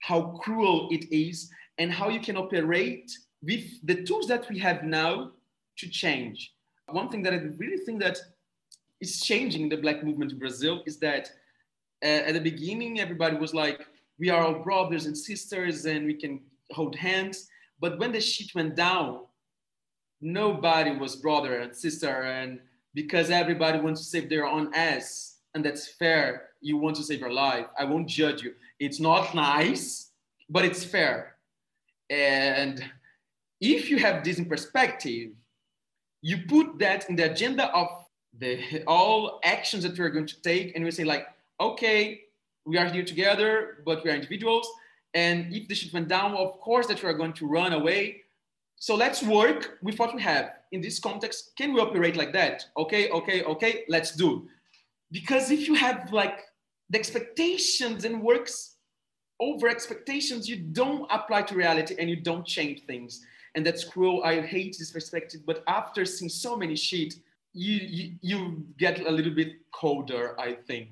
how 0.00 0.38
cruel 0.42 0.88
it 0.90 1.10
is 1.12 1.50
and 1.78 1.92
how 1.92 2.08
you 2.08 2.20
can 2.20 2.36
operate 2.36 3.10
with 3.42 3.64
the 3.86 4.02
tools 4.04 4.26
that 4.28 4.48
we 4.48 4.58
have 4.58 4.82
now 4.82 5.32
to 5.78 5.88
change. 5.88 6.52
One 6.88 7.08
thing 7.08 7.22
that 7.24 7.32
I 7.32 7.36
really 7.58 7.78
think 7.78 8.00
that 8.00 8.18
is 9.00 9.20
changing 9.20 9.68
the 9.68 9.76
Black 9.76 10.02
movement 10.04 10.32
in 10.32 10.38
Brazil 10.38 10.82
is 10.86 10.98
that 10.98 11.30
uh, 12.02 12.06
at 12.28 12.34
the 12.34 12.40
beginning, 12.40 13.00
everybody 13.00 13.36
was 13.36 13.54
like, 13.54 13.86
we 14.18 14.30
are 14.30 14.42
all 14.42 14.62
brothers 14.62 15.06
and 15.06 15.16
sisters 15.16 15.84
and 15.84 16.06
we 16.06 16.14
can 16.14 16.40
hold 16.72 16.96
hands. 16.96 17.48
But 17.80 17.98
when 17.98 18.12
the 18.12 18.20
shit 18.20 18.54
went 18.54 18.76
down, 18.76 19.20
nobody 20.20 20.92
was 20.96 21.16
brother 21.16 21.60
and 21.60 21.74
sister. 21.74 22.22
And 22.22 22.60
because 22.94 23.30
everybody 23.30 23.78
wants 23.78 24.00
to 24.00 24.06
save 24.06 24.30
their 24.30 24.46
own 24.46 24.72
ass, 24.74 25.38
and 25.54 25.64
that's 25.64 25.88
fair, 25.88 26.50
you 26.66 26.76
want 26.76 26.96
to 26.96 27.04
save 27.04 27.20
your 27.20 27.32
life. 27.32 27.66
I 27.78 27.84
won't 27.84 28.08
judge 28.08 28.42
you. 28.42 28.52
It's 28.80 29.00
not 29.00 29.34
nice, 29.34 30.10
but 30.50 30.64
it's 30.64 30.84
fair. 30.84 31.36
And 32.10 32.84
if 33.60 33.88
you 33.90 33.98
have 33.98 34.24
this 34.24 34.38
in 34.38 34.46
perspective, 34.46 35.30
you 36.22 36.36
put 36.48 36.78
that 36.80 37.08
in 37.08 37.14
the 37.16 37.30
agenda 37.32 37.66
of 37.72 37.88
the 38.38 38.82
all 38.86 39.40
actions 39.44 39.84
that 39.84 39.96
we're 39.98 40.10
going 40.10 40.26
to 40.26 40.42
take, 40.42 40.74
and 40.74 40.84
we 40.84 40.90
say 40.90 41.04
like, 41.04 41.26
okay, 41.60 42.22
we 42.64 42.76
are 42.78 42.86
here 42.86 43.04
together, 43.04 43.78
but 43.86 44.02
we 44.02 44.10
are 44.10 44.14
individuals. 44.14 44.68
And 45.14 45.54
if 45.54 45.68
the 45.68 45.74
shit 45.74 45.94
went 45.94 46.08
down, 46.08 46.34
of 46.34 46.60
course 46.60 46.86
that 46.88 47.00
we 47.02 47.08
are 47.08 47.18
going 47.22 47.32
to 47.34 47.46
run 47.46 47.72
away. 47.72 48.22
So 48.76 48.94
let's 48.96 49.22
work 49.22 49.78
with 49.82 49.98
what 50.00 50.14
we 50.14 50.20
have. 50.22 50.50
In 50.72 50.80
this 50.80 50.98
context, 50.98 51.52
can 51.56 51.72
we 51.72 51.80
operate 51.80 52.16
like 52.16 52.32
that? 52.32 52.64
Okay, 52.76 53.08
okay, 53.10 53.44
okay, 53.44 53.84
let's 53.88 54.10
do. 54.16 54.48
Because 55.12 55.50
if 55.50 55.68
you 55.68 55.74
have 55.74 56.12
like 56.12 56.40
the 56.90 56.98
expectations 56.98 58.04
and 58.04 58.22
works 58.22 58.76
over 59.40 59.68
expectations, 59.68 60.48
you 60.48 60.56
don't 60.56 61.06
apply 61.10 61.42
to 61.42 61.54
reality 61.54 61.96
and 61.98 62.08
you 62.08 62.16
don't 62.16 62.46
change 62.46 62.84
things. 62.86 63.24
And 63.54 63.64
that's 63.64 63.84
cruel. 63.84 64.22
I 64.24 64.40
hate 64.40 64.76
this 64.78 64.92
perspective. 64.92 65.40
But 65.46 65.62
after 65.66 66.04
seeing 66.04 66.28
so 66.28 66.56
many 66.56 66.76
shit, 66.76 67.14
you, 67.52 67.76
you, 67.76 68.12
you 68.20 68.66
get 68.78 69.00
a 69.00 69.10
little 69.10 69.34
bit 69.34 69.54
colder, 69.72 70.38
I 70.38 70.52
think. 70.52 70.88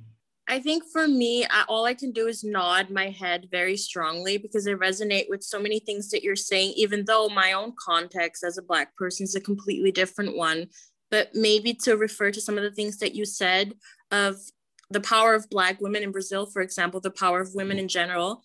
I 0.46 0.60
think 0.60 0.84
for 0.92 1.08
me, 1.08 1.46
all 1.68 1.86
I 1.86 1.94
can 1.94 2.12
do 2.12 2.26
is 2.26 2.44
nod 2.44 2.90
my 2.90 3.08
head 3.08 3.48
very 3.50 3.78
strongly 3.78 4.36
because 4.36 4.66
I 4.66 4.72
resonate 4.72 5.30
with 5.30 5.42
so 5.42 5.58
many 5.58 5.78
things 5.78 6.10
that 6.10 6.22
you're 6.22 6.36
saying, 6.36 6.74
even 6.76 7.04
though 7.06 7.28
my 7.28 7.52
own 7.52 7.72
context 7.78 8.44
as 8.44 8.58
a 8.58 8.62
Black 8.62 8.94
person 8.96 9.24
is 9.24 9.34
a 9.34 9.40
completely 9.40 9.90
different 9.90 10.36
one. 10.36 10.66
But 11.10 11.34
maybe 11.34 11.72
to 11.84 11.96
refer 11.96 12.30
to 12.30 12.40
some 12.40 12.58
of 12.58 12.64
the 12.64 12.72
things 12.72 12.98
that 12.98 13.14
you 13.14 13.24
said 13.24 13.74
of 14.10 14.36
the 14.90 15.00
power 15.00 15.34
of 15.34 15.50
Black 15.50 15.80
women 15.80 16.02
in 16.02 16.12
Brazil, 16.12 16.46
for 16.46 16.62
example, 16.62 17.00
the 17.00 17.10
power 17.10 17.40
of 17.40 17.54
women 17.54 17.78
in 17.78 17.88
general. 17.88 18.42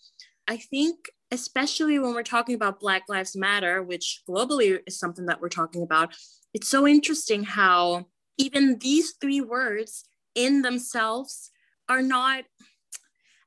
I 0.48 0.58
think, 0.58 1.10
especially 1.32 2.00
when 2.00 2.14
we're 2.14 2.24
talking 2.24 2.56
about 2.56 2.80
Black 2.80 3.04
Lives 3.08 3.36
Matter, 3.36 3.84
which 3.84 4.24
globally 4.28 4.80
is 4.88 4.98
something 4.98 5.26
that 5.28 5.42
we're 5.42 5.50
talking 5.50 5.84
about, 5.84 6.16
it's 6.54 6.68
so 6.68 6.88
interesting 6.88 7.44
how 7.44 8.08
even 8.38 8.80
these 8.80 9.14
three 9.22 9.42
words 9.42 10.06
in 10.34 10.62
themselves 10.62 11.52
are 11.88 12.02
not. 12.02 12.46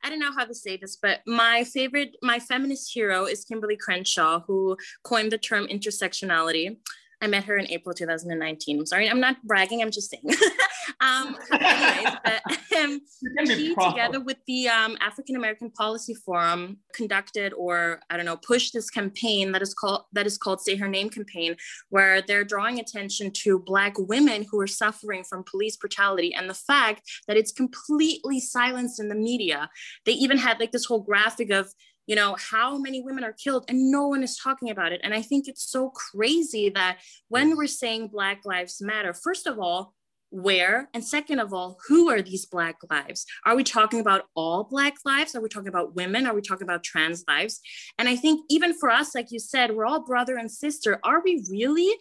I 0.04 0.10
don't 0.10 0.18
know 0.18 0.32
how 0.32 0.44
to 0.44 0.54
say 0.54 0.76
this, 0.76 0.96
but 0.96 1.20
my 1.26 1.64
favorite, 1.64 2.16
my 2.22 2.40
feminist 2.40 2.92
hero 2.92 3.24
is 3.24 3.44
Kimberlé 3.44 3.78
Crenshaw, 3.78 4.40
who 4.46 4.76
coined 5.04 5.32
the 5.32 5.38
term 5.38 5.66
intersectionality. 5.68 6.76
I 7.22 7.28
met 7.28 7.44
her 7.44 7.56
in 7.56 7.70
April 7.70 7.94
2019. 7.94 8.80
I'm 8.80 8.86
sorry, 8.86 9.08
I'm 9.08 9.20
not 9.20 9.40
bragging, 9.44 9.80
I'm 9.80 9.92
just 9.92 10.10
saying. 10.10 10.24
um, 11.00 11.36
anyways, 11.52 12.16
but 12.24 12.42
um, 12.78 13.00
she, 13.46 13.74
together 13.74 14.20
with 14.20 14.38
the 14.48 14.68
um, 14.68 14.98
African 15.00 15.36
American 15.36 15.70
Policy 15.70 16.14
Forum, 16.14 16.78
conducted 16.92 17.52
or 17.52 18.00
I 18.10 18.16
don't 18.16 18.26
know, 18.26 18.36
pushed 18.36 18.72
this 18.72 18.90
campaign 18.90 19.52
that 19.52 19.62
is 19.62 19.72
called 19.72 20.02
that 20.12 20.26
is 20.26 20.36
called 20.36 20.60
Say 20.60 20.74
Her 20.74 20.88
Name 20.88 21.10
campaign, 21.10 21.56
where 21.90 22.22
they're 22.22 22.44
drawing 22.44 22.80
attention 22.80 23.30
to 23.42 23.60
Black 23.60 23.94
women 23.98 24.44
who 24.50 24.60
are 24.60 24.66
suffering 24.66 25.22
from 25.22 25.44
police 25.44 25.76
brutality 25.76 26.34
and 26.34 26.50
the 26.50 26.54
fact 26.54 27.02
that 27.28 27.36
it's 27.36 27.52
completely 27.52 28.40
silenced 28.40 29.00
in 29.00 29.08
the 29.08 29.14
media. 29.14 29.70
They 30.04 30.12
even 30.12 30.38
had 30.38 30.58
like 30.58 30.72
this 30.72 30.86
whole 30.86 31.02
graphic 31.02 31.50
of 31.50 31.72
you 32.06 32.16
know 32.16 32.36
how 32.38 32.78
many 32.78 33.02
women 33.02 33.24
are 33.24 33.32
killed 33.32 33.64
and 33.68 33.90
no 33.90 34.08
one 34.08 34.22
is 34.22 34.36
talking 34.36 34.70
about 34.70 34.92
it. 34.92 35.00
And 35.04 35.14
i 35.14 35.22
think 35.22 35.48
it's 35.48 35.70
so 35.70 35.90
crazy 35.90 36.68
that 36.70 36.98
when 37.28 37.52
mm. 37.52 37.56
we're 37.56 37.66
saying 37.66 38.08
black 38.08 38.42
lives 38.44 38.80
matter 38.80 39.14
first 39.14 39.46
of 39.46 39.58
all 39.58 39.94
where? 40.32 40.88
And 40.94 41.04
second 41.04 41.38
of 41.40 41.52
all 41.52 41.78
who 41.86 42.08
are 42.08 42.22
these 42.22 42.46
black 42.46 42.76
lives? 42.90 43.26
Are 43.44 43.54
we 43.54 43.62
talking 43.62 44.00
about 44.00 44.24
all 44.34 44.64
black 44.64 44.94
lives? 45.04 45.34
Are 45.34 45.42
we 45.42 45.50
talking 45.50 45.68
about 45.68 45.94
women? 45.94 46.26
Are 46.26 46.34
we 46.34 46.40
talking 46.40 46.66
about 46.66 46.82
trans 46.82 47.22
lives? 47.28 47.60
And 47.98 48.08
i 48.08 48.16
think 48.16 48.40
even 48.48 48.72
for 48.74 48.90
us 48.90 49.14
like 49.14 49.30
you 49.30 49.38
said 49.38 49.72
we're 49.72 49.86
all 49.86 50.04
brother 50.04 50.36
and 50.36 50.50
sister. 50.50 50.98
Are 51.04 51.22
we 51.22 51.44
really? 51.50 51.94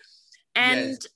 And 0.55 0.91
yes. 0.91 1.07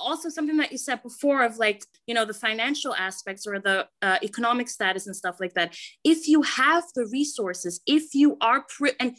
Also 0.00 0.28
something 0.28 0.56
that 0.58 0.72
you 0.72 0.78
said 0.78 1.02
before 1.02 1.42
of 1.42 1.58
like 1.58 1.84
you 2.06 2.14
know 2.14 2.24
the 2.24 2.34
financial 2.34 2.94
aspects 2.94 3.46
or 3.46 3.58
the 3.58 3.86
uh, 4.02 4.18
economic 4.22 4.68
status 4.68 5.06
and 5.06 5.16
stuff 5.16 5.36
like 5.40 5.54
that. 5.54 5.76
If 6.04 6.28
you 6.28 6.42
have 6.42 6.84
the 6.94 7.06
resources 7.12 7.80
if 7.86 8.14
you 8.14 8.36
are 8.40 8.64
pri- 8.68 8.96
and 9.00 9.16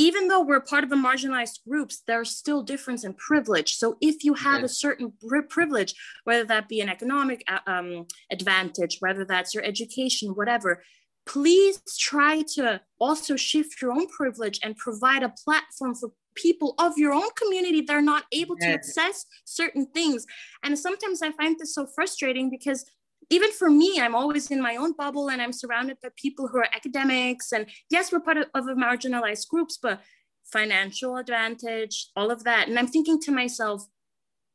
even 0.00 0.28
though 0.28 0.42
we're 0.42 0.60
part 0.60 0.84
of 0.84 0.90
the 0.90 0.96
marginalized 0.96 1.58
groups 1.68 2.02
there's 2.06 2.30
still 2.30 2.62
difference 2.62 3.04
in 3.04 3.14
privilege. 3.14 3.74
So 3.74 3.96
if 4.00 4.24
you 4.24 4.34
have 4.34 4.62
a 4.62 4.68
certain 4.68 5.12
privilege 5.48 5.94
whether 6.24 6.44
that 6.44 6.68
be 6.68 6.80
an 6.80 6.88
economic 6.88 7.42
uh, 7.48 7.58
um, 7.66 8.06
advantage 8.30 8.98
whether 9.00 9.24
that's 9.24 9.54
your 9.54 9.64
education 9.64 10.30
whatever 10.30 10.82
please 11.28 11.80
try 11.98 12.42
to 12.54 12.80
also 12.98 13.36
shift 13.36 13.82
your 13.82 13.92
own 13.92 14.08
privilege 14.08 14.58
and 14.64 14.76
provide 14.76 15.22
a 15.22 15.34
platform 15.44 15.94
for 15.94 16.10
people 16.42 16.74
of 16.78 16.96
your 16.96 17.12
own 17.12 17.30
community 17.36 17.80
that 17.82 17.94
are 17.94 18.02
not 18.02 18.24
able 18.32 18.56
to 18.56 18.66
access 18.66 19.26
certain 19.44 19.86
things. 19.86 20.26
And 20.62 20.78
sometimes 20.78 21.22
I 21.22 21.32
find 21.32 21.58
this 21.58 21.74
so 21.74 21.86
frustrating 21.86 22.50
because 22.50 22.84
even 23.30 23.52
for 23.52 23.68
me, 23.68 24.00
I'm 24.00 24.14
always 24.14 24.50
in 24.50 24.62
my 24.62 24.76
own 24.76 24.92
bubble 24.92 25.30
and 25.30 25.42
I'm 25.42 25.52
surrounded 25.52 25.98
by 26.02 26.08
people 26.16 26.48
who 26.48 26.58
are 26.58 26.68
academics. 26.74 27.52
And 27.52 27.66
yes, 27.90 28.10
we're 28.10 28.20
part 28.20 28.38
of, 28.38 28.46
of 28.54 28.66
a 28.68 28.74
marginalized 28.74 29.48
groups, 29.48 29.78
but 29.80 30.00
financial 30.44 31.16
advantage, 31.16 32.08
all 32.16 32.30
of 32.30 32.44
that. 32.44 32.68
And 32.68 32.78
I'm 32.78 32.86
thinking 32.86 33.20
to 33.22 33.32
myself, 33.32 33.86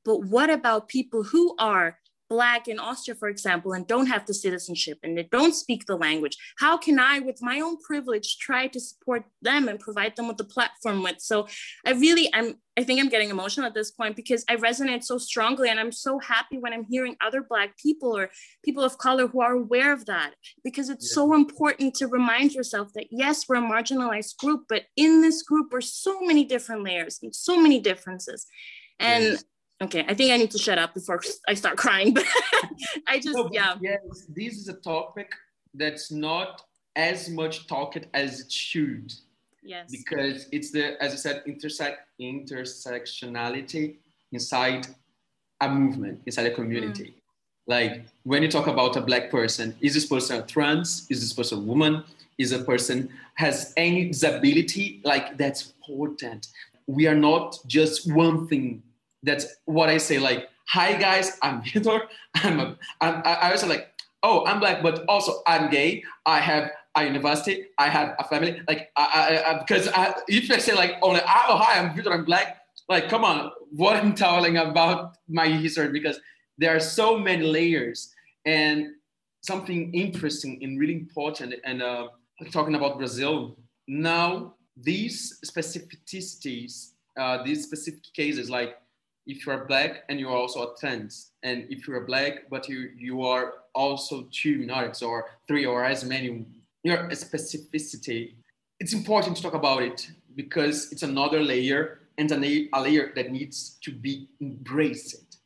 but 0.05 0.25
what 0.25 0.49
about 0.49 0.87
people 0.87 1.23
who 1.23 1.55
are 1.59 1.99
black 2.29 2.67
in 2.67 2.79
Austria, 2.79 3.15
for 3.15 3.27
example, 3.27 3.73
and 3.73 3.87
don't 3.87 4.07
have 4.07 4.25
the 4.25 4.33
citizenship 4.33 4.99
and 5.03 5.17
they 5.17 5.23
don't 5.23 5.53
speak 5.53 5.85
the 5.85 5.95
language, 5.95 6.37
how 6.57 6.77
can 6.77 6.99
I, 6.99 7.19
with 7.19 7.41
my 7.41 7.59
own 7.59 7.77
privilege, 7.77 8.37
try 8.37 8.67
to 8.67 8.79
support 8.79 9.25
them 9.41 9.67
and 9.67 9.79
provide 9.79 10.15
them 10.15 10.27
with 10.27 10.37
the 10.37 10.43
platform 10.43 11.03
with? 11.03 11.19
So 11.19 11.47
I 11.85 11.91
really, 11.91 12.29
I'm, 12.33 12.55
I 12.77 12.83
think 12.83 12.99
I'm 12.99 13.09
getting 13.09 13.29
emotional 13.29 13.67
at 13.67 13.75
this 13.75 13.91
point 13.91 14.15
because 14.15 14.43
I 14.49 14.55
resonate 14.55 15.03
so 15.03 15.17
strongly 15.17 15.69
and 15.69 15.79
I'm 15.79 15.91
so 15.91 16.17
happy 16.19 16.57
when 16.57 16.73
I'm 16.73 16.85
hearing 16.89 17.15
other 17.23 17.43
black 17.43 17.77
people 17.77 18.17
or 18.17 18.29
people 18.65 18.83
of 18.83 18.97
color 18.97 19.27
who 19.27 19.41
are 19.41 19.53
aware 19.53 19.93
of 19.93 20.05
that 20.05 20.33
because 20.63 20.89
it's 20.89 21.11
yeah. 21.11 21.15
so 21.15 21.35
important 21.35 21.93
to 21.95 22.07
remind 22.07 22.53
yourself 22.53 22.89
that 22.95 23.07
yes, 23.11 23.47
we're 23.47 23.57
a 23.57 23.61
marginalized 23.61 24.37
group, 24.37 24.63
but 24.69 24.83
in 24.97 25.21
this 25.21 25.43
group 25.43 25.73
are 25.73 25.81
so 25.81 26.19
many 26.21 26.43
different 26.45 26.83
layers 26.83 27.19
and 27.21 27.35
so 27.35 27.61
many 27.61 27.79
differences. 27.79 28.47
And 28.99 29.23
yes 29.23 29.43
Okay, 29.83 30.05
I 30.07 30.13
think 30.13 30.31
I 30.31 30.37
need 30.37 30.51
to 30.51 30.57
shut 30.57 30.77
up 30.77 30.93
before 30.93 31.21
I 31.47 31.53
start 31.55 31.77
crying. 31.77 32.13
But 32.13 32.25
I 33.07 33.19
just, 33.19 33.35
no, 33.35 33.49
yeah. 33.51 33.75
Yes, 33.81 34.25
this 34.29 34.57
is 34.57 34.69
a 34.69 34.75
topic 34.75 35.29
that's 35.73 36.11
not 36.11 36.63
as 36.95 37.29
much 37.29 37.67
talked 37.67 38.07
as 38.13 38.39
it 38.39 38.51
should. 38.51 39.13
Yes. 39.61 39.89
Because 39.91 40.47
it's 40.51 40.71
the, 40.71 41.01
as 41.03 41.13
I 41.13 41.15
said, 41.15 41.43
intersect 41.45 42.07
intersectionality 42.21 43.95
inside 44.31 44.87
a 45.61 45.69
movement, 45.69 46.21
inside 46.25 46.47
a 46.47 46.51
community. 46.53 47.15
Mm. 47.15 47.21
Like 47.67 48.05
when 48.23 48.41
you 48.43 48.49
talk 48.49 48.67
about 48.67 48.95
a 48.97 49.01
black 49.01 49.29
person, 49.31 49.75
is 49.81 49.93
this 49.93 50.05
person 50.05 50.39
a 50.39 50.45
trans? 50.45 51.07
Is 51.09 51.21
this 51.21 51.33
person 51.33 51.59
a 51.59 51.61
woman? 51.61 52.03
Is 52.37 52.51
a 52.51 52.63
person 52.63 53.09
has 53.35 53.73
any 53.77 54.05
disability? 54.05 55.01
Like 55.03 55.37
that's 55.37 55.73
important. 55.77 56.47
We 56.87 57.07
are 57.07 57.15
not 57.15 57.57
just 57.67 58.11
one 58.11 58.47
thing 58.47 58.83
that's 59.23 59.47
what 59.65 59.89
I 59.89 59.97
say. 59.97 60.19
Like, 60.19 60.49
hi 60.67 60.93
guys, 60.93 61.37
I'm 61.41 61.61
Vitor. 61.61 62.01
I'm 62.35 62.59
a, 62.59 62.77
I'm, 63.01 63.21
I 63.25 63.51
was 63.51 63.65
like, 63.65 63.89
oh, 64.21 64.45
I'm 64.45 64.59
black, 64.59 64.83
but 64.83 65.05
also 65.07 65.41
I'm 65.47 65.69
gay. 65.69 66.03
I 66.25 66.39
have 66.39 66.71
a 66.95 67.03
university. 67.05 67.65
I 67.77 67.89
have 67.89 68.15
a 68.19 68.23
family. 68.25 68.61
Like, 68.67 68.91
I, 68.95 69.03
I, 69.45 69.51
I 69.51 69.59
because 69.59 69.87
I, 69.89 70.13
if 70.27 70.51
I 70.51 70.57
say 70.57 70.75
like 70.75 70.97
only, 71.01 71.21
oh 71.21 71.57
hi, 71.57 71.79
I'm 71.79 71.95
Vitor, 71.95 72.11
I'm 72.11 72.25
black. 72.25 72.59
Like, 72.89 73.09
come 73.09 73.23
on, 73.23 73.51
what 73.71 73.95
I'm 73.95 74.13
telling 74.13 74.57
about 74.57 75.15
my 75.27 75.47
history 75.47 75.89
because 75.89 76.19
there 76.57 76.75
are 76.75 76.79
so 76.79 77.17
many 77.17 77.43
layers 77.43 78.13
and 78.45 78.87
something 79.41 79.93
interesting 79.93 80.59
and 80.61 80.79
really 80.79 80.93
important. 80.93 81.55
And 81.63 81.81
uh, 81.81 82.07
talking 82.51 82.75
about 82.75 82.97
Brazil 82.97 83.57
now, 83.87 84.53
these 84.77 85.39
specificities, 85.45 86.91
uh, 87.17 87.43
these 87.43 87.63
specific 87.63 88.03
cases, 88.15 88.49
like 88.49 88.75
if 89.25 89.45
you 89.45 89.51
are 89.53 89.65
black 89.65 90.03
and 90.09 90.19
you 90.19 90.27
are 90.29 90.35
also 90.35 90.63
a 90.63 90.75
trans, 90.77 91.31
and 91.43 91.65
if 91.69 91.87
you 91.87 91.95
are 91.95 92.05
black 92.05 92.49
but 92.49 92.67
you 92.67 92.89
you 92.97 93.23
are 93.23 93.53
also 93.73 94.27
two 94.31 94.59
minorities 94.59 95.01
or 95.01 95.29
three 95.47 95.65
or 95.65 95.83
as 95.83 96.03
many, 96.03 96.45
your 96.83 96.97
specificity. 97.09 98.33
It's 98.79 98.93
important 98.93 99.37
to 99.37 99.43
talk 99.43 99.53
about 99.53 99.81
it 99.81 100.09
because 100.35 100.91
it's 100.91 101.03
another 101.03 101.41
layer 101.41 101.99
and 102.17 102.31
a, 102.31 102.69
a 102.73 102.81
layer 102.81 103.11
that 103.15 103.31
needs 103.31 103.77
to 103.81 103.91
be 103.91 104.27
embraced. 104.41 105.37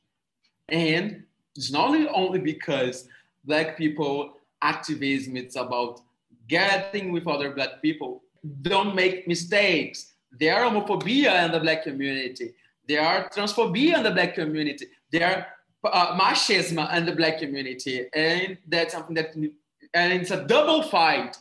And 0.70 1.24
it's 1.56 1.72
not 1.72 1.96
only 2.14 2.40
because 2.40 3.08
black 3.46 3.78
people 3.78 4.38
activism 4.62 5.38
it's 5.38 5.56
about 5.56 6.02
getting 6.48 7.12
with 7.12 7.28
other 7.28 7.52
black 7.52 7.82
people 7.82 8.22
don't 8.62 8.96
make 8.96 9.28
mistakes 9.28 10.14
there 10.40 10.56
are 10.56 10.70
homophobia 10.70 11.46
in 11.46 11.52
the 11.52 11.60
black 11.60 11.84
community 11.84 12.54
there 12.88 13.02
are 13.02 13.30
transphobia 13.30 13.98
in 13.98 14.04
the 14.04 14.12
black 14.12 14.36
community. 14.36 14.88
There 15.12 15.48
are 15.84 15.92
uh, 15.92 16.20
machismo 16.20 16.94
in 16.96 17.06
the 17.06 17.14
black 17.14 17.40
community, 17.40 18.08
and 18.14 18.58
that's 18.68 18.94
something 18.94 19.16
that, 19.16 19.36
and 19.36 20.14
it's 20.14 20.32
a 20.32 20.46
double 20.46 20.84
fight. 20.84 21.38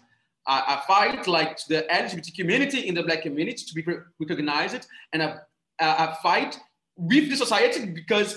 Uh, 0.48 0.78
a 0.78 0.86
fight 0.86 1.26
like 1.26 1.58
the 1.66 1.84
LGBT 1.90 2.32
community 2.36 2.86
in 2.86 2.94
the 2.94 3.02
black 3.02 3.22
community 3.22 3.64
to 3.66 3.74
be 3.74 3.84
recognized, 4.20 4.86
and 5.12 5.22
a, 5.22 5.44
a 5.80 6.16
fight 6.22 6.56
with 6.96 7.28
the 7.28 7.36
society 7.36 7.86
because 7.86 8.34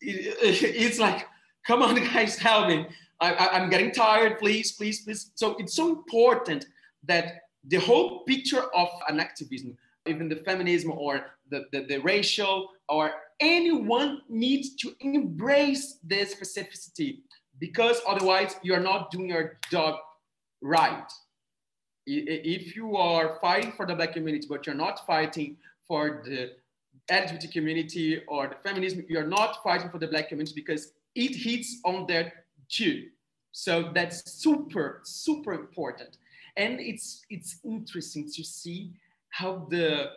it, 0.00 0.36
it's 0.40 0.98
like, 0.98 1.26
come 1.66 1.82
on, 1.82 1.94
guys, 2.12 2.36
help 2.36 2.68
me. 2.68 2.86
I, 3.20 3.60
am 3.60 3.70
getting 3.70 3.92
tired. 3.92 4.40
Please, 4.40 4.72
please, 4.72 5.02
please. 5.02 5.30
So 5.36 5.56
it's 5.58 5.74
so 5.74 5.90
important 5.90 6.66
that 7.04 7.42
the 7.68 7.76
whole 7.76 8.24
picture 8.24 8.64
of 8.74 8.88
an 9.08 9.20
activism, 9.20 9.76
even 10.06 10.28
the 10.28 10.36
feminism 10.36 10.92
or 10.92 11.26
the, 11.50 11.64
the, 11.72 11.84
the 11.84 11.98
racial 11.98 12.70
or 12.88 13.12
anyone 13.40 14.22
needs 14.28 14.74
to 14.76 14.94
embrace 15.00 15.98
this 16.02 16.34
specificity 16.34 17.18
because 17.58 18.00
otherwise 18.06 18.56
you're 18.62 18.80
not 18.80 19.10
doing 19.10 19.28
your 19.28 19.58
job 19.70 19.96
right. 20.60 21.10
If 22.06 22.74
you 22.74 22.96
are 22.96 23.38
fighting 23.40 23.72
for 23.72 23.86
the 23.86 23.94
black 23.94 24.12
community, 24.12 24.46
but 24.48 24.66
you're 24.66 24.74
not 24.74 25.06
fighting 25.06 25.56
for 25.86 26.22
the 26.24 26.52
LGBT 27.10 27.52
community 27.52 28.22
or 28.26 28.48
the 28.48 28.56
feminism, 28.68 29.04
you're 29.08 29.26
not 29.26 29.62
fighting 29.62 29.90
for 29.90 29.98
the 29.98 30.08
black 30.08 30.28
community 30.28 30.54
because 30.54 30.92
it 31.14 31.36
hits 31.36 31.78
on 31.84 32.06
their 32.06 32.32
too. 32.68 33.04
So 33.52 33.90
that's 33.94 34.32
super, 34.32 35.00
super 35.04 35.52
important. 35.52 36.16
And 36.56 36.80
it's 36.80 37.24
it's 37.30 37.60
interesting 37.64 38.30
to 38.34 38.42
see 38.42 38.92
how 39.32 39.66
the 39.70 40.10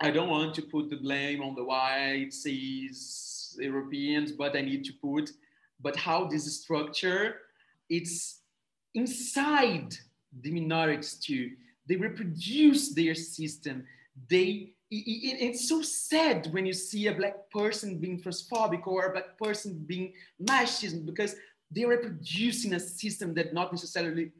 I 0.00 0.10
don't 0.10 0.28
want 0.28 0.54
to 0.56 0.62
put 0.62 0.90
the 0.90 0.96
blame 0.96 1.42
on 1.42 1.54
the 1.54 1.64
white 1.64 2.32
cis 2.32 3.56
Europeans, 3.58 4.32
but 4.32 4.54
I 4.54 4.60
need 4.60 4.84
to 4.84 4.92
put, 5.00 5.30
but 5.80 5.96
how 5.96 6.26
this 6.26 6.44
structure, 6.60 7.36
it's 7.88 8.40
inside 8.94 9.94
the 10.42 10.50
minorities 10.50 11.14
too. 11.14 11.52
They 11.88 11.96
reproduce 11.96 12.92
their 12.92 13.14
system. 13.14 13.84
They, 14.28 14.74
it, 14.90 15.38
it's 15.40 15.68
so 15.68 15.80
sad 15.80 16.52
when 16.52 16.66
you 16.66 16.74
see 16.74 17.06
a 17.06 17.14
black 17.14 17.50
person 17.50 17.98
being 17.98 18.20
transphobic 18.20 18.86
or 18.86 19.06
a 19.06 19.12
black 19.12 19.38
person 19.38 19.82
being 19.86 20.12
machismo 20.42 21.06
because 21.06 21.36
they're 21.70 21.88
reproducing 21.88 22.74
a 22.74 22.80
system 22.80 23.32
that 23.34 23.54
not 23.54 23.72
necessarily 23.72 24.30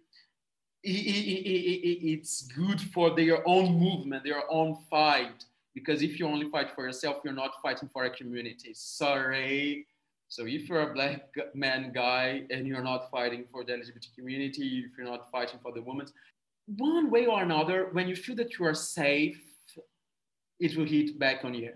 it's 0.89 2.43
good 2.43 2.81
for 2.81 3.15
their 3.15 3.47
own 3.47 3.79
movement, 3.79 4.25
their 4.25 4.51
own 4.51 4.77
fight. 4.89 5.45
Because 5.75 6.03
if 6.03 6.19
you 6.19 6.27
only 6.27 6.49
fight 6.49 6.71
for 6.75 6.85
yourself, 6.87 7.17
you're 7.25 7.35
not 7.35 7.61
fighting 7.63 7.89
for 7.93 8.05
a 8.05 8.11
community. 8.11 8.73
Sorry. 8.73 9.87
So 10.29 10.47
if 10.47 10.69
you're 10.69 10.91
a 10.91 10.95
black 10.95 11.29
man 11.55 11.93
guy 11.93 12.45
and 12.51 12.67
you're 12.67 12.83
not 12.83 13.11
fighting 13.11 13.45
for 13.51 13.65
the 13.65 13.73
LGBT 13.73 14.15
community, 14.15 14.85
if 14.87 14.97
you're 14.97 15.07
not 15.07 15.31
fighting 15.31 15.61
for 15.63 15.73
the 15.73 15.83
women, 15.83 16.07
one 16.67 17.11
way 17.11 17.27
or 17.27 17.43
another, 17.43 17.91
when 17.93 18.09
you 18.09 18.17
feel 18.17 18.37
that 18.37 18.59
you 18.59 18.65
are 18.65 18.75
safe, 18.75 19.41
it 20.59 20.77
will 20.77 20.87
hit 20.87 21.19
back 21.19 21.45
on 21.45 21.55
you 21.55 21.73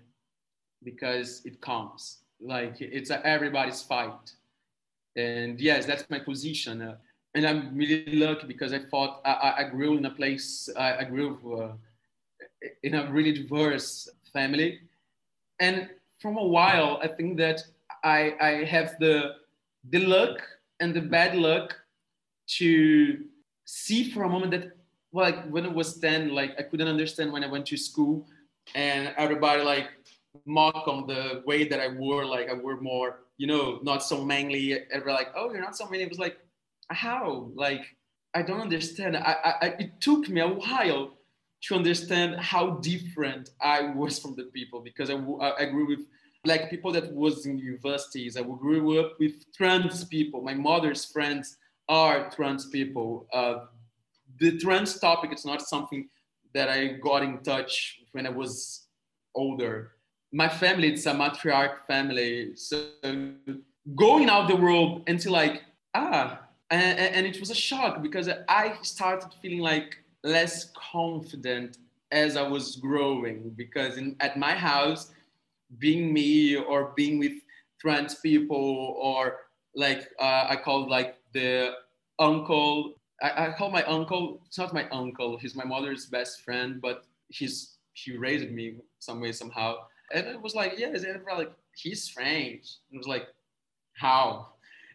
because 0.82 1.42
it 1.44 1.61
comes. 1.61 2.18
Like 2.40 2.80
it's 2.80 3.11
a, 3.11 3.24
everybody's 3.26 3.82
fight. 3.82 4.32
And 5.16 5.61
yes, 5.61 5.84
that's 5.84 6.08
my 6.08 6.20
position. 6.20 6.80
Uh, 6.80 6.96
and 7.34 7.46
I'm 7.46 7.76
really 7.76 8.16
lucky 8.16 8.46
because 8.46 8.72
I 8.72 8.80
thought 8.80 9.20
I, 9.24 9.54
I 9.58 9.64
grew 9.64 9.96
in 9.96 10.04
a 10.04 10.10
place, 10.10 10.68
I, 10.76 10.98
I 10.98 11.04
grew 11.04 11.38
uh, 11.60 11.72
in 12.82 12.94
a 12.94 13.10
really 13.10 13.32
diverse 13.32 14.08
family. 14.32 14.80
And 15.60 15.88
from 16.18 16.36
a 16.36 16.44
while, 16.44 16.98
I 17.02 17.08
think 17.08 17.36
that 17.38 17.62
I, 18.02 18.34
I 18.40 18.64
have 18.64 18.96
the, 18.98 19.36
the 19.90 20.00
luck 20.00 20.40
and 20.80 20.92
the 20.94 21.02
bad 21.02 21.36
luck 21.36 21.76
to 22.58 23.24
see 23.64 24.10
for 24.10 24.24
a 24.24 24.28
moment 24.28 24.50
that 24.50 24.72
like 25.12 25.48
when 25.50 25.64
I 25.66 25.68
was 25.68 25.98
10, 25.98 26.34
like 26.34 26.54
I 26.58 26.62
couldn't 26.62 26.88
understand 26.88 27.32
when 27.32 27.44
I 27.44 27.48
went 27.48 27.66
to 27.66 27.76
school 27.76 28.26
and 28.74 29.12
everybody 29.16 29.62
like 29.62 29.88
mock 30.46 30.88
on 30.88 31.06
the 31.06 31.42
way 31.46 31.68
that 31.68 31.80
I 31.80 31.88
wore, 31.88 32.24
like 32.24 32.48
I 32.48 32.54
wore 32.54 32.80
more, 32.80 33.20
you 33.36 33.46
know, 33.46 33.78
not 33.82 34.02
so 34.02 34.24
manly. 34.24 34.78
Ever 34.90 35.12
like, 35.12 35.28
oh, 35.36 35.52
you're 35.52 35.60
not 35.60 35.76
so 35.76 35.84
manly. 35.84 36.02
It 36.02 36.08
was 36.08 36.18
like, 36.18 36.38
how? 36.91 37.51
Like, 37.55 37.84
I 38.34 38.43
don't 38.43 38.61
understand. 38.61 39.16
I, 39.16 39.55
I, 39.61 39.66
it 39.78 40.01
took 40.01 40.28
me 40.28 40.41
a 40.41 40.49
while 40.49 41.12
to 41.62 41.74
understand 41.74 42.36
how 42.36 42.70
different 42.82 43.51
I 43.61 43.93
was 43.95 44.18
from 44.18 44.34
the 44.34 44.45
people 44.45 44.80
because 44.80 45.11
I, 45.11 45.16
I 45.59 45.66
grew 45.66 45.86
with 45.86 46.07
like 46.45 46.70
people 46.70 46.91
that 46.93 47.12
was 47.12 47.45
in 47.45 47.59
universities. 47.59 48.36
I 48.36 48.43
grew 48.43 49.01
up 49.01 49.12
with 49.18 49.53
trans 49.53 50.05
people. 50.05 50.41
My 50.41 50.55
mother's 50.55 51.05
friends 51.05 51.59
are 51.88 52.30
trans 52.30 52.66
people. 52.68 53.26
Uh, 53.32 53.66
the 54.38 54.57
trans 54.59 54.99
topic 54.99 55.34
is 55.34 55.45
not 55.45 55.61
something 55.61 56.09
that 56.55 56.68
I 56.68 56.95
got 57.03 57.22
in 57.22 57.38
touch 57.43 58.01
when 58.12 58.26
I 58.26 58.30
was 58.30 58.86
older. 59.34 59.93
My 60.32 60.49
family, 60.49 60.93
it's 60.93 61.07
a 61.07 61.12
matriarch 61.12 61.86
family. 61.86 62.57
So 62.57 62.86
going 63.95 64.30
out 64.30 64.49
the 64.49 64.57
world 64.57 65.03
into 65.09 65.30
like, 65.30 65.62
ah, 65.95 66.41
and, 66.70 66.98
and 66.98 67.26
it 67.26 67.40
was 67.40 67.50
a 67.50 67.54
shock 67.54 68.02
because 68.02 68.28
I 68.48 68.74
started 68.82 69.30
feeling 69.42 69.60
like 69.60 69.98
less 70.22 70.70
confident 70.74 71.78
as 72.12 72.36
I 72.36 72.46
was 72.46 72.76
growing 72.76 73.50
because 73.56 73.96
in, 73.96 74.16
at 74.20 74.38
my 74.38 74.52
house, 74.52 75.12
being 75.78 76.12
me 76.12 76.56
or 76.56 76.92
being 76.96 77.18
with 77.18 77.32
trans 77.80 78.16
people 78.16 78.96
or 79.00 79.38
like 79.74 80.08
uh, 80.20 80.46
I 80.48 80.56
call 80.56 80.88
like 80.88 81.16
the 81.32 81.72
uncle. 82.18 82.94
I, 83.22 83.48
I 83.48 83.52
call 83.52 83.70
my 83.70 83.84
uncle. 83.84 84.40
It's 84.46 84.58
not 84.58 84.74
my 84.74 84.88
uncle. 84.90 85.38
He's 85.38 85.54
my 85.54 85.64
mother's 85.64 86.06
best 86.06 86.42
friend, 86.42 86.80
but 86.80 87.04
he's 87.28 87.76
he 87.92 88.16
raised 88.16 88.50
me 88.50 88.76
some 88.98 89.20
way 89.20 89.32
somehow. 89.32 89.76
And 90.12 90.26
it 90.26 90.40
was 90.40 90.54
like, 90.54 90.74
yeah, 90.76 90.88
is 90.88 91.06
like 91.36 91.52
he's 91.76 92.02
strange. 92.02 92.68
It 92.92 92.96
was 92.96 93.06
like, 93.06 93.28
how? 93.94 94.48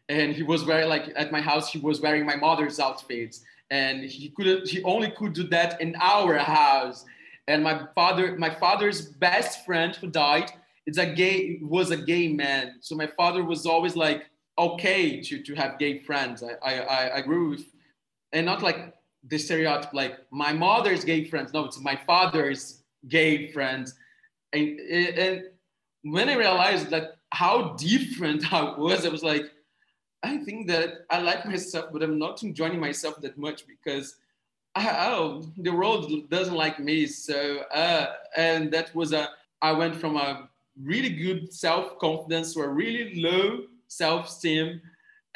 And 0.10 0.34
he 0.34 0.44
was 0.44 0.66
wearing 0.66 0.90
like 0.90 1.12
at 1.16 1.32
my 1.32 1.42
house, 1.42 1.72
he 1.72 1.80
was 1.80 2.02
wearing 2.02 2.26
my 2.26 2.36
mother's 2.36 2.80
outfits, 2.80 3.42
and 3.72 4.04
he 4.04 4.30
could 4.30 4.68
he 4.68 4.84
only 4.84 5.12
could 5.12 5.34
do 5.34 5.44
that 5.48 5.82
in 5.82 5.96
our 6.00 6.38
house. 6.38 7.06
And 7.48 7.64
my 7.64 7.88
father, 7.96 8.38
my 8.38 8.50
father's 8.50 9.02
best 9.02 9.66
friend 9.66 9.96
who 9.96 10.08
died, 10.08 10.52
it's 10.86 10.98
a 10.98 11.06
gay 11.06 11.60
was 11.62 11.92
a 11.92 11.98
gay 11.98 12.28
man. 12.28 12.76
So 12.82 12.96
my 12.96 13.08
father 13.08 13.44
was 13.44 13.66
always 13.66 13.96
like 13.96 14.26
okay 14.58 15.22
to, 15.22 15.42
to 15.42 15.56
have 15.56 15.80
gay 15.80 16.00
friends. 16.00 16.44
I, 16.44 16.80
I, 16.80 17.16
I 17.18 17.22
grew 17.22 17.52
with, 17.52 17.66
and 18.32 18.46
not 18.46 18.62
like 18.62 18.94
the 19.28 19.38
stereotype, 19.38 19.94
like 19.94 20.20
my 20.32 20.54
mother's 20.54 21.04
gay 21.04 21.26
friends. 21.26 21.54
No, 21.54 21.66
it's 21.66 21.80
my 21.80 22.00
father's 22.08 22.84
gay 23.08 23.52
friends. 23.52 23.96
And, 24.54 24.80
and 24.80 25.44
when 26.04 26.30
I 26.30 26.36
realized 26.36 26.90
that 26.92 27.18
how 27.32 27.74
different 27.74 28.54
I 28.54 28.78
was, 28.78 29.06
I 29.06 29.10
was 29.10 29.24
like, 29.24 29.52
I 30.26 30.38
think 30.38 30.68
that 30.68 31.06
I 31.12 31.20
like 31.20 31.46
myself, 31.46 31.86
but 31.94 32.02
I'm 32.02 32.18
not 32.18 32.42
enjoying 32.42 32.80
myself 32.80 33.22
that 33.22 33.38
much 33.38 33.68
because 33.68 34.18
I, 34.74 35.08
oh, 35.12 35.44
the 35.58 35.70
world 35.70 36.12
doesn't 36.30 36.56
like 36.56 36.80
me. 36.80 37.06
So, 37.06 37.60
uh, 37.72 38.08
and 38.36 38.72
that 38.74 38.94
was 38.96 39.14
a, 39.14 39.30
I 39.62 39.72
went 39.72 39.96
from 39.96 40.18
a 40.18 40.50
really 40.82 41.10
good 41.10 41.54
self 41.54 42.00
confidence 42.00 42.54
to 42.54 42.62
a 42.62 42.68
really 42.68 43.22
low 43.22 43.66
self 43.88 44.28
esteem. 44.28 44.82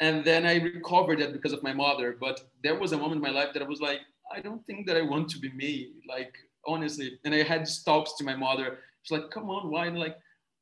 And 0.00 0.24
then 0.24 0.44
I 0.44 0.56
recovered 0.56 1.20
that 1.20 1.32
because 1.32 1.52
of 1.52 1.62
my 1.62 1.72
mother. 1.72 2.16
But 2.18 2.40
there 2.64 2.78
was 2.78 2.92
a 2.92 2.98
moment 2.98 3.16
in 3.16 3.22
my 3.22 3.38
life 3.40 3.52
that 3.52 3.62
I 3.62 3.66
was 3.66 3.80
like, 3.80 4.00
I 4.34 4.40
don't 4.40 4.64
think 4.66 4.86
that 4.88 4.96
I 4.96 5.02
want 5.02 5.28
to 5.30 5.38
be 5.38 5.52
me. 5.52 5.92
Like, 6.08 6.34
honestly. 6.66 7.18
And 7.24 7.32
I 7.32 7.42
had 7.44 7.68
stops 7.68 8.16
to 8.18 8.24
my 8.24 8.34
mother. 8.34 8.78
She's 9.02 9.16
like, 9.16 9.30
come 9.30 9.50
on, 9.50 9.70
why? 9.70 9.86
And 9.86 9.98
like, 9.98 10.16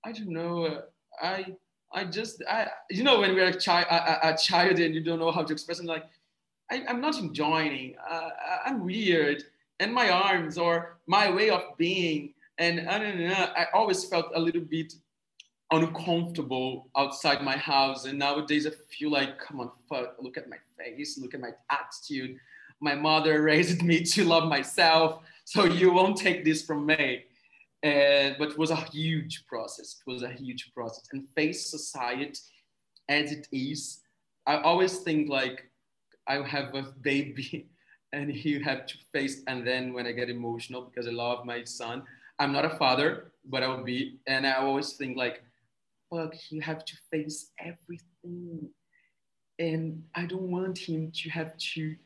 I 0.04 0.12
don't 0.12 0.34
know. 0.40 0.66
Uh, 0.66 0.80
I, 1.22 1.56
I 1.92 2.04
just, 2.04 2.42
I, 2.48 2.68
you 2.90 3.02
know, 3.02 3.20
when 3.20 3.34
we're 3.34 3.48
a 3.48 3.58
child, 3.58 3.86
a, 3.90 4.28
a, 4.28 4.36
child 4.36 4.78
and 4.78 4.94
you 4.94 5.02
don't 5.02 5.18
know 5.18 5.30
how 5.30 5.42
to 5.42 5.52
express 5.52 5.80
it, 5.80 5.86
like, 5.86 6.04
I, 6.70 6.82
am 6.86 7.00
not 7.00 7.18
enjoying. 7.18 7.94
Uh, 8.08 8.30
I'm 8.66 8.84
weird, 8.84 9.44
and 9.80 9.94
my 9.94 10.10
arms 10.10 10.58
or 10.58 10.98
my 11.06 11.30
way 11.30 11.48
of 11.50 11.62
being, 11.78 12.34
and 12.58 12.88
I 12.88 12.98
don't 12.98 13.18
know. 13.18 13.32
I 13.32 13.66
always 13.72 14.04
felt 14.04 14.26
a 14.34 14.40
little 14.40 14.60
bit 14.60 14.92
uncomfortable 15.70 16.88
outside 16.96 17.42
my 17.42 17.56
house. 17.56 18.04
And 18.04 18.18
nowadays 18.18 18.66
I 18.66 18.70
feel 18.90 19.10
like, 19.10 19.38
come 19.38 19.60
on, 19.60 19.70
fuck, 19.88 20.16
look 20.20 20.36
at 20.36 20.48
my 20.48 20.56
face, 20.78 21.18
look 21.18 21.34
at 21.34 21.40
my 21.40 21.50
attitude. 21.70 22.38
My 22.80 22.94
mother 22.94 23.42
raised 23.52 23.82
me 23.82 24.02
to 24.02 24.24
love 24.24 24.48
myself. 24.48 25.22
So 25.44 25.64
you 25.64 25.92
won't 25.92 26.16
take 26.16 26.44
this 26.44 26.64
from 26.64 26.86
me. 26.86 27.24
And, 27.82 28.36
but 28.38 28.50
it 28.50 28.58
was 28.58 28.70
a 28.70 28.76
huge 28.76 29.46
process. 29.46 30.00
It 30.04 30.10
was 30.10 30.22
a 30.22 30.30
huge 30.30 30.72
process. 30.74 31.04
And 31.12 31.28
face 31.36 31.70
society 31.70 32.40
as 33.08 33.32
it 33.32 33.48
is. 33.52 34.00
I 34.46 34.60
always 34.60 34.98
think 34.98 35.28
like 35.28 35.70
I 36.26 36.42
have 36.46 36.74
a 36.74 36.82
baby 37.02 37.68
and 38.12 38.34
you 38.34 38.62
have 38.64 38.86
to 38.86 38.94
face, 39.12 39.42
and 39.46 39.66
then 39.66 39.92
when 39.92 40.06
I 40.06 40.12
get 40.12 40.30
emotional 40.30 40.82
because 40.82 41.06
I 41.06 41.10
love 41.10 41.44
my 41.44 41.64
son, 41.64 42.02
I'm 42.38 42.52
not 42.52 42.64
a 42.64 42.70
father, 42.70 43.32
but 43.44 43.62
I 43.62 43.68
will 43.68 43.84
be. 43.84 44.18
And 44.26 44.46
I 44.46 44.54
always 44.54 44.94
think 44.94 45.16
like, 45.16 45.42
fuck, 46.10 46.34
he 46.34 46.60
have 46.60 46.84
to 46.84 46.94
face 47.10 47.50
everything. 47.58 48.70
And 49.58 50.04
I 50.14 50.24
don't 50.24 50.50
want 50.50 50.78
him 50.78 51.10
to 51.12 51.30
have 51.30 51.56
to 51.74 51.96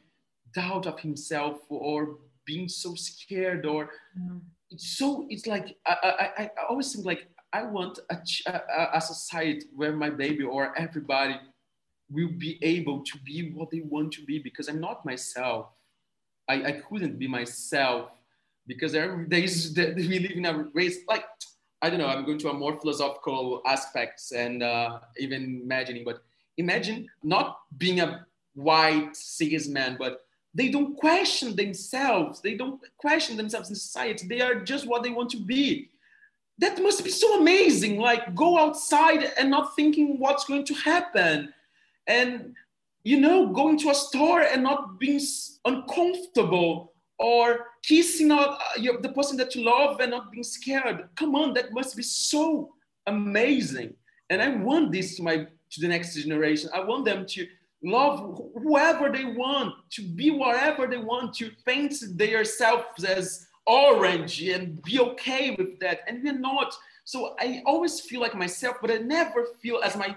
doubt 0.54 0.86
of 0.86 0.98
himself 1.00 1.60
or 1.68 2.18
being 2.44 2.68
so 2.68 2.94
scared 2.94 3.66
or 3.66 3.90
mm. 4.18 4.40
It's 4.72 4.98
so 4.98 5.26
it's 5.28 5.46
like 5.46 5.76
I, 5.86 5.96
I, 6.38 6.42
I 6.44 6.50
always 6.68 6.92
think 6.92 7.06
like 7.06 7.28
I 7.52 7.62
want 7.64 7.98
a, 8.10 8.16
a, 8.46 8.88
a 8.94 9.00
society 9.00 9.66
where 9.74 9.92
my 9.92 10.10
baby 10.10 10.44
or 10.44 10.76
everybody 10.78 11.36
will 12.10 12.32
be 12.38 12.58
able 12.62 13.02
to 13.04 13.18
be 13.18 13.52
what 13.52 13.70
they 13.70 13.80
want 13.80 14.12
to 14.12 14.24
be 14.24 14.38
because 14.38 14.68
I'm 14.68 14.80
not 14.80 15.04
myself. 15.04 15.66
I, 16.48 16.64
I 16.64 16.72
couldn't 16.72 17.18
be 17.18 17.28
myself 17.28 18.10
because 18.66 18.92
there, 18.92 19.26
there 19.28 19.42
is, 19.42 19.74
we 19.76 20.18
live 20.18 20.32
in 20.32 20.46
a 20.46 20.64
race 20.74 20.98
like 21.08 21.24
I 21.82 21.90
don't 21.90 21.98
know, 21.98 22.06
I'm 22.06 22.24
going 22.24 22.38
to 22.38 22.50
a 22.50 22.54
more 22.54 22.78
philosophical 22.78 23.60
aspects 23.66 24.30
and 24.30 24.62
uh, 24.62 25.00
even 25.18 25.62
imagining, 25.64 26.04
but 26.04 26.22
imagine 26.56 27.08
not 27.24 27.58
being 27.76 27.98
a 27.98 28.24
white 28.54 29.16
cis 29.16 29.66
man, 29.66 29.96
but 29.98 30.20
they 30.55 30.68
don't 30.68 30.96
question 30.96 31.57
themselves. 31.57 32.40
They 32.40 32.55
don't 32.55 32.80
question 32.98 33.36
themselves 33.36 33.70
in 33.70 33.76
society. 33.76 34.26
They 34.26 34.40
are 34.40 34.57
just 34.57 34.86
what 34.86 35.03
they 35.03 35.11
want 35.11 35.30
to 35.30 35.38
be. 35.38 35.90
That 36.59 36.80
must 36.80 37.03
be 37.03 37.11
so 37.11 37.40
amazing. 37.40 37.98
Like 37.98 38.34
go 38.34 38.59
outside 38.59 39.32
and 39.38 39.50
not 39.50 39.74
thinking 39.74 40.18
what's 40.18 40.44
going 40.44 40.64
to 40.66 40.74
happen. 40.74 41.53
And, 42.07 42.55
you 43.05 43.18
know, 43.20 43.46
going 43.48 43.78
to 43.80 43.90
a 43.90 43.94
store 43.94 44.42
and 44.42 44.62
not 44.62 44.98
being 45.00 45.20
uncomfortable 45.64 46.92
or 47.18 47.66
kissing 47.82 48.30
out 48.30 48.59
uh, 48.76 49.00
the 49.00 49.12
person 49.14 49.36
that 49.38 49.55
you 49.55 49.64
love 49.64 50.00
and 50.00 50.11
not 50.11 50.30
being 50.30 50.44
scared. 50.44 51.09
Come 51.16 51.34
on, 51.34 51.55
that 51.55 51.72
must 51.72 51.96
be 51.96 52.03
so 52.03 52.74
amazing. 53.07 53.94
And 54.28 54.42
I 54.42 54.48
want 54.48 54.92
this 54.92 55.16
to 55.16 55.22
my 55.22 55.46
to 55.70 55.80
the 55.80 55.88
next 55.88 56.14
generation. 56.14 56.68
I 56.74 56.80
want 56.80 57.05
them 57.05 57.24
to 57.26 57.46
love 57.82 58.40
whoever 58.54 59.10
they 59.10 59.24
want, 59.24 59.74
to 59.90 60.02
be 60.02 60.30
whatever 60.30 60.86
they 60.86 60.98
want, 60.98 61.34
to 61.34 61.50
paint 61.66 61.94
themselves 62.16 63.04
as 63.04 63.46
orange 63.66 64.42
and 64.42 64.82
be 64.82 65.00
okay 65.00 65.54
with 65.56 65.78
that. 65.80 66.00
And 66.06 66.22
we're 66.22 66.38
not. 66.38 66.74
So 67.04 67.34
I 67.40 67.62
always 67.66 68.00
feel 68.00 68.20
like 68.20 68.34
myself, 68.34 68.76
but 68.80 68.90
I 68.90 68.98
never 68.98 69.46
feel 69.60 69.80
as 69.82 69.96
my 69.96 70.16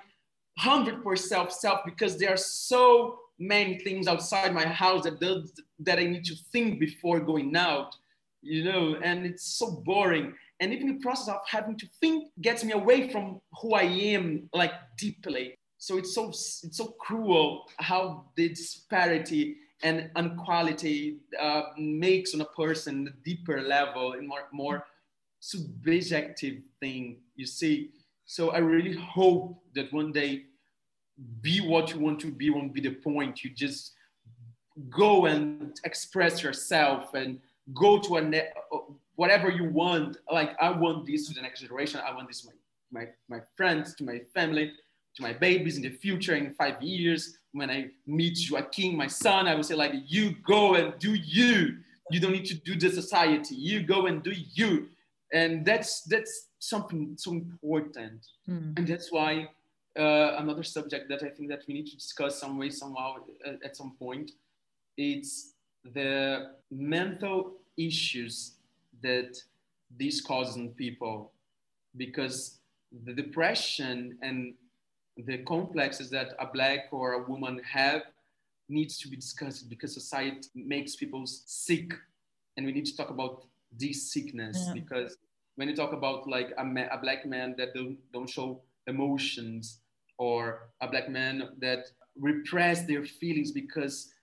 100% 0.59 1.51
self 1.51 1.79
because 1.85 2.17
there 2.17 2.33
are 2.33 2.37
so 2.37 3.19
many 3.39 3.79
things 3.79 4.07
outside 4.07 4.53
my 4.53 4.65
house 4.65 5.03
that 5.03 5.19
does, 5.19 5.51
that 5.79 5.99
I 5.99 6.05
need 6.05 6.25
to 6.25 6.35
think 6.51 6.79
before 6.79 7.19
going 7.19 7.55
out, 7.55 7.95
you 8.41 8.63
know, 8.63 8.95
and 9.03 9.25
it's 9.25 9.43
so 9.57 9.71
boring. 9.85 10.33
And 10.61 10.71
even 10.73 10.87
the 10.87 11.01
process 11.01 11.27
of 11.33 11.41
having 11.45 11.77
to 11.77 11.87
think 11.99 12.29
gets 12.41 12.63
me 12.63 12.71
away 12.71 13.09
from 13.09 13.41
who 13.61 13.73
I 13.73 13.83
am, 13.83 14.49
like 14.53 14.71
deeply. 14.97 15.57
So 15.85 15.99
it's 15.99 16.15
so 16.15 16.29
it's 16.29 16.77
so 16.77 16.95
cruel 16.99 17.69
how 17.77 18.25
the 18.35 18.49
disparity 18.49 19.57
and 19.83 20.09
inequality 20.17 21.17
uh, 21.39 21.61
makes 21.77 22.33
on 22.33 22.41
a 22.41 22.45
person 22.45 23.07
a 23.07 23.23
deeper 23.23 23.61
level 23.61 24.13
and 24.13 24.27
more 24.27 24.47
more 24.51 24.87
subjective 25.41 26.63
thing. 26.79 27.17
You 27.35 27.45
see. 27.45 27.91
So 28.25 28.49
I 28.49 28.57
really 28.57 28.95
hope 28.97 29.61
that 29.75 29.93
one 29.93 30.11
day 30.11 30.45
be 31.41 31.61
what 31.61 31.93
you 31.93 31.99
want 31.99 32.19
to 32.21 32.31
be 32.31 32.49
won't 32.49 32.73
be 32.73 32.81
the 32.81 32.95
point. 33.09 33.43
You 33.43 33.51
just 33.51 33.91
go 34.89 35.27
and 35.27 35.79
express 35.83 36.41
yourself 36.41 37.13
and 37.13 37.39
go 37.75 37.99
to 37.99 38.17
a 38.17 38.41
whatever 39.17 39.49
you 39.51 39.65
want. 39.65 40.17
Like 40.31 40.59
I 40.59 40.71
want 40.71 41.05
this 41.05 41.27
to 41.27 41.35
the 41.35 41.43
next 41.43 41.61
generation. 41.61 42.01
I 42.03 42.11
want 42.15 42.27
this 42.27 42.41
to 42.41 42.47
my, 42.47 43.01
my, 43.01 43.37
my 43.37 43.43
friends, 43.55 43.93
to 43.95 44.03
my 44.03 44.21
family, 44.33 44.71
to 45.15 45.21
my 45.21 45.33
babies 45.33 45.77
in 45.77 45.83
the 45.83 45.89
future 45.89 46.35
in 46.35 46.53
five 46.53 46.81
years. 46.81 47.37
When 47.53 47.69
I 47.69 47.89
meet 48.05 48.37
Joaquin, 48.51 48.97
my 48.97 49.07
son, 49.07 49.47
I 49.47 49.55
will 49.55 49.63
say 49.63 49.75
like, 49.75 49.93
you 50.07 50.35
go 50.45 50.75
and 50.75 50.97
do 50.99 51.13
you. 51.13 51.77
You 52.11 52.19
don't 52.19 52.33
need 52.33 52.45
to 52.45 52.55
do 52.55 52.75
the 52.75 52.89
society. 52.89 53.55
You 53.55 53.81
go 53.83 54.07
and 54.07 54.21
do 54.21 54.33
you. 54.53 54.89
And 55.33 55.65
that's 55.65 56.01
that's 56.01 56.47
something 56.59 57.15
so 57.17 57.31
important. 57.31 58.27
Mm. 58.47 58.77
And 58.77 58.87
that's 58.87 59.11
why 59.11 59.47
uh, 59.97 60.35
another 60.37 60.63
subject 60.63 61.09
that 61.09 61.23
I 61.23 61.29
think 61.29 61.49
that 61.49 61.63
we 61.67 61.73
need 61.73 61.87
to 61.87 61.95
discuss 61.95 62.39
some 62.39 62.57
way, 62.57 62.69
somehow, 62.69 63.15
at, 63.45 63.53
uh, 63.53 63.57
at 63.63 63.77
some 63.77 63.93
point, 63.97 64.31
it's 64.97 65.53
the 65.93 66.51
mental 66.69 67.53
issues 67.77 68.51
that 69.01 69.37
this 69.97 70.21
causes 70.21 70.57
in 70.57 70.69
people, 70.69 71.31
because 71.95 72.59
the 73.05 73.13
depression 73.13 74.17
and 74.21 74.53
the 75.17 75.39
complexes 75.39 76.09
that 76.09 76.33
a 76.39 76.47
black 76.47 76.87
or 76.91 77.13
a 77.13 77.23
woman 77.23 77.61
have 77.63 78.01
needs 78.67 78.97
to 78.99 79.07
be 79.07 79.15
discussed 79.15 79.69
because 79.69 79.93
society 79.93 80.49
makes 80.55 80.95
people 80.95 81.23
sick. 81.25 81.93
And 82.57 82.65
we 82.65 82.71
need 82.71 82.85
to 82.85 82.97
talk 82.97 83.09
about 83.09 83.45
this 83.71 84.11
sickness 84.11 84.63
yeah. 84.67 84.73
because 84.73 85.17
when 85.55 85.69
you 85.69 85.75
talk 85.75 85.93
about 85.93 86.27
like 86.27 86.53
a, 86.57 86.65
ma- 86.65 86.87
a 86.91 86.97
black 86.97 87.25
man 87.25 87.55
that 87.57 87.73
don't, 87.73 87.97
don't 88.11 88.29
show 88.29 88.61
emotions 88.87 89.79
or 90.17 90.69
a 90.81 90.87
black 90.87 91.09
man 91.09 91.49
that 91.59 91.85
repress 92.17 92.85
their 92.85 93.05
feelings 93.05 93.51
because 93.51 94.13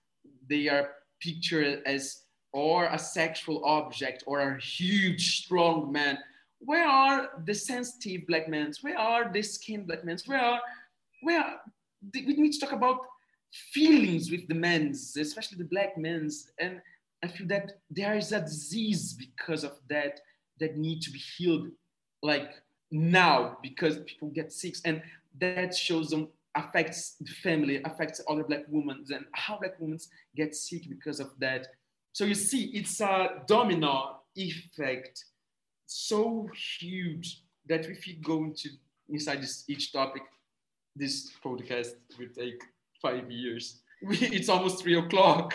they 0.49 0.67
are 0.67 0.91
pictured 1.21 1.81
as 1.85 2.23
or 2.51 2.85
a 2.85 2.99
sexual 2.99 3.63
object 3.65 4.23
or 4.27 4.39
a 4.41 4.61
huge 4.61 5.43
strong 5.43 5.91
man 5.91 6.17
where 6.65 6.87
are 6.87 7.29
the 7.45 7.53
sensitive 7.53 8.25
black 8.27 8.47
men? 8.47 8.71
Where 8.81 8.97
are 8.97 9.31
the 9.31 9.41
skin 9.41 9.85
black 9.85 10.05
men? 10.05 10.17
Where 10.25 10.39
are 10.39 10.61
where 11.23 11.55
we 12.13 12.33
need 12.35 12.53
to 12.53 12.59
talk 12.59 12.73
about 12.73 12.99
feelings 13.71 14.31
with 14.31 14.47
the 14.47 14.55
men's 14.55 15.15
especially 15.17 15.57
the 15.57 15.65
black 15.65 15.97
men's. 15.97 16.51
And 16.59 16.81
i 17.23 17.27
feel 17.27 17.47
that 17.47 17.79
there 17.89 18.15
is 18.15 18.31
a 18.31 18.41
disease 18.41 19.13
because 19.13 19.63
of 19.63 19.73
that 19.89 20.19
that 20.59 20.77
need 20.77 21.01
to 21.01 21.11
be 21.11 21.19
healed 21.19 21.67
like 22.21 22.51
now 22.91 23.57
because 23.61 23.97
people 24.05 24.29
get 24.29 24.53
sick. 24.53 24.75
And 24.85 25.01
that 25.39 25.75
shows 25.75 26.09
them 26.09 26.29
affects 26.55 27.15
the 27.19 27.31
family 27.31 27.81
affects 27.83 28.21
other 28.29 28.43
black 28.43 28.65
women 28.69 29.03
and 29.09 29.25
how 29.31 29.57
black 29.57 29.79
women 29.79 29.97
get 30.35 30.55
sick 30.55 30.83
because 30.87 31.19
of 31.19 31.31
that. 31.39 31.67
So 32.13 32.25
you 32.25 32.35
see 32.35 32.65
it's 32.65 33.01
a 33.01 33.41
domino 33.47 34.19
effect 34.35 35.25
so 35.87 36.47
huge 36.79 37.41
that 37.67 37.85
if 37.85 38.07
you 38.07 38.15
go 38.21 38.43
into 38.43 38.69
inside 39.09 39.41
this 39.41 39.63
each 39.67 39.91
topic 39.91 40.23
this 40.95 41.31
podcast 41.43 41.95
will 42.17 42.33
take 42.35 42.61
five 43.01 43.29
years. 43.31 43.81
It's 44.01 44.49
almost 44.49 44.81
three 44.81 44.97
o'clock. 44.97 45.53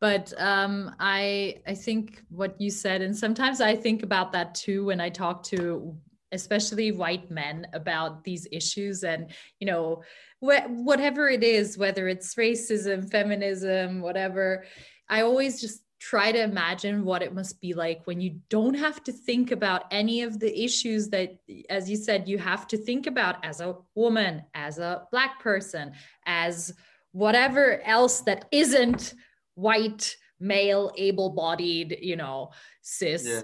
But 0.00 0.32
um, 0.38 0.94
I 1.00 1.56
I 1.66 1.74
think 1.74 2.22
what 2.28 2.60
you 2.60 2.70
said, 2.70 3.02
and 3.02 3.16
sometimes 3.16 3.60
I 3.60 3.74
think 3.76 4.02
about 4.02 4.32
that 4.32 4.54
too 4.54 4.86
when 4.86 5.00
I 5.00 5.08
talk 5.08 5.42
to 5.44 5.96
especially 6.32 6.92
white 6.92 7.30
men 7.30 7.66
about 7.72 8.24
these 8.24 8.46
issues 8.50 9.04
and 9.04 9.30
you 9.60 9.66
know 9.66 10.02
wh- 10.40 10.68
whatever 10.68 11.28
it 11.28 11.44
is 11.44 11.78
whether 11.78 12.08
it's 12.08 12.34
racism 12.34 13.08
feminism 13.10 14.00
whatever 14.00 14.64
i 15.08 15.22
always 15.22 15.60
just 15.60 15.82
try 15.98 16.30
to 16.30 16.42
imagine 16.42 17.04
what 17.04 17.22
it 17.22 17.34
must 17.34 17.60
be 17.60 17.72
like 17.72 18.02
when 18.04 18.20
you 18.20 18.38
don't 18.50 18.74
have 18.74 19.02
to 19.02 19.12
think 19.12 19.50
about 19.50 19.84
any 19.90 20.22
of 20.22 20.38
the 20.38 20.62
issues 20.64 21.08
that 21.08 21.38
as 21.70 21.88
you 21.88 21.96
said 21.96 22.28
you 22.28 22.38
have 22.38 22.66
to 22.66 22.76
think 22.76 23.06
about 23.06 23.42
as 23.44 23.60
a 23.60 23.74
woman 23.94 24.42
as 24.54 24.78
a 24.78 25.02
black 25.10 25.40
person 25.40 25.92
as 26.26 26.74
whatever 27.12 27.80
else 27.84 28.20
that 28.20 28.44
isn't 28.52 29.14
white 29.54 30.14
male 30.38 30.92
able-bodied 30.98 31.96
you 32.02 32.16
know 32.16 32.50
cis 32.82 33.26
yeah. 33.26 33.40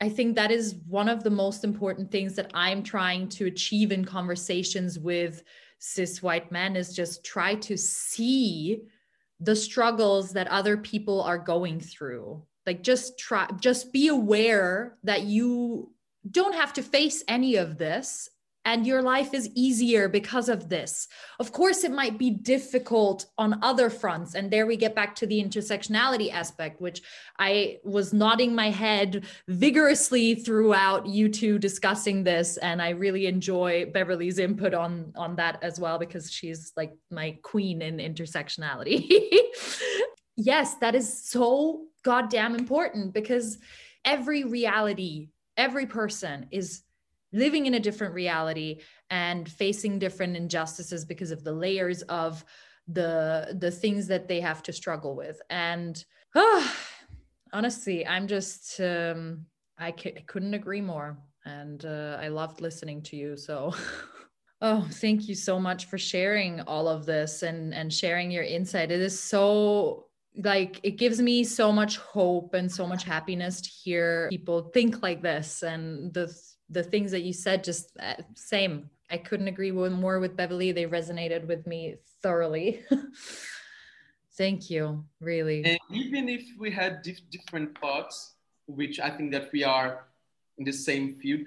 i 0.00 0.08
think 0.08 0.34
that 0.34 0.50
is 0.50 0.74
one 0.88 1.08
of 1.08 1.22
the 1.22 1.30
most 1.30 1.62
important 1.62 2.10
things 2.10 2.34
that 2.34 2.50
i'm 2.54 2.82
trying 2.82 3.28
to 3.28 3.46
achieve 3.46 3.92
in 3.92 4.04
conversations 4.04 4.98
with 4.98 5.44
cis 5.78 6.20
white 6.20 6.50
men 6.50 6.74
is 6.74 6.92
just 6.92 7.24
try 7.24 7.54
to 7.54 7.76
see 7.76 8.82
the 9.44 9.56
struggles 9.56 10.32
that 10.32 10.48
other 10.48 10.76
people 10.76 11.22
are 11.22 11.38
going 11.38 11.80
through. 11.80 12.42
Like 12.66 12.82
just 12.82 13.18
try 13.18 13.48
just 13.60 13.92
be 13.92 14.08
aware 14.08 14.96
that 15.04 15.22
you 15.22 15.92
don't 16.30 16.54
have 16.54 16.72
to 16.74 16.82
face 16.82 17.22
any 17.28 17.56
of 17.56 17.76
this 17.76 18.30
and 18.64 18.86
your 18.86 19.02
life 19.02 19.34
is 19.34 19.50
easier 19.54 20.08
because 20.08 20.48
of 20.48 20.68
this. 20.68 21.06
Of 21.38 21.52
course, 21.52 21.84
it 21.84 21.92
might 21.92 22.18
be 22.18 22.30
difficult 22.30 23.26
on 23.36 23.62
other 23.62 23.90
fronts. 23.90 24.34
And 24.34 24.50
there 24.50 24.66
we 24.66 24.76
get 24.76 24.94
back 24.94 25.14
to 25.16 25.26
the 25.26 25.42
intersectionality 25.42 26.32
aspect, 26.32 26.80
which 26.80 27.02
I 27.38 27.78
was 27.84 28.14
nodding 28.14 28.54
my 28.54 28.70
head 28.70 29.26
vigorously 29.48 30.36
throughout 30.36 31.06
you 31.06 31.28
two 31.28 31.58
discussing 31.58 32.24
this. 32.24 32.56
And 32.56 32.80
I 32.80 32.90
really 32.90 33.26
enjoy 33.26 33.86
Beverly's 33.92 34.38
input 34.38 34.72
on, 34.72 35.12
on 35.16 35.36
that 35.36 35.58
as 35.62 35.78
well, 35.78 35.98
because 35.98 36.32
she's 36.32 36.72
like 36.76 36.92
my 37.10 37.38
queen 37.42 37.82
in 37.82 37.98
intersectionality. 37.98 39.10
yes, 40.36 40.76
that 40.76 40.94
is 40.94 41.28
so 41.28 41.82
goddamn 42.02 42.54
important 42.54 43.12
because 43.12 43.58
every 44.06 44.44
reality, 44.44 45.28
every 45.56 45.86
person 45.86 46.46
is 46.50 46.82
living 47.34 47.66
in 47.66 47.74
a 47.74 47.80
different 47.80 48.14
reality 48.14 48.80
and 49.10 49.50
facing 49.50 49.98
different 49.98 50.36
injustices 50.36 51.04
because 51.04 51.32
of 51.32 51.44
the 51.44 51.52
layers 51.52 52.02
of 52.02 52.44
the 52.88 53.56
the 53.60 53.70
things 53.70 54.06
that 54.06 54.28
they 54.28 54.40
have 54.40 54.62
to 54.62 54.72
struggle 54.72 55.14
with. 55.16 55.40
And 55.50 56.02
oh, 56.34 56.74
honestly 57.52 58.04
i'm 58.04 58.26
just 58.26 58.80
um, 58.80 59.46
I, 59.78 59.94
c- 59.96 60.14
I 60.16 60.22
couldn't 60.26 60.54
agree 60.54 60.80
more. 60.80 61.18
And 61.44 61.84
uh, 61.84 62.18
i 62.20 62.28
loved 62.28 62.60
listening 62.60 63.02
to 63.02 63.16
you. 63.16 63.36
So 63.36 63.74
oh 64.60 64.86
thank 64.92 65.28
you 65.28 65.34
so 65.34 65.58
much 65.58 65.86
for 65.86 65.98
sharing 65.98 66.60
all 66.62 66.88
of 66.88 67.04
this 67.04 67.42
and 67.42 67.74
and 67.74 67.92
sharing 67.92 68.30
your 68.30 68.44
insight. 68.44 68.90
It 68.90 69.00
is 69.00 69.18
so 69.18 70.06
like 70.36 70.80
it 70.82 70.92
gives 70.92 71.20
me 71.20 71.44
so 71.44 71.70
much 71.70 71.96
hope 71.98 72.54
and 72.54 72.70
so 72.70 72.86
much 72.86 73.04
happiness 73.04 73.60
to 73.60 73.70
hear 73.70 74.28
people 74.30 74.62
think 74.74 75.00
like 75.02 75.22
this 75.22 75.62
and 75.62 76.12
the 76.12 76.34
the 76.74 76.82
things 76.82 77.10
that 77.12 77.22
you 77.22 77.32
said 77.32 77.64
just 77.64 77.90
uh, 78.00 78.14
same. 78.34 78.90
I 79.10 79.16
couldn't 79.18 79.48
agree 79.48 79.70
more 79.70 80.18
with 80.18 80.36
beverly. 80.36 80.72
They 80.72 80.86
resonated 80.86 81.46
with 81.46 81.66
me 81.66 81.96
thoroughly. 82.22 82.82
Thank 84.36 84.68
you 84.68 85.04
really. 85.20 85.64
And 85.64 85.78
even 85.90 86.28
if 86.28 86.42
we 86.58 86.70
had 86.70 87.02
dif- 87.02 87.30
different 87.30 87.78
thoughts 87.78 88.32
which 88.66 88.98
i 88.98 89.10
think 89.10 89.30
that 89.30 89.50
we 89.52 89.62
are 89.62 90.06
in 90.58 90.64
the 90.64 90.72
same 90.72 91.14
field 91.16 91.40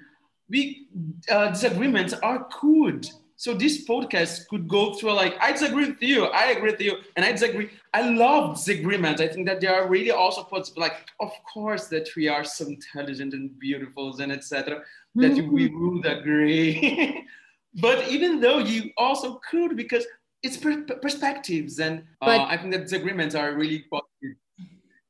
we 0.48 0.88
uh, 1.30 1.50
disagreements 1.50 2.14
are 2.14 2.48
good. 2.60 3.06
So 3.36 3.54
this 3.54 3.86
podcast 3.86 4.48
could 4.48 4.66
go 4.66 4.94
through 4.94 5.12
like 5.12 5.36
i 5.40 5.52
disagree 5.52 5.86
with 5.90 6.02
you 6.02 6.24
i 6.24 6.46
agree 6.46 6.72
with 6.72 6.80
you 6.80 6.96
and 7.14 7.24
i 7.24 7.30
disagree. 7.32 7.70
I 7.94 8.08
love 8.10 8.56
disagreements. 8.56 9.20
I 9.20 9.28
think 9.28 9.46
that 9.46 9.60
they 9.60 9.66
are 9.66 9.88
really 9.88 10.10
also 10.10 10.42
puts 10.42 10.76
like 10.76 11.06
of 11.20 11.30
course 11.52 11.86
that 11.88 12.08
we 12.16 12.28
are 12.28 12.44
so 12.44 12.66
intelligent 12.66 13.34
and 13.34 13.56
beautiful 13.58 14.18
and 14.20 14.32
etc 14.32 14.82
that 15.14 15.32
mm-hmm. 15.32 15.52
we 15.52 15.68
would 15.68 16.06
agree. 16.06 17.24
but 17.80 18.08
even 18.08 18.40
though 18.40 18.58
you 18.58 18.90
also 18.96 19.40
could, 19.50 19.76
because 19.76 20.04
it's 20.42 20.56
per- 20.56 20.82
perspectives, 20.82 21.78
and 21.78 22.00
uh, 22.20 22.26
but, 22.26 22.40
I 22.42 22.56
think 22.56 22.72
that 22.72 22.82
disagreements 22.82 23.34
are 23.34 23.54
really 23.54 23.84
positive 23.90 24.36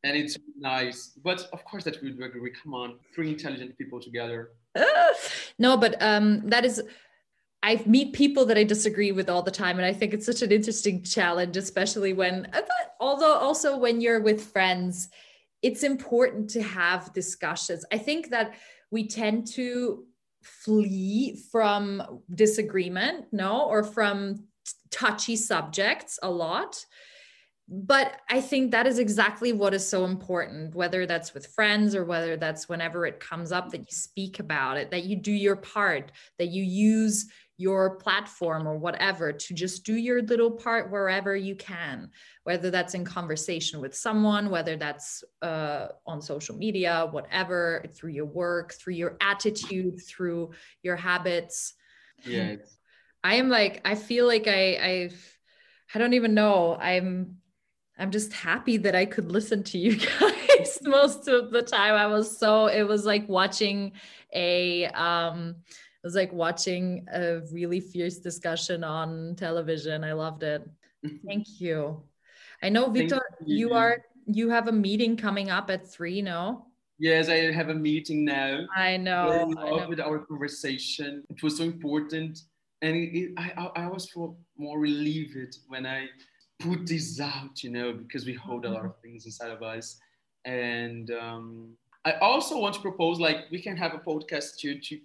and 0.05 0.17
it's 0.17 0.39
nice. 0.59 1.13
But 1.23 1.49
of 1.53 1.65
course, 1.65 1.85
that 1.85 2.01
we 2.03 2.13
would 2.13 2.25
agree. 2.25 2.53
Come 2.63 2.75
on, 2.75 2.97
three 3.15 3.31
intelligent 3.31 3.77
people 3.77 4.01
together. 4.01 4.51
Uh, 4.75 4.85
no, 5.59 5.77
but 5.77 6.01
um, 6.01 6.49
that 6.49 6.65
is. 6.65 6.83
I 7.61 7.83
meet 7.87 8.13
people 8.13 8.45
that 8.47 8.57
I 8.57 8.63
disagree 8.63 9.11
with 9.11 9.29
all 9.29 9.43
the 9.43 9.51
time, 9.51 9.79
and 9.79 9.87
I 9.87 9.93
think 9.93 10.15
it's 10.15 10.27
such 10.27 10.43
an 10.43 10.53
interesting 10.53 11.03
challenge, 11.03 11.57
especially 11.57 12.13
when, 12.13 12.47
but 12.53 12.69
although 13.01 13.35
also 13.35 13.77
when 13.77 14.01
you're 14.01 14.21
with 14.21 14.41
friends, 14.41 15.09
it's 15.61 15.83
important 15.83 16.51
to 16.51 16.63
have 16.63 17.13
discussions. 17.13 17.85
I 17.93 17.99
think 17.99 18.31
that 18.31 18.55
we 18.91 19.07
tend 19.07 19.47
to 19.55 20.05
flee 20.43 21.39
from 21.51 22.21
disagreement, 22.35 23.27
no, 23.33 23.67
or 23.69 23.83
from 23.83 24.45
touchy 24.91 25.37
subjects 25.37 26.19
a 26.23 26.31
lot. 26.31 26.85
But 27.71 28.17
I 28.31 28.41
think 28.41 28.71
that 28.71 28.87
is 28.87 28.99
exactly 28.99 29.53
what 29.53 29.75
is 29.75 29.87
so 29.87 30.07
important, 30.07 30.75
whether 30.75 31.05
that's 31.05 31.35
with 31.35 31.49
friends 31.49 31.95
or 31.95 32.05
whether 32.05 32.37
that's 32.37 32.67
whenever 32.67 33.05
it 33.05 33.21
comes 33.21 33.53
up 33.53 33.71
that 33.71 33.81
you 33.81 33.91
speak 33.91 34.41
about 34.41 34.79
it, 34.79 34.91
that 34.91 35.05
you 35.05 35.17
do 35.17 35.33
your 35.33 35.57
part, 35.57 36.13
that 36.39 36.49
you 36.49 36.63
use 36.63 37.27
your 37.59 37.97
platform 37.97 38.67
or 38.67 38.79
whatever 38.79 39.33
to 39.33 39.53
just 39.53 39.85
do 39.85 39.95
your 39.95 40.23
little 40.23 40.51
part 40.51 40.91
wherever 40.91 41.37
you 41.37 41.55
can 41.55 42.09
whether 42.45 42.71
that's 42.71 42.95
in 42.95 43.05
conversation 43.05 43.81
with 43.81 43.95
someone 43.95 44.49
whether 44.49 44.77
that's 44.77 45.23
uh, 45.43 45.89
on 46.07 46.23
social 46.23 46.57
media 46.57 47.07
whatever 47.11 47.85
through 47.95 48.13
your 48.13 48.27
work 48.27 48.73
through 48.73 48.95
your 48.95 49.17
attitude 49.21 50.01
through 50.01 50.51
your 50.83 50.97
habits. 50.97 51.75
Yeah 52.25 52.57
i 53.25 53.35
am 53.35 53.49
like 53.49 53.81
i 53.85 53.97
feel 53.97 54.27
like 54.27 54.47
i 54.47 54.77
i've 54.77 55.39
i 55.95 55.99
don't 55.99 56.15
even 56.15 56.35
know. 56.35 56.77
I'm 56.77 57.39
I'm 57.99 58.13
just 58.13 58.33
happy 58.33 58.77
that 58.79 58.95
I 58.95 59.07
could 59.07 59.33
listen 59.33 59.65
to 59.65 59.79
you 59.79 59.97
guys 60.21 60.79
most 60.83 61.27
of 61.27 61.51
the 61.51 61.63
time. 61.63 61.95
I 61.95 62.07
was 62.07 62.39
so 62.39 62.67
it 62.67 62.85
was 62.85 63.05
like 63.05 63.29
watching 63.29 63.93
a 64.33 64.87
um 64.87 65.57
it 66.03 66.07
was 66.07 66.15
like 66.15 66.33
watching 66.33 67.07
a 67.13 67.41
really 67.53 67.81
fierce 67.81 68.19
discussion 68.19 68.85
on 68.85 69.35
television. 69.37 70.05
I 70.05 70.13
loved 70.13 70.45
it. 70.45 70.63
Thank 71.27 71.61
you. 71.61 72.03
I 72.63 72.69
know 72.69 72.89
Victor, 72.89 73.21
you. 73.45 73.69
you 73.69 73.75
are 73.75 73.99
you 74.27 74.51
have 74.51 74.69
a 74.69 74.73
meeting 74.73 75.17
coming 75.17 75.51
up 75.51 75.71
at 75.71 75.91
three, 75.91 76.23
no? 76.23 76.67
Yes, 77.01 77.29
I 77.29 77.51
have 77.53 77.69
a 77.69 77.75
meeting 77.75 78.25
now. 78.25 78.67
I 78.77 78.97
know. 78.97 79.53
I 79.59 79.71
love 79.71 79.89
with 79.89 80.01
our 80.01 80.19
conversation. 80.21 81.25
It 81.31 81.43
was 81.43 81.57
so 81.57 81.65
important, 81.65 82.43
and 82.83 82.97
it, 82.97 83.19
it, 83.19 83.33
I, 83.37 83.71
I 83.77 83.87
was 83.89 84.13
more 84.57 84.79
relieved 84.79 85.59
when 85.69 85.87
I 85.87 86.07
put 86.61 86.87
this 86.87 87.21
out, 87.21 87.63
you 87.63 87.71
know, 87.71 87.93
because 87.93 88.27
we 88.27 88.35
hold 88.35 88.65
a 88.65 88.71
lot 88.71 88.85
of 88.85 88.95
things 89.01 89.27
inside 89.27 89.51
of 89.51 89.63
us. 89.63 89.99
And 90.45 91.11
um, 91.13 91.71
I 92.05 92.13
also 92.15 92.59
want 92.59 92.75
to 92.75 92.81
propose, 92.81 93.21
like, 93.21 93.51
we 93.51 93.61
can 93.61 93.77
have 93.77 93.95
a 93.95 93.99
podcast 93.99 94.59
to 94.61 94.79
to 94.81 94.99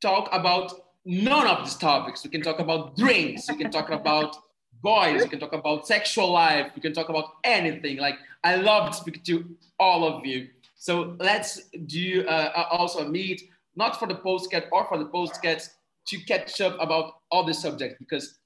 talk 0.00 0.28
about 0.32 0.72
none 1.04 1.46
of 1.46 1.64
these 1.64 1.76
topics. 1.76 2.24
We 2.24 2.30
can 2.30 2.42
talk 2.42 2.58
about 2.58 2.96
drinks. 2.96 3.48
We 3.48 3.56
can 3.56 3.70
talk 3.70 3.90
about 3.90 4.36
boys. 4.82 5.22
We 5.22 5.28
can 5.28 5.40
talk 5.40 5.52
about 5.52 5.86
sexual 5.86 6.32
life. 6.32 6.72
We 6.74 6.82
can 6.82 6.92
talk 6.92 7.08
about 7.08 7.34
anything. 7.44 7.98
Like, 7.98 8.16
I 8.44 8.56
love 8.56 8.90
to 8.90 8.96
speak 8.96 9.24
to 9.24 9.44
all 9.78 10.04
of 10.04 10.24
you 10.26 10.48
so 10.76 11.16
let's 11.18 11.62
do 11.86 12.24
uh, 12.28 12.52
uh, 12.54 12.66
also 12.70 13.00
a 13.00 13.08
meet, 13.08 13.42
not 13.74 13.98
for 13.98 14.06
the 14.06 14.14
postcat 14.14 14.66
or 14.70 14.86
for 14.86 14.98
the 14.98 15.06
postcats, 15.06 15.70
to 16.08 16.18
catch 16.18 16.60
up 16.60 16.76
about 16.78 17.14
all 17.32 17.44
the 17.44 17.54
subjects 17.54 17.96
because, 17.98 18.38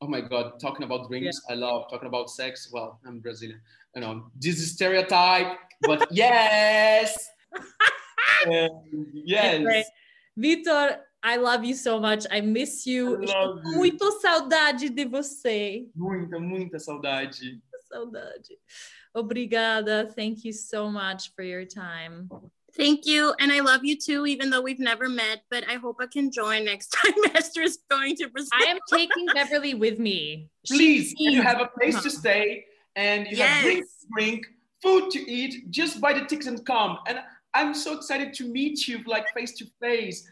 oh 0.00 0.08
my 0.08 0.20
God, 0.20 0.58
talking 0.58 0.82
about 0.82 1.08
drinks, 1.08 1.40
yeah. 1.48 1.54
I 1.54 1.56
love 1.56 1.88
talking 1.88 2.08
about 2.08 2.30
sex. 2.30 2.70
Well, 2.72 2.98
I'm 3.06 3.20
Brazilian, 3.20 3.60
you 3.94 4.00
know, 4.00 4.24
this 4.40 4.58
is 4.58 4.72
stereotype, 4.72 5.56
but 5.82 6.08
yes, 6.10 7.30
um, 8.46 8.70
yes. 9.12 9.86
Vitor, 10.38 10.98
I 11.22 11.36
love 11.36 11.64
you 11.64 11.74
so 11.74 11.98
much. 11.98 12.26
I 12.30 12.40
miss 12.40 12.86
you. 12.86 13.24
I 13.24 13.76
Muito 13.76 14.20
saudade 14.20 14.90
de 14.90 15.04
você. 15.04 15.86
Muita, 15.94 16.38
muita 16.38 16.78
saudade. 16.78 17.60
Saudade. 17.88 18.58
Obrigada. 19.14 20.12
Thank 20.14 20.44
you 20.44 20.52
so 20.52 20.90
much 20.90 21.32
for 21.34 21.42
your 21.42 21.64
time. 21.64 22.28
Thank 22.76 23.06
you. 23.06 23.32
And 23.38 23.52
I 23.52 23.60
love 23.60 23.84
you 23.84 23.96
too, 23.96 24.26
even 24.26 24.50
though 24.50 24.60
we've 24.60 24.80
never 24.80 25.08
met, 25.08 25.42
but 25.48 25.62
I 25.68 25.74
hope 25.74 25.98
I 26.00 26.06
can 26.06 26.30
join 26.30 26.64
next 26.64 26.88
time 27.04 27.14
Esther 27.34 27.62
is 27.62 27.78
going 27.88 28.16
to 28.16 28.28
Brazil. 28.28 28.50
I 28.52 28.64
am 28.64 28.78
taking 28.92 29.26
Beverly 29.32 29.74
with 29.74 29.98
me. 29.98 30.50
Please, 30.66 31.14
you 31.16 31.40
have 31.40 31.60
a 31.60 31.70
place 31.78 32.02
to 32.02 32.10
stay 32.10 32.64
and 32.96 33.28
you 33.28 33.36
yes. 33.36 33.48
have 33.48 33.62
drink, 33.62 33.86
drink, 34.12 34.46
food 34.82 35.10
to 35.12 35.30
eat, 35.30 35.70
just 35.70 36.00
buy 36.00 36.12
the 36.12 36.26
tickets 36.26 36.48
and 36.48 36.64
come. 36.66 36.98
And 37.06 37.20
I'm 37.54 37.74
so 37.74 37.96
excited 37.96 38.34
to 38.34 38.48
meet 38.48 38.88
you 38.88 39.00
like 39.06 39.32
face 39.32 39.52
to 39.58 39.66
face 39.80 40.28